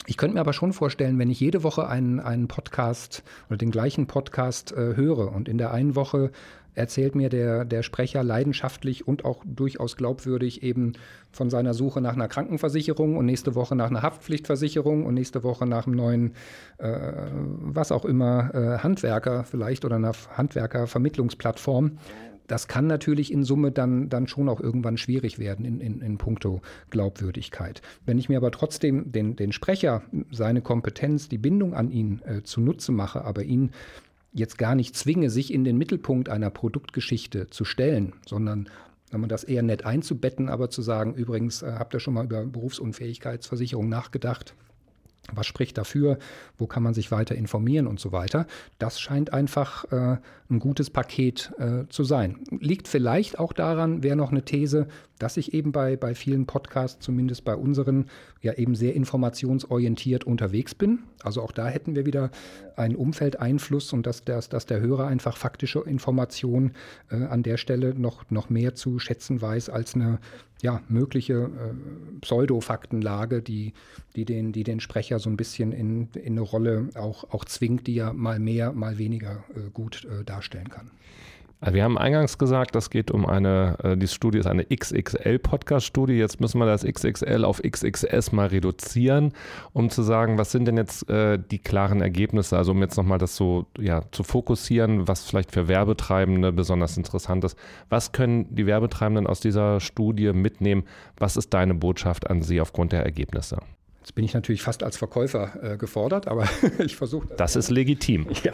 Ich 0.07 0.17
könnte 0.17 0.35
mir 0.35 0.41
aber 0.41 0.55
schon 0.55 0.73
vorstellen, 0.73 1.19
wenn 1.19 1.31
ich 1.31 1.41
jede 1.41 1.63
Woche 1.63 1.87
einen, 1.87 2.21
einen 2.21 2.49
Podcast 2.49 3.23
oder 3.49 3.59
den 3.59 3.71
gleichen 3.71 4.07
Podcast 4.07 4.73
äh, 4.73 4.97
höre 4.97 5.33
und 5.33 5.49
in 5.49 5.59
der 5.59 5.73
einen 5.73 5.95
Woche 5.95 6.31
erzählt 6.75 7.15
mir 7.15 7.29
der, 7.29 7.65
der 7.65 7.83
Sprecher 7.83 8.23
leidenschaftlich 8.23 9.07
und 9.07 9.25
auch 9.25 9.43
durchaus 9.45 9.97
glaubwürdig 9.97 10.63
eben 10.63 10.93
von 11.31 11.51
seiner 11.51 11.75
Suche 11.75 12.01
nach 12.01 12.15
einer 12.15 12.29
Krankenversicherung 12.29 13.17
und 13.17 13.27
nächste 13.27 13.55
Woche 13.55 13.77
nach 13.77 13.91
einer 13.91 14.03
Haftpflichtversicherung 14.03 15.07
und 15.07 15.15
nächste 15.15 15.43
Woche 15.43 15.67
nach 15.67 15.87
einem 15.87 15.97
neuen, 15.97 16.33
äh, 16.79 16.91
was 17.33 17.93
auch 17.93 18.05
immer, 18.05 18.55
äh, 18.55 18.79
Handwerker 18.79 19.45
vielleicht 19.45 19.85
oder 19.85 19.97
einer 19.97 20.13
Handwerkervermittlungsplattform. 20.37 21.99
Das 22.51 22.67
kann 22.67 22.89
natürlich 22.89 23.33
in 23.33 23.45
Summe 23.45 23.71
dann, 23.71 24.09
dann 24.09 24.27
schon 24.27 24.49
auch 24.49 24.61
irgendwann 24.61 24.97
schwierig 24.97 25.39
werden 25.39 25.65
in, 25.65 25.81
in, 25.81 26.01
in 26.01 26.19
puncto 26.19 26.63
Glaubwürdigkeit. 26.91 27.81
Wenn 28.07 28.19
ich 28.19 28.29
mir 28.29 28.39
aber 28.39 28.51
trotzdem 28.51 29.13
den, 29.13 29.37
den 29.37 29.53
Sprecher, 29.53 30.03
seine 30.33 30.61
Kompetenz, 30.61 31.29
die 31.29 31.39
Bindung 31.39 31.75
an 31.75 31.93
ihn 31.93 32.21
äh, 32.25 32.43
zunutze 32.43 32.91
mache, 32.91 33.25
aber 33.25 33.45
ihn 33.45 33.71
jetzt 34.33 34.59
gar 34.59 34.75
nicht 34.75 34.97
zwinge, 34.97 35.31
sich 35.31 35.53
in 35.53 35.64
den 35.64 35.77
Mittelpunkt 35.77 36.29
einer 36.29 36.51
Produktgeschichte 36.51 37.49
zu 37.49 37.64
stellen, 37.64 38.14
sondern 38.27 38.69
wenn 39.11 39.21
man 39.21 39.29
das 39.29 39.45
eher 39.45 39.62
nett 39.62 39.85
einzubetten, 39.85 40.49
aber 40.49 40.71
zu 40.71 40.83
sagen, 40.83 41.14
übrigens, 41.14 41.62
äh, 41.62 41.73
habt 41.79 41.95
ihr 41.95 42.01
schon 42.01 42.14
mal 42.14 42.25
über 42.25 42.45
Berufsunfähigkeitsversicherung 42.45 43.88
nachgedacht? 43.88 44.55
Was 45.33 45.47
spricht 45.47 45.79
dafür? 45.79 46.19
Wo 46.59 46.66
kann 46.66 46.83
man 46.83 46.95
sich 46.95 47.12
weiter 47.12 47.35
informieren 47.35 47.87
und 47.87 48.01
so 48.01 48.11
weiter? 48.11 48.47
Das 48.79 49.01
scheint 49.01 49.33
einfach 49.33 49.85
äh, 49.93 50.16
ein 50.49 50.59
gutes 50.59 50.90
Paket 50.90 51.53
äh, 51.59 51.85
zu 51.88 52.05
sein. 52.05 52.38
Liegt 52.51 52.88
vielleicht 52.88 53.38
auch 53.38 53.53
daran, 53.53 54.03
wäre 54.03 54.16
noch 54.16 54.31
eine 54.31 54.45
These, 54.45 54.88
dass 55.19 55.37
ich 55.37 55.53
eben 55.55 55.73
bei, 55.73 55.97
bei 55.97 56.14
vielen 56.14 56.47
Podcasts, 56.47 57.05
zumindest 57.05 57.45
bei 57.45 57.55
unseren, 57.55 58.07
ja 58.40 58.55
eben 58.55 58.75
sehr 58.75 58.95
informationsorientiert 58.95 60.25
unterwegs 60.25 60.75
bin. 60.75 61.01
Also 61.23 61.43
auch 61.43 61.53
da 61.53 61.69
hätten 61.69 61.95
wir 61.95 62.07
wieder 62.07 62.31
einen 62.81 62.97
Umfeldeinfluss 62.97 63.93
und 63.93 64.07
dass, 64.07 64.25
dass, 64.25 64.49
dass 64.49 64.66
der 64.66 64.81
Hörer 64.81 65.07
einfach 65.07 65.37
faktische 65.37 65.81
Informationen 65.81 66.73
äh, 67.11 67.16
an 67.16 67.43
der 67.43 67.57
Stelle 67.57 67.95
noch, 67.95 68.28
noch 68.31 68.51
mehr 68.51 68.74
zu 68.74 68.99
schätzen 68.99 69.41
weiß 69.41 69.68
als 69.70 69.95
eine 69.95 70.18
ja, 70.62 70.83
mögliche 70.89 71.35
äh, 71.35 72.18
Pseudo-Faktenlage, 72.20 73.43
die, 73.43 73.72
die, 74.16 74.24
den, 74.24 74.53
die 74.53 74.64
den 74.64 74.81
Sprecher 74.81 75.18
so 75.18 75.31
ein 75.31 75.37
bisschen 75.37 75.72
in, 75.72 76.09
in 76.14 76.33
eine 76.33 76.43
Rolle 76.43 76.89
auch, 76.95 77.24
auch 77.31 77.45
zwingt, 77.45 77.87
die 77.87 77.95
ja 77.95 78.12
mal 78.12 78.39
mehr, 78.39 78.72
mal 78.72 78.99
weniger 78.99 79.45
äh, 79.55 79.70
gut 79.72 80.05
äh, 80.05 80.24
darstellen 80.24 80.68
kann. 80.68 80.91
Also 81.63 81.75
wir 81.75 81.85
haben 81.85 81.99
eingangs 81.99 82.39
gesagt, 82.39 82.75
das 82.75 82.89
geht 82.89 83.11
um 83.11 83.27
eine, 83.27 83.77
äh, 83.83 83.97
die 83.97 84.09
Studie 84.09 84.39
ist 84.39 84.47
eine 84.47 84.65
XXL-Podcast-Studie. 84.65 86.15
Jetzt 86.15 86.41
müssen 86.41 86.59
wir 86.59 86.65
das 86.65 86.85
XXL 86.85 87.45
auf 87.45 87.61
XXS 87.61 88.33
mal 88.33 88.47
reduzieren, 88.47 89.33
um 89.75 89.91
zu 89.91 90.03
sagen, 90.03 90.39
was 90.39 90.53
sind 90.53 90.65
denn 90.67 90.79
jetzt 90.79 91.09
äh, 91.11 91.39
die 91.39 91.59
klaren 91.59 92.01
Ergebnisse? 92.01 92.57
Also 92.57 92.73
um 92.73 92.81
jetzt 92.81 92.97
nochmal 92.97 93.19
das 93.19 93.37
so 93.37 93.67
ja, 93.79 94.03
zu 94.11 94.23
fokussieren, 94.23 95.07
was 95.07 95.25
vielleicht 95.25 95.53
für 95.53 95.69
Werbetreibende 95.69 96.51
besonders 96.51 96.97
interessant 96.97 97.45
ist. 97.45 97.59
Was 97.91 98.13
können 98.13 98.55
die 98.55 98.65
Werbetreibenden 98.65 99.27
aus 99.27 99.41
dieser 99.41 99.81
Studie 99.81 100.33
mitnehmen? 100.33 100.85
Was 101.19 101.37
ist 101.37 101.53
deine 101.53 101.75
Botschaft 101.75 102.31
an 102.31 102.41
sie 102.41 102.63
aufgrund 102.63 102.93
der 102.93 103.05
Ergebnisse? 103.05 103.59
Jetzt 104.01 104.14
bin 104.14 104.24
ich 104.24 104.32
natürlich 104.32 104.62
fast 104.62 104.82
als 104.82 104.96
Verkäufer 104.96 105.53
äh, 105.62 105.76
gefordert, 105.76 106.26
aber 106.26 106.48
ich 106.78 106.96
versuche. 106.96 107.26
Das, 107.28 107.36
das 107.36 107.57
ist 107.57 107.70
legitim. 107.70 108.26
Ja, 108.42 108.53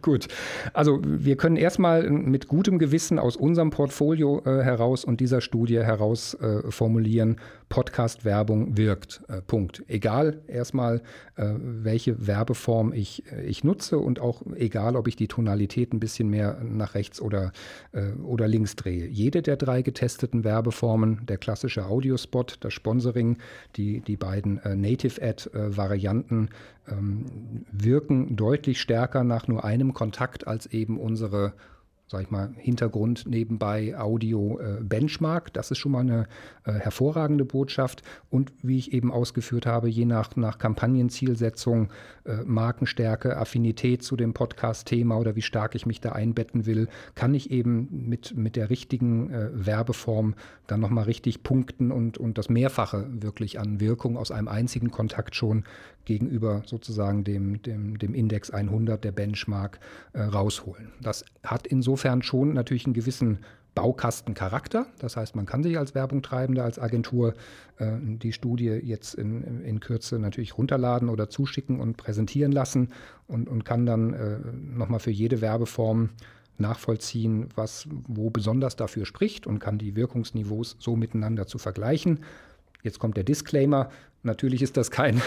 gut. 0.00 0.28
Also 0.72 1.00
wir 1.02 1.36
können 1.36 1.56
erstmal 1.56 2.08
mit 2.08 2.46
gutem 2.46 2.78
Gewissen 2.78 3.18
aus 3.18 3.36
unserem 3.36 3.70
Portfolio 3.70 4.40
äh, 4.44 4.62
heraus 4.62 5.04
und 5.04 5.20
dieser 5.20 5.40
Studie 5.40 5.80
heraus 5.80 6.34
äh, 6.34 6.70
formulieren, 6.70 7.40
Podcast-Werbung 7.68 8.76
wirkt. 8.76 9.22
Äh, 9.28 9.40
Punkt. 9.42 9.82
Egal 9.88 10.42
erstmal, 10.46 11.02
äh, 11.36 11.54
welche 11.58 12.26
Werbeform 12.26 12.92
ich, 12.92 13.30
äh, 13.32 13.42
ich 13.44 13.64
nutze 13.64 13.98
und 13.98 14.20
auch 14.20 14.42
egal, 14.54 14.96
ob 14.96 15.08
ich 15.08 15.16
die 15.16 15.28
Tonalität 15.28 15.92
ein 15.92 16.00
bisschen 16.00 16.28
mehr 16.28 16.58
nach 16.62 16.94
rechts 16.94 17.20
oder, 17.20 17.52
oder 18.22 18.48
links 18.48 18.76
drehe. 18.76 19.06
Jede 19.06 19.42
der 19.42 19.56
drei 19.56 19.82
getesteten 19.82 20.44
Werbeformen, 20.44 21.26
der 21.26 21.38
klassische 21.38 21.86
Audiospot, 21.86 22.58
das 22.60 22.72
Sponsoring, 22.72 23.38
die, 23.76 24.00
die 24.00 24.16
beiden 24.16 24.60
Native 24.76 25.22
Ad-Varianten 25.22 26.48
ähm, 26.88 27.64
wirken 27.70 28.36
deutlich 28.36 28.80
stärker 28.80 29.24
nach 29.24 29.48
nur 29.48 29.64
einem 29.64 29.94
Kontakt 29.94 30.46
als 30.46 30.66
eben 30.66 30.98
unsere 30.98 31.54
sag 32.06 32.22
ich 32.22 32.30
mal, 32.30 32.52
Hintergrund 32.56 33.26
nebenbei 33.26 33.98
Audio 33.98 34.60
äh, 34.60 34.82
Benchmark. 34.82 35.52
Das 35.54 35.70
ist 35.70 35.78
schon 35.78 35.92
mal 35.92 36.00
eine 36.00 36.26
äh, 36.64 36.72
hervorragende 36.72 37.44
Botschaft. 37.46 38.02
Und 38.28 38.52
wie 38.62 38.78
ich 38.78 38.92
eben 38.92 39.10
ausgeführt 39.10 39.64
habe, 39.64 39.88
je 39.88 40.04
nach, 40.04 40.36
nach 40.36 40.58
Kampagnenzielsetzung, 40.58 41.90
äh, 42.24 42.36
Markenstärke, 42.44 43.38
Affinität 43.38 44.02
zu 44.02 44.16
dem 44.16 44.34
Podcast-Thema 44.34 45.16
oder 45.16 45.34
wie 45.34 45.42
stark 45.42 45.74
ich 45.74 45.86
mich 45.86 46.00
da 46.00 46.12
einbetten 46.12 46.66
will, 46.66 46.88
kann 47.14 47.32
ich 47.32 47.50
eben 47.50 47.88
mit, 47.90 48.36
mit 48.36 48.56
der 48.56 48.68
richtigen 48.68 49.30
äh, 49.30 49.48
Werbeform 49.52 50.34
dann 50.66 50.80
nochmal 50.80 51.04
richtig 51.04 51.42
punkten 51.42 51.90
und, 51.90 52.18
und 52.18 52.36
das 52.36 52.50
Mehrfache 52.50 53.06
wirklich 53.10 53.58
an 53.58 53.80
Wirkung 53.80 54.18
aus 54.18 54.30
einem 54.30 54.48
einzigen 54.48 54.90
Kontakt 54.90 55.34
schon 55.34 55.64
gegenüber 56.04 56.62
sozusagen 56.66 57.24
dem, 57.24 57.62
dem, 57.62 57.98
dem 57.98 58.14
Index 58.14 58.50
100, 58.50 59.02
der 59.02 59.12
Benchmark, 59.12 59.80
äh, 60.12 60.22
rausholen. 60.22 60.92
Das 61.00 61.24
hat 61.42 61.66
insofern 61.66 62.22
schon 62.22 62.52
natürlich 62.52 62.84
einen 62.86 62.94
gewissen 62.94 63.38
Baukastencharakter. 63.74 64.86
Das 64.98 65.16
heißt, 65.16 65.34
man 65.34 65.46
kann 65.46 65.62
sich 65.62 65.78
als 65.78 65.94
Werbungtreibende, 65.94 66.62
als 66.62 66.78
Agentur 66.78 67.34
äh, 67.78 67.92
die 68.00 68.32
Studie 68.32 68.68
jetzt 68.68 69.14
in, 69.14 69.62
in 69.62 69.80
Kürze 69.80 70.18
natürlich 70.18 70.56
runterladen 70.56 71.08
oder 71.08 71.28
zuschicken 71.28 71.80
und 71.80 71.96
präsentieren 71.96 72.52
lassen 72.52 72.90
und, 73.26 73.48
und 73.48 73.64
kann 73.64 73.84
dann 73.84 74.14
äh, 74.14 74.38
nochmal 74.54 75.00
für 75.00 75.10
jede 75.10 75.40
Werbeform 75.40 76.10
nachvollziehen, 76.56 77.48
was 77.56 77.88
wo 78.06 78.30
besonders 78.30 78.76
dafür 78.76 79.06
spricht 79.06 79.46
und 79.46 79.58
kann 79.58 79.78
die 79.78 79.96
Wirkungsniveaus 79.96 80.76
so 80.78 80.94
miteinander 80.94 81.48
zu 81.48 81.58
vergleichen. 81.58 82.20
Jetzt 82.84 83.00
kommt 83.00 83.16
der 83.16 83.24
Disclaimer. 83.24 83.88
Natürlich 84.22 84.62
ist 84.62 84.76
das 84.76 84.92
kein 84.92 85.20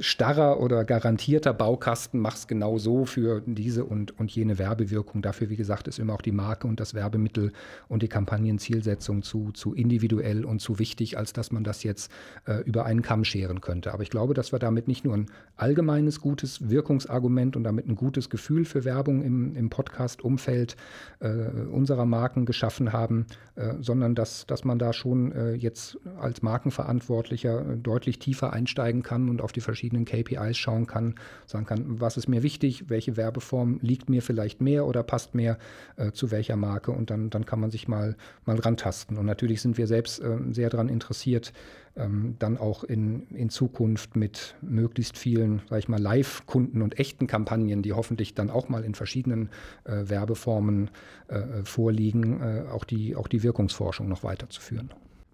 starrer 0.00 0.60
oder 0.60 0.84
garantierter 0.84 1.52
Baukasten, 1.52 2.20
mach 2.20 2.36
es 2.36 2.46
genau 2.46 2.78
so 2.78 3.04
für 3.04 3.42
diese 3.46 3.84
und, 3.84 4.18
und 4.18 4.30
jene 4.30 4.58
Werbewirkung. 4.58 5.22
Dafür, 5.22 5.48
wie 5.50 5.56
gesagt, 5.56 5.88
ist 5.88 5.98
immer 5.98 6.14
auch 6.14 6.22
die 6.22 6.32
Marke 6.32 6.66
und 6.66 6.80
das 6.80 6.94
Werbemittel 6.94 7.52
und 7.88 8.02
die 8.02 8.08
Kampagnenzielsetzung 8.08 9.22
zu, 9.22 9.52
zu 9.52 9.74
individuell 9.74 10.44
und 10.44 10.60
zu 10.60 10.78
wichtig, 10.78 11.18
als 11.18 11.32
dass 11.32 11.50
man 11.50 11.64
das 11.64 11.82
jetzt 11.82 12.10
äh, 12.46 12.62
über 12.62 12.84
einen 12.84 13.02
Kamm 13.02 13.24
scheren 13.24 13.60
könnte. 13.60 13.92
Aber 13.92 14.02
ich 14.02 14.10
glaube, 14.10 14.34
dass 14.34 14.52
wir 14.52 14.58
damit 14.58 14.88
nicht 14.88 15.04
nur 15.04 15.14
ein 15.14 15.26
allgemeines 15.56 16.20
gutes 16.20 16.68
Wirkungsargument 16.68 17.56
und 17.56 17.64
damit 17.64 17.88
ein 17.88 17.96
gutes 17.96 18.30
Gefühl 18.30 18.64
für 18.64 18.84
Werbung 18.84 19.22
im, 19.22 19.56
im 19.56 19.70
Podcast-Umfeld 19.70 20.76
äh, 21.20 21.28
unserer 21.28 22.06
Marken 22.06 22.46
geschaffen 22.46 22.92
haben, 22.92 23.26
äh, 23.56 23.74
sondern 23.80 24.14
dass, 24.14 24.46
dass 24.46 24.64
man 24.64 24.78
da 24.78 24.92
schon 24.92 25.32
äh, 25.32 25.52
jetzt 25.54 25.98
als 26.20 26.42
Markenverantwortlicher 26.42 27.76
deutlich 27.76 28.18
tiefer 28.18 28.52
einsteigen 28.52 29.02
kann 29.02 29.28
und 29.28 29.40
auf 29.40 29.52
die 29.52 29.60
verschiedenen 29.60 29.87
verschiedenen 29.88 30.04
KPIs 30.04 30.56
schauen 30.56 30.86
kann, 30.86 31.14
sagen 31.46 31.66
kann, 31.66 32.00
was 32.00 32.16
ist 32.16 32.28
mir 32.28 32.42
wichtig, 32.42 32.84
welche 32.88 33.16
Werbeform 33.16 33.78
liegt 33.80 34.10
mir 34.10 34.22
vielleicht 34.22 34.60
mehr 34.60 34.86
oder 34.86 35.02
passt 35.02 35.34
mehr 35.34 35.58
äh, 35.96 36.12
zu 36.12 36.30
welcher 36.30 36.56
Marke 36.56 36.92
und 36.92 37.10
dann, 37.10 37.30
dann 37.30 37.46
kann 37.46 37.60
man 37.60 37.70
sich 37.70 37.88
mal, 37.88 38.16
mal 38.44 38.58
rantasten. 38.58 39.16
Und 39.16 39.26
natürlich 39.26 39.62
sind 39.62 39.78
wir 39.78 39.86
selbst 39.86 40.20
äh, 40.20 40.36
sehr 40.50 40.68
daran 40.68 40.88
interessiert, 40.88 41.52
ähm, 41.96 42.36
dann 42.38 42.58
auch 42.58 42.84
in, 42.84 43.28
in 43.30 43.48
Zukunft 43.48 44.14
mit 44.14 44.56
möglichst 44.60 45.16
vielen, 45.16 45.62
sag 45.70 45.78
ich 45.78 45.88
mal, 45.88 46.00
Live-Kunden 46.00 46.82
und 46.82 46.98
echten 46.98 47.26
Kampagnen, 47.26 47.82
die 47.82 47.92
hoffentlich 47.92 48.34
dann 48.34 48.50
auch 48.50 48.68
mal 48.68 48.84
in 48.84 48.94
verschiedenen 48.94 49.48
äh, 49.84 50.08
Werbeformen 50.08 50.90
äh, 51.28 51.64
vorliegen, 51.64 52.40
äh, 52.40 52.64
auch, 52.70 52.84
die, 52.84 53.16
auch 53.16 53.28
die 53.28 53.42
Wirkungsforschung 53.42 54.08
noch 54.08 54.22
weiterzuführen. 54.22 54.90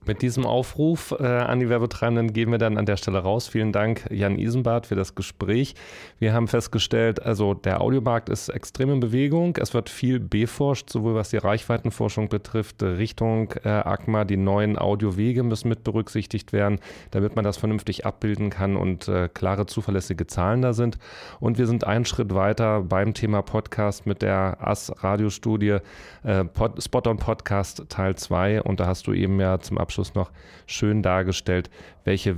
Mit 0.07 0.21
diesem 0.21 0.45
Aufruf 0.45 1.15
äh, 1.19 1.25
an 1.25 1.61
die 1.61 1.71
Werbetreibenden 1.71 2.35
gehen 2.35 2.51
wir 2.51 2.59
dann 2.59 2.77
an 2.77 2.85
der 2.85 2.99
Stelle 2.99 3.21
raus. 3.21 3.49
Vielen 3.49 3.73
Dank, 3.73 4.05
Jan 4.11 4.39
Isenbart, 4.39 4.87
für 4.87 4.97
das 4.97 5.15
Gespräch. 5.15 5.75
Wir 6.19 6.35
haben 6.35 6.47
festgestellt, 6.47 7.23
also 7.23 7.55
der 7.55 7.81
Audiomarkt 7.81 8.29
ist 8.29 8.51
extrem 8.51 8.91
in 8.91 9.01
Bewegung. 9.01 9.57
Es 9.59 9.73
wird 9.73 9.89
viel 9.89 10.21
beforscht, 10.21 10.91
sowohl 10.91 11.15
was 11.15 11.31
die 11.31 11.39
Reichweitenforschung 11.39 12.29
betrifft, 12.29 12.83
Richtung 12.83 13.55
äh, 13.65 13.69
ACMA. 13.69 14.25
Die 14.25 14.37
neuen 14.37 14.79
Audiowege 14.79 15.43
müssen 15.43 15.69
mit 15.69 15.85
berücksichtigt 15.85 16.53
werden, 16.53 16.81
damit 17.11 17.35
man 17.35 17.45
das 17.45 17.57
vernünftig 17.57 18.05
abbilden 18.05 18.51
kann 18.51 18.77
und 18.77 19.09
äh, 19.09 19.31
klare, 19.33 19.65
zuverlässige 19.65 20.27
Zahlen 20.27 20.61
da 20.61 20.75
sind. 20.75 20.99
Und 21.41 21.57
wir 21.57 21.67
sind 21.67 21.87
einen 21.87 22.05
Schritt 22.05 22.35
weiter 22.35 22.83
beim 22.83 23.15
Thema 23.15 23.41
Podcast 23.41 24.05
mit 24.05 24.21
der 24.21 24.59
AS-Radiostudie 24.61 25.79
äh, 26.25 26.45
Spot 26.79 27.03
on 27.07 27.17
Podcast 27.17 27.85
Teil 27.89 28.17
2. 28.17 28.61
Und 28.61 28.81
da 28.81 28.87
hast 28.87 29.07
du 29.07 29.15
eben 29.15 29.41
ja 29.41 29.59
zum 29.61 29.79
Abschluss 29.79 29.94
Abschluss 29.95 30.15
noch 30.15 30.33
schön 30.67 31.05
dargestellt, 31.05 31.71
welche 32.03 32.37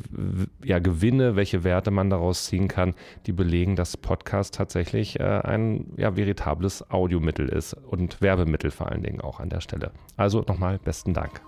ja, 0.63 0.79
Gewinne, 0.79 1.37
welche 1.37 1.65
Werte 1.65 1.91
man 1.91 2.11
daraus 2.11 2.45
ziehen 2.45 2.69
kann, 2.69 2.95
die 3.25 3.33
belegen, 3.33 3.77
dass 3.77 3.97
Podcast 3.97 4.55
tatsächlich 4.55 5.19
äh, 5.21 5.23
ein 5.23 5.95
ja, 5.97 6.17
veritables 6.17 6.91
Audiomittel 6.91 7.49
ist 7.49 7.73
und 7.73 8.21
Werbemittel 8.21 8.71
vor 8.71 8.91
allen 8.91 9.03
Dingen 9.03 9.23
auch 9.23 9.41
an 9.41 9.49
der 9.49 9.63
Stelle. 9.63 9.93
Also 10.19 10.45
nochmal 10.47 10.79
besten 10.79 11.15
Dank. 11.15 11.41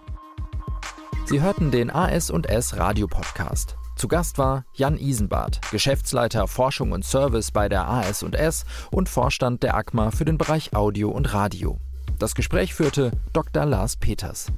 Sie 1.27 1.43
hörten 1.43 1.71
den 1.71 1.91
AS&S 1.91 2.79
Radio 2.79 3.07
Podcast. 3.07 3.77
Zu 3.97 4.09
Gast 4.09 4.39
war 4.39 4.65
Jan 4.73 4.97
Isenbart, 4.97 5.61
Geschäftsleiter 5.71 6.49
Forschung 6.49 6.93
und 6.93 7.05
Service 7.05 7.51
bei 7.51 7.69
der 7.69 7.87
AS&S 7.87 8.65
und 8.91 9.11
Vorstand 9.11 9.63
der 9.63 9.75
ACMA 9.75 10.11
für 10.11 10.25
den 10.25 10.39
Bereich 10.39 10.75
Audio 10.75 11.11
und 11.11 11.35
Radio. 11.35 11.77
Das 12.19 12.35
Gespräch 12.35 12.73
führte 12.73 13.13
Dr. 13.35 13.67
Lars 13.67 13.97
Peters. 13.97 14.51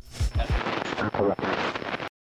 Correct. 1.00 1.40